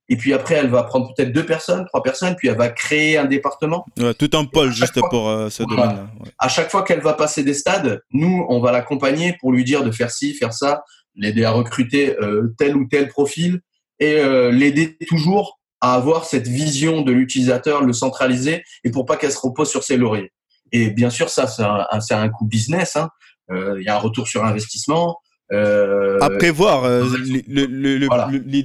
[0.10, 3.18] Et puis après, elle va prendre peut-être deux personnes, trois personnes, puis elle va créer
[3.18, 3.84] un département.
[4.20, 6.08] tout un pôle juste pour euh, ce domaine-là.
[6.38, 9.84] À chaque fois qu'elle va passer des stades, nous, on va l'accompagner pour lui dire
[9.84, 10.84] de faire ci, faire ça,
[11.16, 13.62] l'aider à recruter euh, tel ou tel profil
[13.98, 14.22] et
[14.52, 19.40] l'aider toujours à avoir cette vision de l'utilisateur, le centraliser, et pour pas qu'elle se
[19.40, 20.34] repose sur ses lauriers.
[20.74, 21.88] Et bien sûr, ça, c'est un,
[22.20, 22.98] un, coût business.
[22.98, 23.10] Hein.
[23.52, 25.18] Euh, il y a un retour sur investissement.
[25.52, 26.86] Euh, à prévoir.
[26.86, 27.06] Euh,
[27.48, 28.08] le, le, le,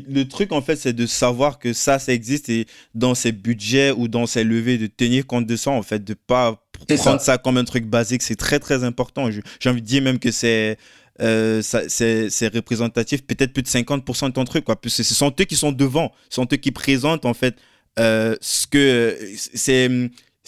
[0.08, 3.90] le, truc, en fait, c'est de savoir que ça, ça existe et dans ses budgets
[3.90, 7.18] ou dans ses levées, de tenir compte de ça, en fait, de pas prendre ça.
[7.18, 7.38] ça.
[7.38, 8.22] comme un truc basique.
[8.22, 9.28] C'est très, très important.
[9.30, 10.78] J'ai envie de dire même que c'est
[11.20, 14.80] euh, c'est représentatif, peut-être plus de 50% de ton truc, quoi.
[14.86, 17.56] Ce sont eux qui sont devant, ce sont eux qui présentent, en fait,
[17.98, 19.90] euh, ce que c'est.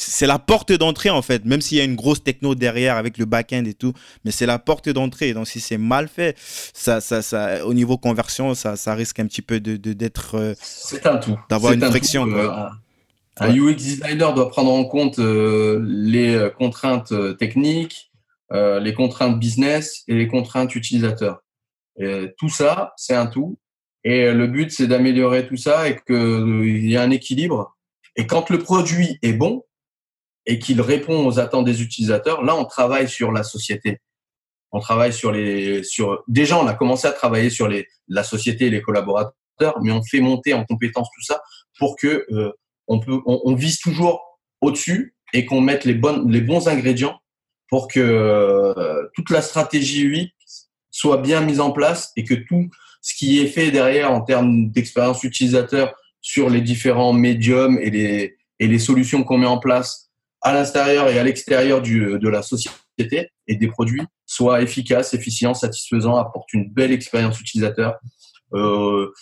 [0.09, 3.19] C'est la porte d'entrée en fait, même s'il y a une grosse techno derrière avec
[3.19, 3.93] le back-end et tout,
[4.25, 5.33] mais c'est la porte d'entrée.
[5.33, 9.27] Donc si c'est mal fait, ça, ça, ça, au niveau conversion, ça, ça risque un
[9.27, 10.37] petit peu de d'être.
[10.37, 11.39] Euh, c'est un tout.
[11.49, 12.27] D'avoir une friction.
[13.39, 18.11] un UX designer doit prendre en compte les contraintes techniques,
[18.53, 21.43] euh, les contraintes business et les contraintes utilisateurs.
[21.99, 23.59] Et tout ça, c'est un tout.
[24.05, 27.77] Et le but, c'est d'améliorer tout ça et qu'il y ait un équilibre.
[28.17, 29.65] Et quand le produit est bon
[30.47, 34.01] et qu'il répond aux attentes des utilisateurs, là, on travaille sur la société.
[34.73, 38.67] On travaille sur les, sur, déjà, on a commencé à travailler sur les, la société
[38.67, 39.35] et les collaborateurs,
[39.83, 41.43] mais on fait monter en compétence tout ça
[41.79, 42.51] pour que euh,
[42.89, 47.19] on peut, on, on vise toujours au-dessus et qu'on mette les bonnes, les bons ingrédients
[47.69, 52.69] pour que euh, toute la stratégie UX soit bien mise en place et que tout
[53.01, 58.37] ce qui est fait derrière en termes d'expérience utilisateur sur les différents médiums et les,
[58.59, 60.12] et les solutions qu'on met en place
[60.43, 66.17] à l'intérieur et à l'extérieur de la société et des produits soit efficace, efficient, satisfaisant,
[66.17, 67.97] apporte une belle expérience utilisateur,
[68.55, 69.13] euh,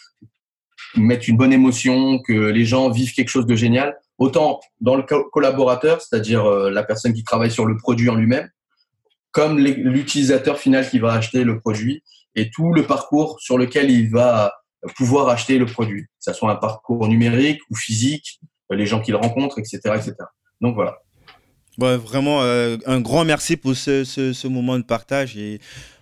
[0.96, 6.00] une bonne émotion, que les gens vivent quelque chose de génial autant dans le collaborateur,
[6.00, 8.48] c'est-à-dire euh, la personne qui travaille sur le produit en lui-même,
[9.32, 12.02] comme l'utilisateur final qui va acheter le produit
[12.34, 14.52] et tout le parcours sur lequel il va
[14.96, 18.40] pouvoir acheter le produit, que ce soit un parcours numérique ou physique,
[18.70, 20.14] euh, les gens qu'il rencontre, etc., etc.
[20.60, 20.98] Donc voilà.
[21.80, 25.36] Vraiment, euh, un grand merci pour ce, moment de partage.
[25.36, 25.60] Et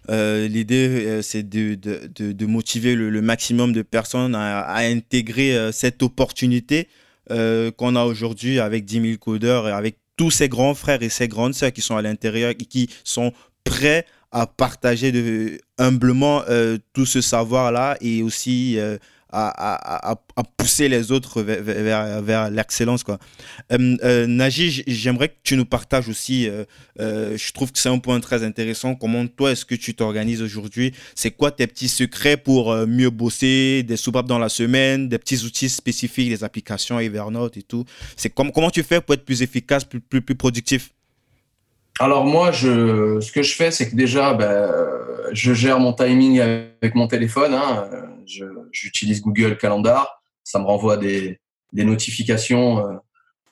[0.08, 6.88] l'idée, c'est de, de, motiver le, maximum de personnes à, intégrer cette opportunité
[7.30, 11.10] euh, qu'on a aujourd'hui avec 10 000 codeurs et avec tous ces grands frères et
[11.10, 13.32] ces grandes sœurs qui sont à l'intérieur et qui sont
[13.64, 18.78] prêts à partager de, humblement euh, tout ce savoir-là et aussi
[19.30, 20.16] à,
[20.56, 23.02] pousser les autres vers, l'excellence.
[23.02, 23.18] Quoi.
[23.72, 27.98] Euh, euh Naji, j'aimerais que tu nous partages aussi, euh, je trouve que c'est un
[27.98, 30.92] point très intéressant, comment toi est-ce que tu t'organises aujourd'hui?
[31.14, 35.44] C'est quoi tes petits secrets pour mieux bosser, des soupapes dans la semaine, des petits
[35.44, 37.84] outils spécifiques, des applications Evernote et tout?
[38.16, 40.90] C'est comment tu fais pour être plus efficace, plus, plus, plus productif?
[41.98, 44.70] Alors moi, je, ce que je fais, c'est que déjà, ben,
[45.32, 47.54] je gère mon timing avec mon téléphone.
[47.54, 47.88] Hein.
[48.72, 50.22] J'utilise Google Calendar.
[50.44, 51.40] Ça me renvoie des,
[51.72, 52.96] des notifications, euh,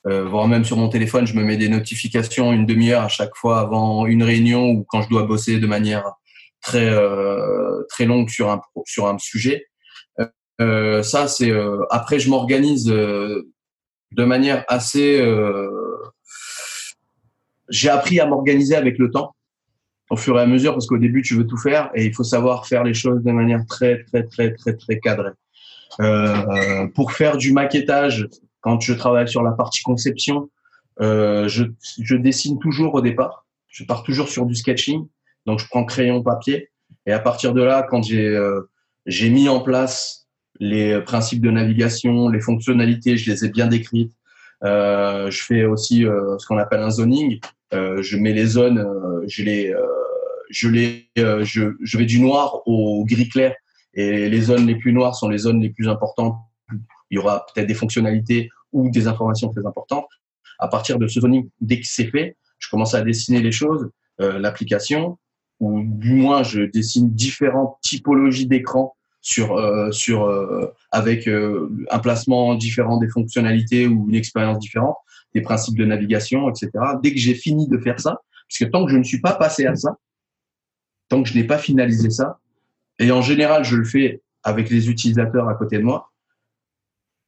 [0.06, 3.34] euh, voire même sur mon téléphone, je me mets des notifications une demi-heure à chaque
[3.34, 6.04] fois avant une réunion ou quand je dois bosser de manière
[6.62, 9.66] très euh, très longue sur un sur un sujet.
[10.58, 11.52] Ça, c'est
[11.90, 13.44] après je m'organise de
[14.24, 15.20] manière assez
[17.68, 19.34] j'ai appris à m'organiser avec le temps
[20.10, 22.24] au fur et à mesure parce qu'au début tu veux tout faire et il faut
[22.24, 25.32] savoir faire les choses de manière très très très très très cadrée.
[26.00, 28.28] Euh, pour faire du maquettage,
[28.60, 30.50] quand je travaille sur la partie conception,
[31.00, 31.64] euh, je,
[32.00, 33.46] je, dessine toujours au départ.
[33.68, 35.06] Je pars toujours sur du sketching,
[35.46, 36.70] donc je prends crayon papier
[37.06, 38.68] et à partir de là, quand j'ai euh,
[39.06, 40.26] j'ai mis en place
[40.58, 44.12] les principes de navigation, les fonctionnalités, je les ai bien décrites.
[44.64, 47.40] Euh, je fais aussi euh, ce qu'on appelle un zoning.
[47.74, 49.82] Euh, je mets les zones, euh, je les, euh,
[50.50, 53.54] je les, je, vais du noir au gris clair.
[53.94, 56.36] Et les zones les plus noires sont les zones les plus importantes.
[57.10, 60.06] Il y aura peut-être des fonctionnalités ou des informations très importantes.
[60.58, 63.90] À partir de ce zoning, dès que c'est fait, je commence à dessiner les choses,
[64.18, 65.18] l'application,
[65.60, 69.58] ou du moins je dessine différentes typologies d'écran sur
[69.92, 70.30] sur
[70.90, 74.96] avec un placement différent des fonctionnalités ou une expérience différente
[75.36, 76.70] des principes de navigation, etc.
[77.02, 79.34] Dès que j'ai fini de faire ça, parce que tant que je ne suis pas
[79.34, 79.98] passé à ça,
[81.10, 82.38] tant que je n'ai pas finalisé ça,
[82.98, 86.10] et en général, je le fais avec les utilisateurs à côté de moi,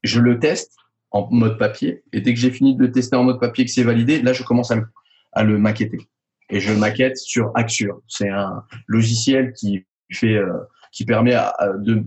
[0.02, 0.74] je le teste
[1.10, 2.02] en mode papier.
[2.14, 4.32] Et dès que j'ai fini de le tester en mode papier, que c'est validé, là,
[4.32, 6.08] je commence à, le maqueter.
[6.48, 8.00] Et je maquette sur Axure.
[8.08, 10.54] C'est un logiciel qui fait, euh,
[10.92, 11.36] qui permet
[11.76, 12.04] de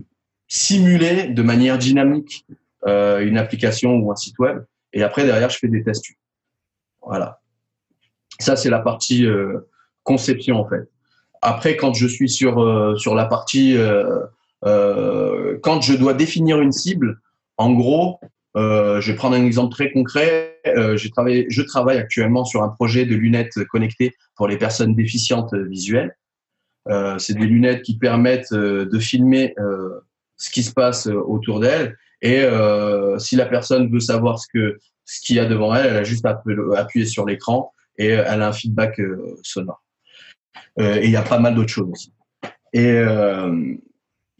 [0.48, 2.44] simuler de manière dynamique
[2.88, 4.64] euh, une application ou un site web.
[4.92, 6.06] Et après, derrière, je fais des tests.
[7.00, 7.40] Voilà.
[8.38, 9.68] Ça, c'est la partie euh,
[10.02, 10.88] conception, en fait.
[11.40, 13.76] Après, quand je suis sur, sur la partie,
[14.62, 17.20] quand je dois définir une cible,
[17.56, 18.20] en gros,
[18.56, 20.60] euh, je vais prendre un exemple très concret.
[20.66, 26.16] Euh, je travaille actuellement sur un projet de lunettes connectées pour les personnes déficientes visuelles.
[26.88, 30.00] Euh, c'est des lunettes qui permettent euh, de filmer euh,
[30.36, 31.96] ce qui se passe autour d'elle.
[32.22, 32.44] Et
[33.18, 36.04] si la personne veut savoir ce que ce qu'il y a devant elle, elle a
[36.04, 36.40] juste à
[36.76, 39.00] appuyer sur l'écran et elle a un feedback
[39.42, 39.82] sonore.
[40.78, 42.12] et il y a pas mal d'autres choses aussi.
[42.72, 43.02] Et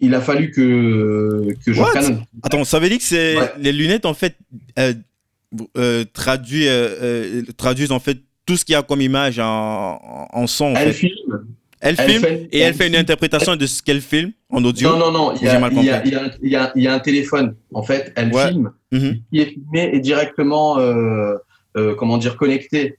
[0.03, 2.25] il a fallu que, que je prenne.
[2.43, 4.37] Attends, ça veut dire que c'est les lunettes en fait
[4.79, 4.95] euh,
[5.79, 10.47] euh, traduisent, euh, traduisent en fait tout ce qu'il y a comme image en, en
[10.47, 10.75] son.
[10.75, 11.47] elle filme.
[11.85, 14.91] Elle, filme et elle, fait une interprétation de ce qu'elle filme en audio.
[14.91, 15.35] Non, non, non.
[15.35, 17.57] Il y, a, y y y, un téléphone.
[17.75, 18.73] En fait, elle filme.
[18.93, 19.21] Mhm.
[19.31, 20.79] Qui est filmé et directement,
[21.99, 22.99] comment dire, connecté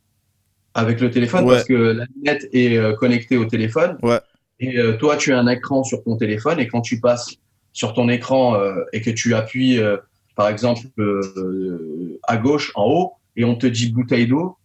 [0.74, 3.98] avec le téléphone parce que la lunette est connectée au téléphone.
[4.04, 4.20] Ouais.
[4.64, 7.36] Et euh, toi, tu as un écran sur ton téléphone et quand tu passes
[7.74, 9.98] sur ton écran euh, et que tu appuies, euh,
[10.36, 10.82] par exemple,
[12.24, 14.58] à gauche, en haut, et on te dit bouteille d'eau,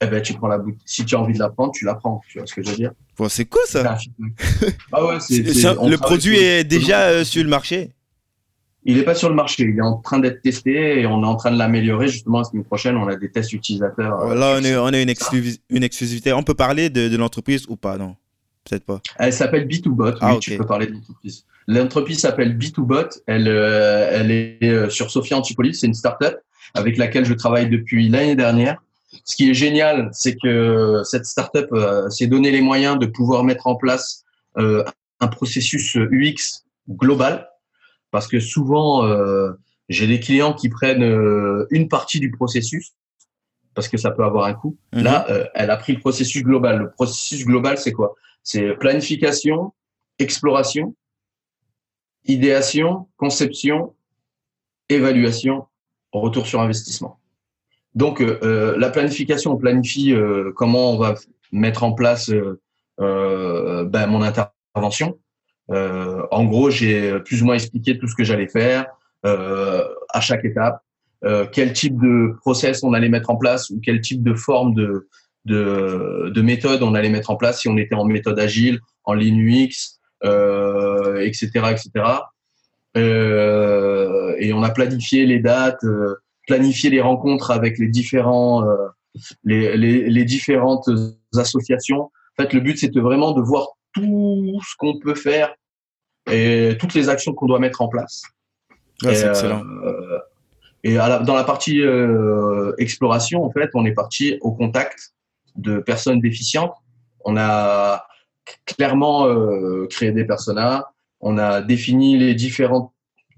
[0.00, 0.80] eh ben, tu prends la bouteille.
[0.84, 2.20] Si tu as envie de la prendre, tu la prends.
[2.28, 2.92] Tu vois ce que je veux dire?
[3.28, 3.96] C'est quoi ça
[4.92, 7.90] ah ouais, Le produit est déjà sur le marché?
[8.84, 11.26] Il n'est pas sur le marché, il est en train d'être testé et on est
[11.26, 12.08] en train de l'améliorer.
[12.08, 14.34] Justement, la semaine prochaine, on a des tests utilisateurs.
[14.34, 15.12] Là, on, est, on a une,
[15.68, 16.32] une exclusivité.
[16.32, 18.16] On peut parler de, de l'entreprise ou pas, non?
[18.86, 19.00] Pas.
[19.18, 20.18] Elle s'appelle B2Bot.
[20.20, 21.44] Ah, oui, tu peux parler de l'entreprise.
[21.66, 23.22] L'entreprise s'appelle B2Bot.
[23.26, 25.74] Elle, euh, elle est euh, sur Sophia Antipolis.
[25.74, 26.36] C'est une startup
[26.74, 28.82] avec laquelle je travaille depuis l'année dernière.
[29.28, 33.44] Ce qui est génial, c'est que cette startup euh, s'est donné les moyens de pouvoir
[33.44, 34.24] mettre en place
[34.56, 37.48] un processus UX global.
[38.10, 39.08] Parce que souvent,
[39.88, 42.94] j'ai des clients qui prennent une partie du processus
[43.74, 44.76] parce que ça peut avoir un coût.
[44.92, 45.02] Mhm.
[45.04, 46.78] Là, elle a pris le processus global.
[46.78, 48.16] Le processus global, c'est quoi?
[48.42, 49.72] C'est planification,
[50.18, 50.96] exploration,
[52.24, 53.94] idéation, conception,
[54.88, 55.66] évaluation,
[56.12, 57.17] retour sur investissement.
[57.94, 61.14] Donc, euh, euh, la planification, on planifie euh, comment on va
[61.52, 62.30] mettre en place
[62.98, 65.18] ben, mon intervention.
[65.70, 68.86] en gros, j'ai plus ou moins expliqué tout ce que j'allais faire
[69.22, 70.82] à chaque étape,
[71.52, 75.08] quel type de process on allait mettre en place ou quel type de forme de,
[75.46, 79.14] de, de méthodes on allait mettre en place si on était en méthode agile, en
[79.14, 81.90] Linux, euh, etc., etc.
[82.96, 85.84] Euh, et on a planifié les dates,
[86.50, 88.76] euh, planifié les rencontres avec les différents, euh,
[89.44, 90.88] les, les, les, différentes
[91.36, 92.02] associations.
[92.02, 95.54] En fait, le but c'était vraiment de voir tout ce qu'on peut faire
[96.30, 98.22] et toutes les actions qu'on doit mettre en place.
[99.02, 99.62] Ouais, c'est excellent.
[100.84, 105.14] Et dans la partie euh, exploration, en fait, on est parti au contact
[105.56, 106.74] de personnes déficientes.
[107.24, 108.06] On a
[108.64, 110.86] clairement euh, créé des personas.
[111.20, 112.92] On a défini les différentes.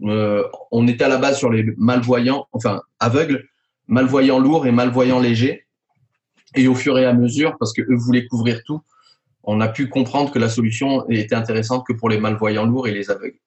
[0.05, 3.47] Euh, on était à la base sur les malvoyants, enfin aveugles,
[3.89, 5.67] malvoyants lourds et malvoyants légers.
[6.57, 8.81] Et au fur et à mesure, parce que eux voulaient couvrir tout,
[9.45, 12.93] on a pu comprendre que la solution était intéressante que pour les malvoyants lourds et
[12.93, 13.39] les aveugles.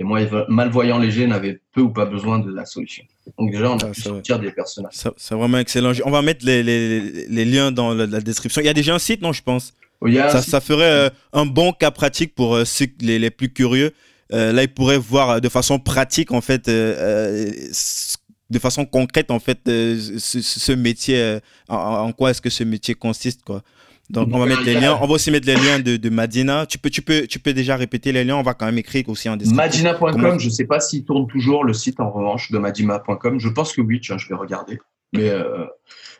[0.00, 3.04] Et moi, malvoyants légers n'avaient peu ou pas besoin de la solution.
[3.36, 4.92] Donc déjà, on a ah, pu sortir des personnages.
[4.92, 5.90] C'est vraiment excellent.
[6.04, 8.60] On va mettre les, les, les liens dans la, description.
[8.60, 9.74] Il y a déjà un site, non, je pense?
[10.00, 13.92] Ça, ça, ferait euh, un bon cas pratique pour euh, ceux les, les, plus curieux.
[14.32, 19.60] Euh, là, ils pourraient voir de façon pratique, en fait, de façon concrète, en fait,
[19.66, 21.38] ce, ce, métier,
[21.68, 23.62] en, en, quoi est-ce que ce métier consiste, quoi.
[24.10, 24.98] Donc, on va mettre les liens.
[25.00, 26.64] On va aussi mettre les liens de, de Madina.
[26.64, 28.36] Tu peux, tu, peux, tu peux déjà répéter les liens.
[28.36, 29.84] On va quand même écrire aussi en description.
[29.84, 33.38] Madina.com, je ne sais pas s'il tourne toujours le site en revanche de Madina.com.
[33.38, 34.78] Je pense que oui, tiens, je vais regarder.
[35.12, 35.64] Mais euh,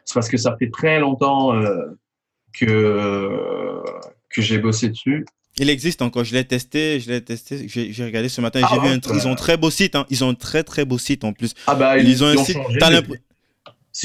[0.05, 1.87] c'est parce que ça fait très longtemps euh,
[2.53, 3.83] que,
[4.31, 5.25] que j'ai bossé dessus.
[5.59, 8.81] Il existe encore, je l'ai testé, je l'ai testé, j'ai regardé ce matin, ah j'ai
[8.81, 10.07] vu un, ils ont très beau site, hein.
[10.09, 11.55] ils ont un très très beau site en plus.
[11.67, 12.57] Ah bah ils, ont un site,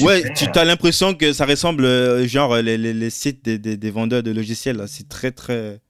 [0.00, 3.76] Ouais, tu as l'impression que ça ressemble, euh, genre, les, les, les sites des, des,
[3.76, 4.82] des, vendeurs de logiciels.
[4.88, 5.80] C'est très, très.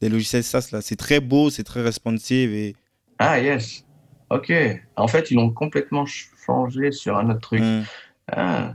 [0.00, 0.80] Des logiciels SaaS, là.
[0.82, 2.52] C'est très beau, c'est très responsive.
[2.52, 2.74] Et...
[3.18, 3.84] Ah, yes.
[4.30, 4.52] Ok.
[4.96, 7.60] En fait, ils l'ont complètement changé sur un autre truc.
[7.60, 7.82] Hmm.
[8.32, 8.74] Ah.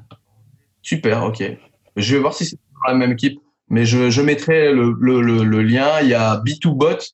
[0.81, 1.43] Super, ok.
[1.95, 2.57] Je vais voir si c'est
[2.88, 3.39] la même équipe.
[3.70, 6.00] Mais je, je mettrai le, le, le, lien.
[6.02, 7.14] Il y a B2Bot.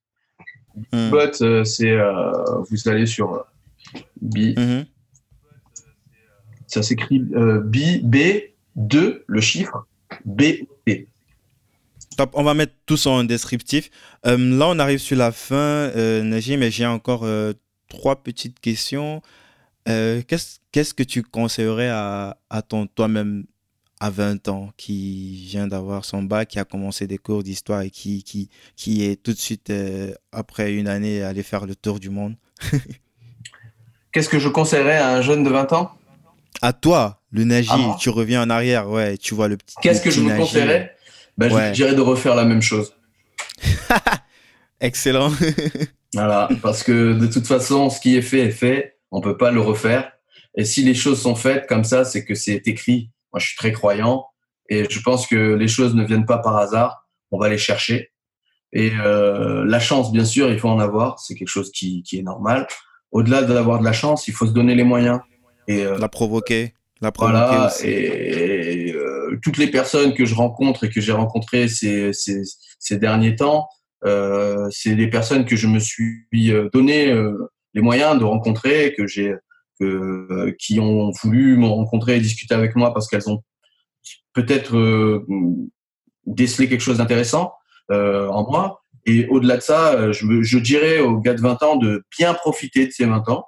[0.76, 1.10] Hmm.
[1.10, 1.92] B2Bot, euh, c'est.
[1.92, 2.32] Euh,
[2.70, 3.46] vous allez sur
[4.22, 4.58] B.
[4.58, 4.84] Hmm.
[6.68, 8.18] Ça s'écrit B, B,
[8.78, 9.86] 2, le chiffre,
[10.24, 10.44] B,
[10.86, 11.08] T.
[12.16, 13.90] Top, on va mettre tout ça en descriptif.
[14.24, 15.92] là, on arrive sur la fin,
[16.24, 17.28] Najim, mais j'ai encore
[17.90, 19.22] trois petites questions.
[19.86, 23.44] Qu'est-ce que tu conseillerais à, à ton toi-même?
[24.02, 27.92] À 20 ans, qui vient d'avoir son bac, qui a commencé des cours d'histoire et
[27.92, 32.00] qui, qui, qui est tout de suite, euh, après une année, allé faire le tour
[32.00, 32.36] du monde
[34.12, 35.92] Qu'est-ce que je conseillerais à un jeune de 20 ans?
[36.64, 39.76] À toi, le Nagy, ah tu reviens en arrière, ouais, tu vois le petit.
[39.84, 40.96] Qu'est-ce que je me conseillerais?
[41.38, 42.96] Ben, Je dirais de refaire la même chose.
[44.82, 45.32] Excellent.
[46.16, 49.38] voilà, parce que de toute façon, ce qui est fait est fait, on ne peut
[49.38, 50.12] pas le refaire.
[50.56, 53.58] Et si les choses sont faites comme ça, c'est que c'est écrit moi, je suis
[53.58, 54.26] très croyant
[54.70, 57.08] et je pense que les choses ne viennent pas par hasard.
[57.32, 58.12] On va les chercher.
[58.74, 61.20] Et euh, la chance, bien sûr, il faut en avoir.
[61.20, 62.68] C'est quelque chose qui, qui est normal.
[63.12, 65.20] Au-delà d'avoir de la chance, il faut se donner les moyens.
[65.68, 66.74] Et euh, la provoquer.
[67.02, 67.88] La provoquer voilà, aussi.
[67.88, 72.44] Et, euh, toutes les personnes que je rencontre et que j'ai rencontrées ces, ces,
[72.80, 73.68] ces, derniers temps,
[74.06, 76.26] euh, c'est des personnes que je me suis
[76.74, 77.14] donné
[77.74, 79.34] les moyens de rencontrer, que j'ai
[79.82, 83.44] euh, qui ont voulu me rencontrer et discuter avec moi parce qu'elles ont
[84.34, 85.26] peut-être euh,
[86.26, 87.54] décelé quelque chose d'intéressant
[87.92, 88.82] euh, en moi.
[89.06, 92.86] Et au-delà de ça, je, je, dirais aux gars de 20 ans de bien profiter
[92.86, 93.46] de ces 20 ans.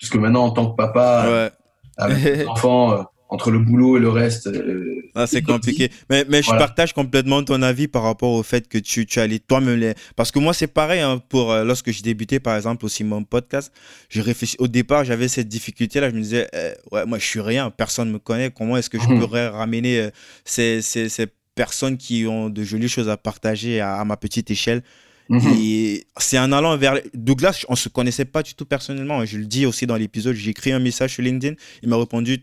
[0.00, 1.50] Parce que maintenant, en tant que papa,
[1.98, 4.48] avec enfant, entre le boulot et le reste.
[4.48, 5.90] Euh, ah, c'est compliqué.
[6.10, 9.38] Mais, mais je partage complètement ton avis par rapport au fait que tu, tu allais
[9.38, 9.94] toi-même les.
[10.16, 11.00] Parce que moi, c'est pareil.
[11.00, 13.72] Hein, pour euh, lorsque j'ai débuté, par exemple, aussi mon podcast,
[14.08, 14.56] je réfléchis.
[14.58, 16.10] Au départ, j'avais cette difficulté-là.
[16.10, 17.70] Je me disais, eh, ouais, moi, je suis rien.
[17.70, 18.50] Personne ne me connaît.
[18.50, 19.20] Comment est-ce que je mhm.
[19.20, 20.10] pourrais ramener euh,
[20.44, 24.82] ces, ces, ces, personnes qui ont de jolies choses à partager à, ma petite échelle?
[25.28, 25.54] Mhm.
[25.60, 29.24] Et c'est en allant vers Douglas, on se connaissait pas du tout personnellement.
[29.24, 30.34] Je le dis aussi dans l'épisode.
[30.34, 31.54] J'ai écrit un message sur LinkedIn.
[31.82, 32.38] Il m'a répondu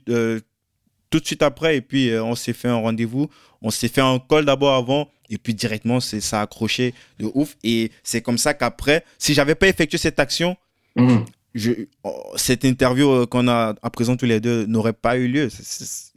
[1.09, 3.29] tout de suite après, et puis euh, on s'est fait un rendez-vous.
[3.61, 7.29] On s'est fait un call d'abord avant, et puis directement, c'est ça a accroché de
[7.33, 7.55] ouf.
[7.63, 10.55] Et c'est comme ça qu'après, si j'avais pas effectué cette action,
[10.95, 11.25] mhm.
[11.55, 11.71] je,
[12.03, 15.49] oh, cette interview euh, qu'on a à présent tous les deux n'aurait pas eu lieu.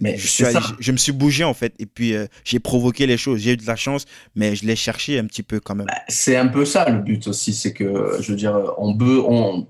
[0.01, 0.45] mais je, suis
[0.79, 3.41] je, me suis bougé en fait, et puis euh, j'ai provoqué les choses.
[3.41, 4.05] J'ai eu de la chance,
[4.35, 5.87] mais je l'ai cherché un petit peu quand même.
[5.87, 9.23] Bah, c'est un peu ça le but aussi, c'est que je veux dire, on peut,
[9.27, 9.67] on,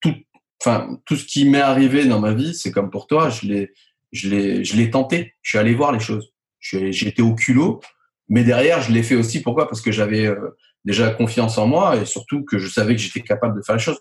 [0.00, 0.14] tout,
[0.62, 3.72] enfin, tout ce qui m'est arrivé dans ma vie, c'est comme pour toi, je l'ai
[4.12, 5.34] je l'ai, je l'ai tenté.
[5.42, 6.32] Je suis allé voir les choses.
[6.58, 7.80] J'ai été au culot,
[8.28, 9.40] mais derrière, je l'ai fait aussi.
[9.40, 9.68] Pourquoi?
[9.68, 13.20] Parce que j'avais euh, déjà confiance en moi et surtout que je savais que j'étais
[13.20, 14.00] capable de faire les choses.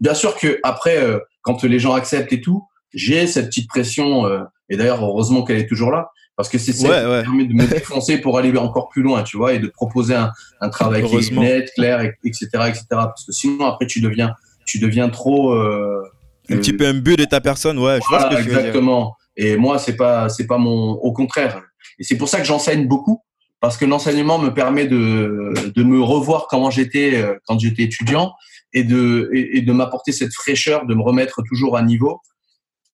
[0.00, 4.26] Bien sûr que après, euh, quand les gens acceptent et tout, j'ai cette petite pression.
[4.26, 4.40] Euh,
[4.70, 7.66] et d'ailleurs, heureusement qu'elle est toujours là, parce que c'est ça qui permet de me
[7.66, 10.30] défoncer pour aller encore plus loin, tu vois, et de proposer un,
[10.60, 12.84] un travail qui est net, clair, etc., etc.
[12.90, 15.52] Parce que sinon, après, tu deviens, tu deviens trop.
[15.52, 16.02] un
[16.48, 17.98] petit peu un but de ta personne, ouais.
[18.02, 19.16] Je vois ce que exactement.
[19.38, 21.62] Et moi, c'est pas, c'est pas mon, au contraire.
[22.00, 23.22] Et c'est pour ça que j'enseigne beaucoup,
[23.60, 28.34] parce que l'enseignement me permet de, de me revoir comment j'étais euh, quand j'étais étudiant
[28.72, 32.20] et de, et, de m'apporter cette fraîcheur, de me remettre toujours à niveau.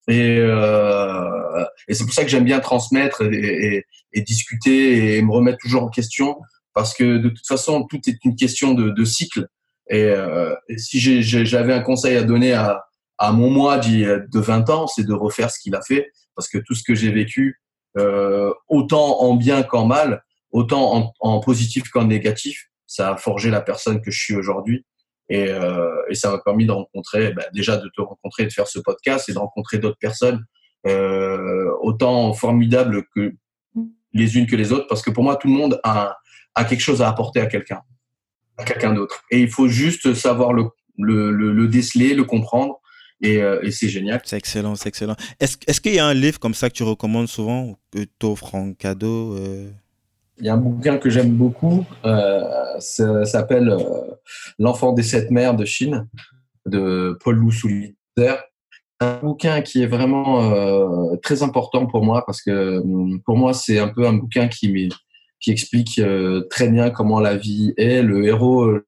[0.06, 3.84] Et, euh, et c'est pour ça que j'aime bien transmettre et,
[4.16, 6.36] discuter et me remettre toujours en question,
[6.74, 9.48] parce que de toute façon, tout est une question de, cycle.
[9.88, 12.84] Et, euh, si j'avais un conseil à donner à,
[13.16, 16.58] à mon moi de 20 ans, c'est de refaire ce qu'il a fait parce que
[16.58, 17.60] tout ce que j'ai vécu,
[17.96, 23.60] euh, autant en bien qu'en mal, autant en, positif qu'en négatif, ça a forgé la
[23.60, 24.84] personne que je suis aujourd'hui.
[25.28, 28.78] Et, euh, ça m'a permis de rencontrer, ben, déjà de te rencontrer, de faire ce
[28.78, 30.44] podcast et de rencontrer d'autres personnes
[30.86, 33.32] euh, autant formidables que
[34.12, 36.16] les unes que les autres, parce que pour moi, tout le monde a,
[36.68, 37.80] quelque chose à apporter à quelqu'un,
[38.58, 39.22] à quelqu'un d'autre.
[39.30, 42.80] Et il faut juste savoir le déceler, le comprendre
[43.24, 44.20] euh, et, c'est génial.
[44.24, 45.16] C'est excellent, c'est excellent.
[45.40, 48.26] Est-ce est qu'il y a un livre comme ça que tu recommandes souvent, que tu
[48.26, 49.70] offres en cadeau euh?
[50.38, 52.42] Il y a un bouquin que j'aime beaucoup, euh,
[52.80, 53.76] ça s'appelle
[54.58, 56.08] L'enfant des sept mers de Chine,
[56.66, 57.52] de Paul Lou
[58.98, 62.82] Un bouquin qui est vraiment très important pour moi parce que
[63.24, 64.88] pour moi, c'est un peu un bouquin qui,
[65.38, 66.00] qui explique
[66.50, 68.02] très bien comment la vie est.
[68.02, 68.80] Le héros,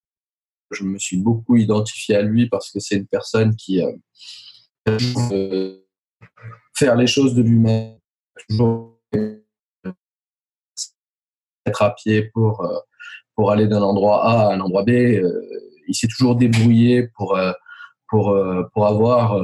[0.70, 3.80] je me suis beaucoup identifié à lui parce que c'est une personne qui
[4.88, 5.76] euh,
[6.74, 7.98] faire les choses de lui-même,
[8.48, 9.00] toujours
[11.66, 12.78] être à pied pour, euh,
[13.34, 14.90] pour aller d'un endroit A à un endroit B.
[14.90, 15.42] Euh,
[15.88, 17.38] il s'est toujours débrouillé pour,
[18.08, 18.36] pour,
[18.72, 19.40] pour avoir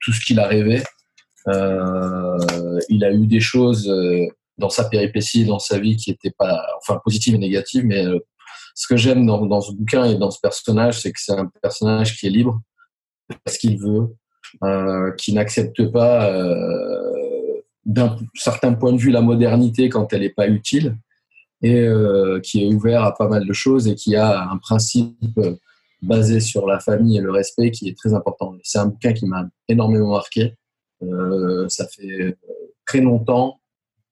[0.00, 0.82] tout ce qu'il a rêvé.
[1.46, 3.92] il a eu des choses
[4.56, 8.04] dans sa péripétie, dans sa vie qui n'étaient pas, enfin, positives et négatives, mais
[8.74, 12.16] ce que j'aime dans, ce bouquin et dans ce personnage, c'est que c'est un personnage
[12.16, 12.60] qui est libre,
[13.46, 14.16] ce qu'il veut,
[15.16, 16.32] qui n'accepte pas
[17.84, 20.96] d'un certain point de vue la modernité quand elle n'est pas utile
[21.62, 21.88] et
[22.42, 25.40] qui est ouvert à pas mal de choses et qui a un principe
[26.02, 28.54] basé sur la famille et le respect qui est très important.
[28.62, 30.54] C'est un bouquin qui m'a énormément marqué.
[31.68, 32.36] ça fait
[32.86, 33.60] très longtemps,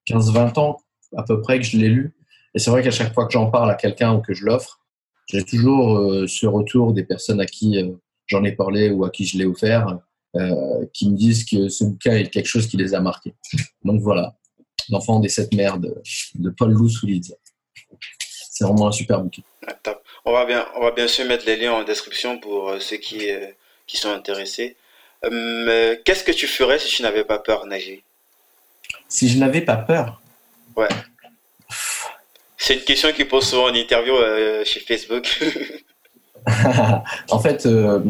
[0.08, 0.76] 15-20 ans
[1.16, 2.15] à peu près que je l'ai lu.
[2.56, 4.80] Et c'est vrai qu'à chaque fois que j'en parle à quelqu'un ou que je l'offre,
[5.28, 7.92] j'ai toujours euh, ce retour des personnes à qui euh,
[8.26, 9.98] j'en ai parlé ou à qui je l'ai offert,
[10.36, 13.34] euh, qui me disent que ce bouquin est quelque chose qui les a marqués.
[13.84, 14.34] Donc voilà,
[14.88, 16.00] L'enfant des sept mères de,
[16.56, 17.36] Paul Lou Soulidze.
[18.50, 19.42] C'est vraiment un super bouquin.
[20.24, 23.28] On va bien, on va bien sûr mettre les liens en description pour ceux qui,
[23.86, 24.76] qui sont intéressés.
[25.22, 28.02] Qu'est-ce que tu ferais si tu n'avais pas peur, Naji
[29.08, 30.22] Si je n'avais pas peur?
[30.76, 30.88] Ouais.
[32.66, 35.40] C'est une question qui pose souvent en interview euh, chez Facebook.
[37.30, 38.00] en fait, euh,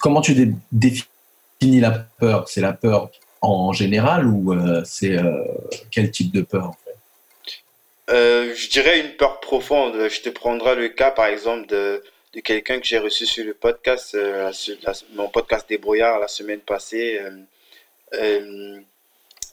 [0.00, 2.48] comment tu définis la peur?
[2.48, 3.10] C'est la peur
[3.42, 5.18] en général ou euh, c'est
[5.90, 8.54] quel type de peur en fait?
[8.54, 10.08] Je dirais une peur profonde.
[10.08, 12.02] Je te prendrai le cas par exemple de,
[12.32, 14.16] de quelqu'un que j'ai reçu sur le podcast,
[15.12, 17.20] mon podcast Débrouillard la semaine passée.
[18.14, 18.84] il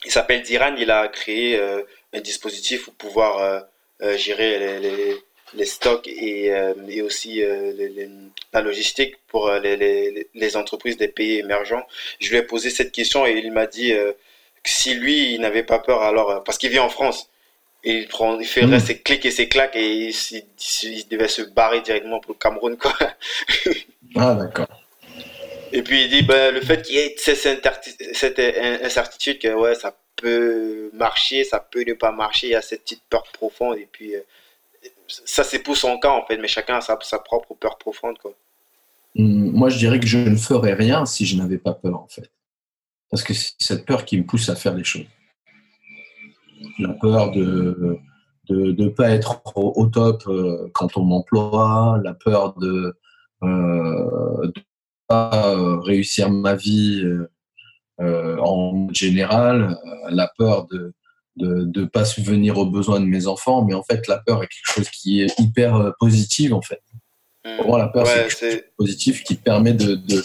[0.07, 1.61] s'appelle Diran, il a créé
[2.14, 3.65] un dispositif pour pouvoir
[4.17, 5.15] gérer les,
[5.53, 7.73] les, stocks et, euh, et aussi euh,
[8.51, 11.85] la logistique pour les, les, entreprises des pays émergents.
[12.19, 14.15] Je lui ai posé cette question et il m'a dit que
[14.69, 17.29] si lui, il n'avait pas peur, alors, parce qu'il vit en France,
[17.83, 18.79] il prend, il ferait hmm.
[18.79, 22.95] ses clics et ses claques et il, devait se barrer directement pour le Cameroun, quoi.
[24.15, 24.67] ah, d'accord.
[25.73, 28.39] Et puis il dit, ben, le fait qu'il y ait cette
[28.83, 32.84] incertitude que ouais, ça peut marcher, ça peut ne pas marcher, il y a cette
[32.84, 34.22] petite peur profonde et puis euh,
[35.07, 38.18] ça c'est pour son cas en fait, mais chacun a sa, propre peur profonde.
[39.18, 42.07] Hum, moi je dirais que je ne ferais rien si je n'avais pas peur en
[42.07, 42.30] fait.
[43.10, 45.06] Parce que c'est cette peur qui me pousse à faire les choses.
[46.80, 47.99] La peur de
[48.49, 52.94] de ne pas être au, top euh, quand on m'emploie, la peur de
[53.41, 54.52] ne euh,
[55.07, 57.03] pas réussir ma vie
[57.99, 60.93] en général, euh, la peur de
[61.35, 64.47] de ne pas subvenir aux besoins de mes enfants, mais en fait, la peur est
[64.47, 66.81] quelque chose qui est hyper euh, positive, en fait.
[67.43, 67.57] Hmm.
[67.57, 70.23] Pour moi, la peur, c'est quelque chose positif qui permet de, de,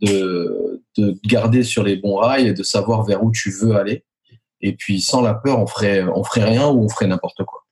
[0.00, 4.04] de, de, garder sur les bons rails et de savoir vers où tu veux aller.
[4.60, 7.64] Et puis, sans la peur, on ferait, on ferait rien ou on ferait n'importe quoi.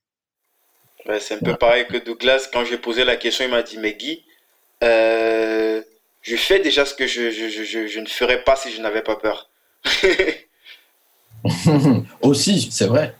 [1.05, 2.47] Ouais, c'est un peu pareil que Douglas.
[2.53, 4.23] Quand j'ai posé la question, il m'a dit, mais Guy,
[4.83, 5.81] euh,
[6.23, 9.03] je fais déjà ce que je, je, je, je ne ferais pas si je n'avais
[9.03, 9.49] pas peur.
[12.21, 13.13] Aussi, c'est vrai.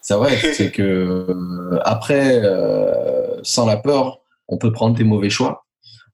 [0.00, 5.30] C'est vrai, c'est que euh, après, euh, sans la peur, on peut prendre des mauvais
[5.30, 5.64] choix.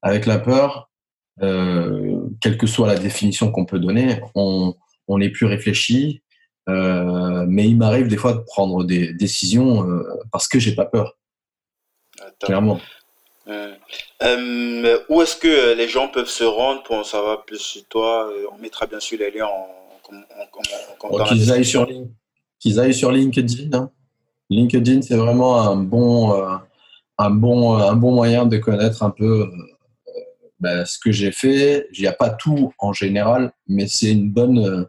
[0.02, 0.90] Avec la peur,
[1.42, 4.74] euh, quelle que soit la définition qu'on peut donner, on,
[5.08, 6.22] on est plus réfléchi.
[6.66, 9.86] mais il m'arrive des fois de prendre des décisions
[10.30, 11.16] parce que j'ai pas peur.
[12.40, 12.80] Clairement.
[14.22, 17.58] Euh, euh, où est-ce que euh, les gens peuvent se rendre pour en savoir plus
[17.58, 18.30] sur toi?
[18.52, 19.68] On mettra bien sûr les liens en,
[21.10, 21.88] en, qu'ils aillent sur
[22.60, 23.76] qu'ils aillent sur LinkedIn.
[23.76, 23.90] Hein.
[24.50, 26.32] LinkedIn, c'est vraiment un bon,
[27.18, 29.50] un bon, un bon moyen de connaître un peu
[30.60, 31.88] ben, ce que j'ai fait.
[31.92, 34.88] Il n'y a pas tout en général, mais c'est une bonne.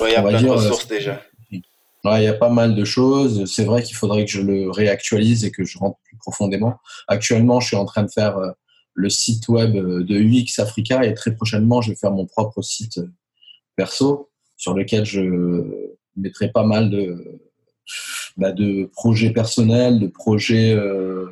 [0.00, 1.22] il y a plein de ressources déjà.
[1.50, 3.50] il y a pas mal de choses.
[3.50, 6.74] C'est vrai qu'il faudrait que je le réactualise et que je rentre plus profondément.
[7.08, 8.50] Actuellement, je suis en train de faire euh,
[8.96, 12.62] le site web euh, de UX Africa et très prochainement, je vais faire mon propre
[12.62, 13.12] site euh,
[13.76, 15.20] perso sur lequel je
[16.16, 17.38] mettrai pas mal de,
[18.38, 20.74] bah, de projets personnels, de projets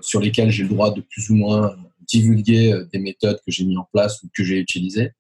[0.03, 1.75] sur lesquels j'ai le droit de plus ou moins
[2.07, 5.13] divulguer des méthodes que j'ai mis en place ou que j'ai utilisées,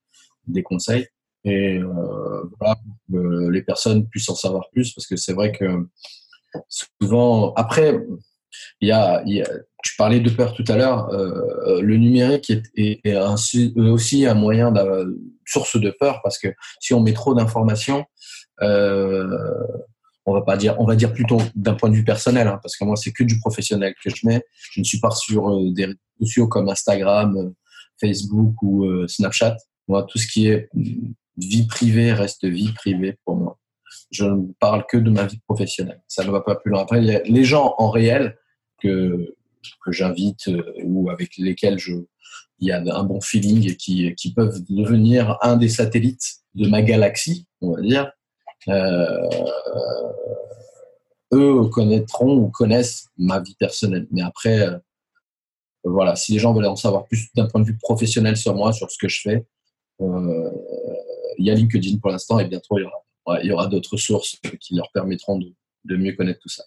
[0.47, 1.07] des conseils.
[1.45, 2.79] Et euh, voilà,
[3.51, 5.87] les personnes puissent en savoir plus parce que c'est vrai que
[6.69, 7.99] souvent après
[8.81, 9.49] il y, a, y a,
[9.85, 13.35] tu parlais de peur tout à l'heure euh, le numérique est, est, est un,
[13.93, 16.49] aussi un moyen de source de peur parce que
[16.81, 18.05] si on met trop d'informations
[18.63, 19.27] euh,
[20.27, 22.77] on va pas dire on va dire plutôt d'un point de vue personnel hein, parce
[22.77, 24.43] que moi c'est que du professionnel que je mets
[24.73, 27.51] je ne suis pas sur euh, des réseaux sociaux comme Instagram euh,
[28.01, 29.57] Facebook ou euh, Snapchat
[29.87, 30.71] moi tout ce qui est
[31.37, 33.59] vie privée reste vie privée pour moi.
[34.11, 36.03] Je ne parle que de ma vie professionnelle.
[36.09, 36.83] Ça ne va pas plus loin.
[36.83, 38.37] Après, les gens en réel
[38.83, 39.35] que,
[39.85, 41.93] que j'invite euh, ou avec lesquels je,
[42.59, 46.69] il y a un bon feeling et qui, qui peuvent devenir un des satellites de
[46.69, 48.13] ma galaxie, on va dire,
[48.69, 49.29] euh,
[51.33, 54.07] eux connaîtront ou connaissent ma vie personnelle.
[54.11, 54.79] Mais après, euh,
[55.85, 58.73] voilà, si les gens veulent en savoir plus d'un point de vue professionnel sur moi,
[58.73, 59.45] sur ce que je fais,
[60.01, 64.91] il y a LinkedIn pour l'instant et bientôt il y aura, d'autres sources qui leur
[64.93, 66.65] permettront de mieux connaître tout ça.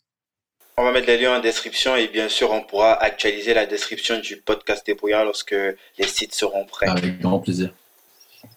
[0.80, 4.20] On va mettre les liens en description et bien sûr, on pourra actualiser la description
[4.20, 5.56] du podcast débrouillard lorsque
[5.98, 6.88] les sites seront prêts.
[6.88, 7.74] Avec grand plaisir.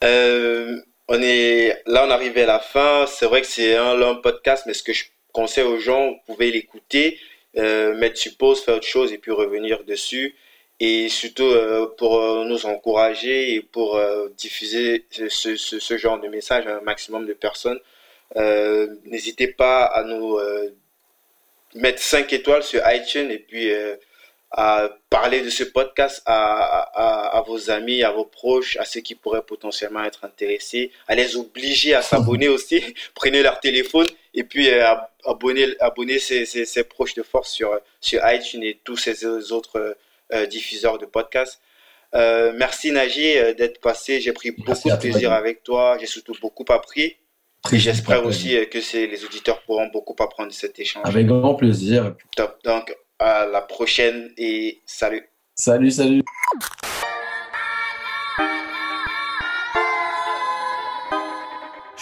[0.04, 0.76] Euh,
[1.08, 3.06] on est là, on arrive à la fin.
[3.06, 6.20] C'est vrai que c'est un long podcast, mais ce que je conseille aux gens, vous
[6.26, 7.18] pouvez l'écouter,
[7.56, 10.34] euh, mettre sur pause, faire autre chose et puis revenir dessus.
[10.78, 13.98] Et surtout euh, pour nous encourager et pour
[14.36, 17.80] diffuser ce, ce, genre de message à un maximum de personnes.
[19.06, 20.38] N'hésitez pas à nous
[21.74, 23.96] mettre 5 étoiles sur iTunes et puis euh,
[24.50, 29.14] à parler de ce podcast à, à, vos amis, à vos proches, à ceux qui
[29.14, 32.82] pourraient potentiellement être intéressés, à les obliger à s'abonner aussi.
[33.14, 34.84] Prenez leur téléphone et puis euh,
[35.24, 39.96] abonnez, abonnez ses, ses, proches de force sur, sur iTunes et tous ces autres
[40.32, 41.60] euh, diffuseurs de podcasts.
[42.12, 44.20] merci Naji d'être passé.
[44.20, 45.96] J'ai pris beaucoup de plaisir avec toi.
[46.00, 47.16] J'ai surtout beaucoup appris.
[47.72, 51.02] Et j'espère aussi euh, que les auditeurs pourront beaucoup apprendre de cet échange.
[51.06, 52.14] Avec grand plaisir.
[52.36, 52.58] Top.
[52.64, 55.28] Donc, à la prochaine et salut.
[55.54, 56.22] Salut, salut.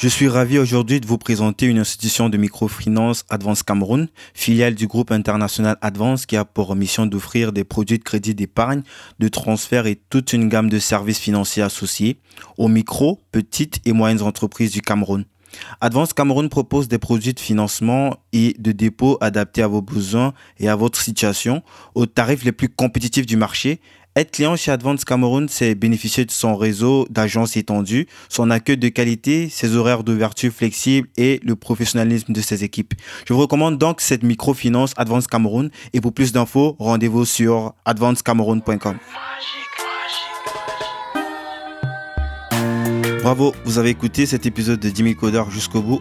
[0.01, 4.86] Je suis ravi aujourd'hui de vous présenter une institution de microfinance Advance Cameroun, filiale du
[4.86, 8.82] groupe international Advance qui a pour mission d'offrir des produits de crédit d'épargne,
[9.18, 12.20] de transfert et toute une gamme de services financiers associés
[12.59, 15.24] aux micro, petites et moyennes entreprises du Cameroun.
[15.81, 20.69] Advance Cameroun propose des produits de financement et de dépôt adaptés à vos besoins et
[20.69, 21.62] à votre situation
[21.95, 23.81] aux tarifs les plus compétitifs du marché.
[24.16, 28.89] Être client chez Advance Cameroun, c'est bénéficier de son réseau d'agences étendu, son accueil de
[28.89, 32.95] qualité, ses horaires d'ouverture flexibles et le professionnalisme de ses équipes.
[33.27, 38.99] Je vous recommande donc cette microfinance Advance Cameroun et pour plus d'infos, rendez-vous sur advancecameroun.com.
[43.23, 46.01] Bravo, vous avez écouté cet épisode de 10 000 codeurs jusqu'au bout.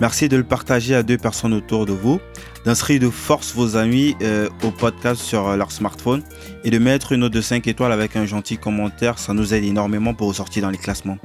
[0.00, 2.18] Merci de le partager à deux personnes autour de vous,
[2.64, 6.22] d'inscrire de force vos amis euh, au podcast sur euh, leur smartphone
[6.64, 9.18] et de mettre une note de 5 étoiles avec un gentil commentaire.
[9.18, 11.18] Ça nous aide énormément pour ressortir dans les classements.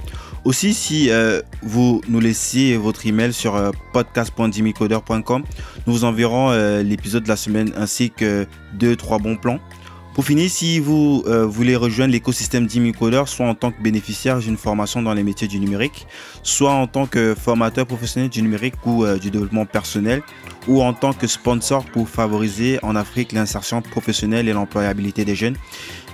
[0.46, 5.44] Aussi, si euh, vous nous laissez votre email sur podcast.dimicodeur.com,
[5.88, 6.52] nous vous enverrons
[6.82, 9.60] l'épisode de la semaine ainsi que deux, trois bons plans.
[10.14, 14.58] Pour finir, si vous euh, voulez rejoindre l'écosystème d'Imicoder, soit en tant que bénéficiaire d'une
[14.58, 16.06] formation dans les métiers du numérique,
[16.44, 20.22] soit en tant que formateur professionnel du numérique ou euh, du développement personnel,
[20.68, 25.56] ou en tant que sponsor pour favoriser en Afrique l'insertion professionnelle et l'employabilité des jeunes,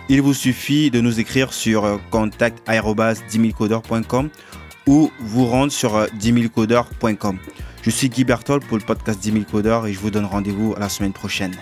[0.10, 4.30] il vous suffit de nous écrire sur euh, contact.10
[4.86, 6.34] ou vous rendre sur 10
[7.82, 10.76] Je suis Guy Bertol pour le podcast 10 000 codeurs et je vous donne rendez-vous
[10.78, 11.56] la semaine prochaine.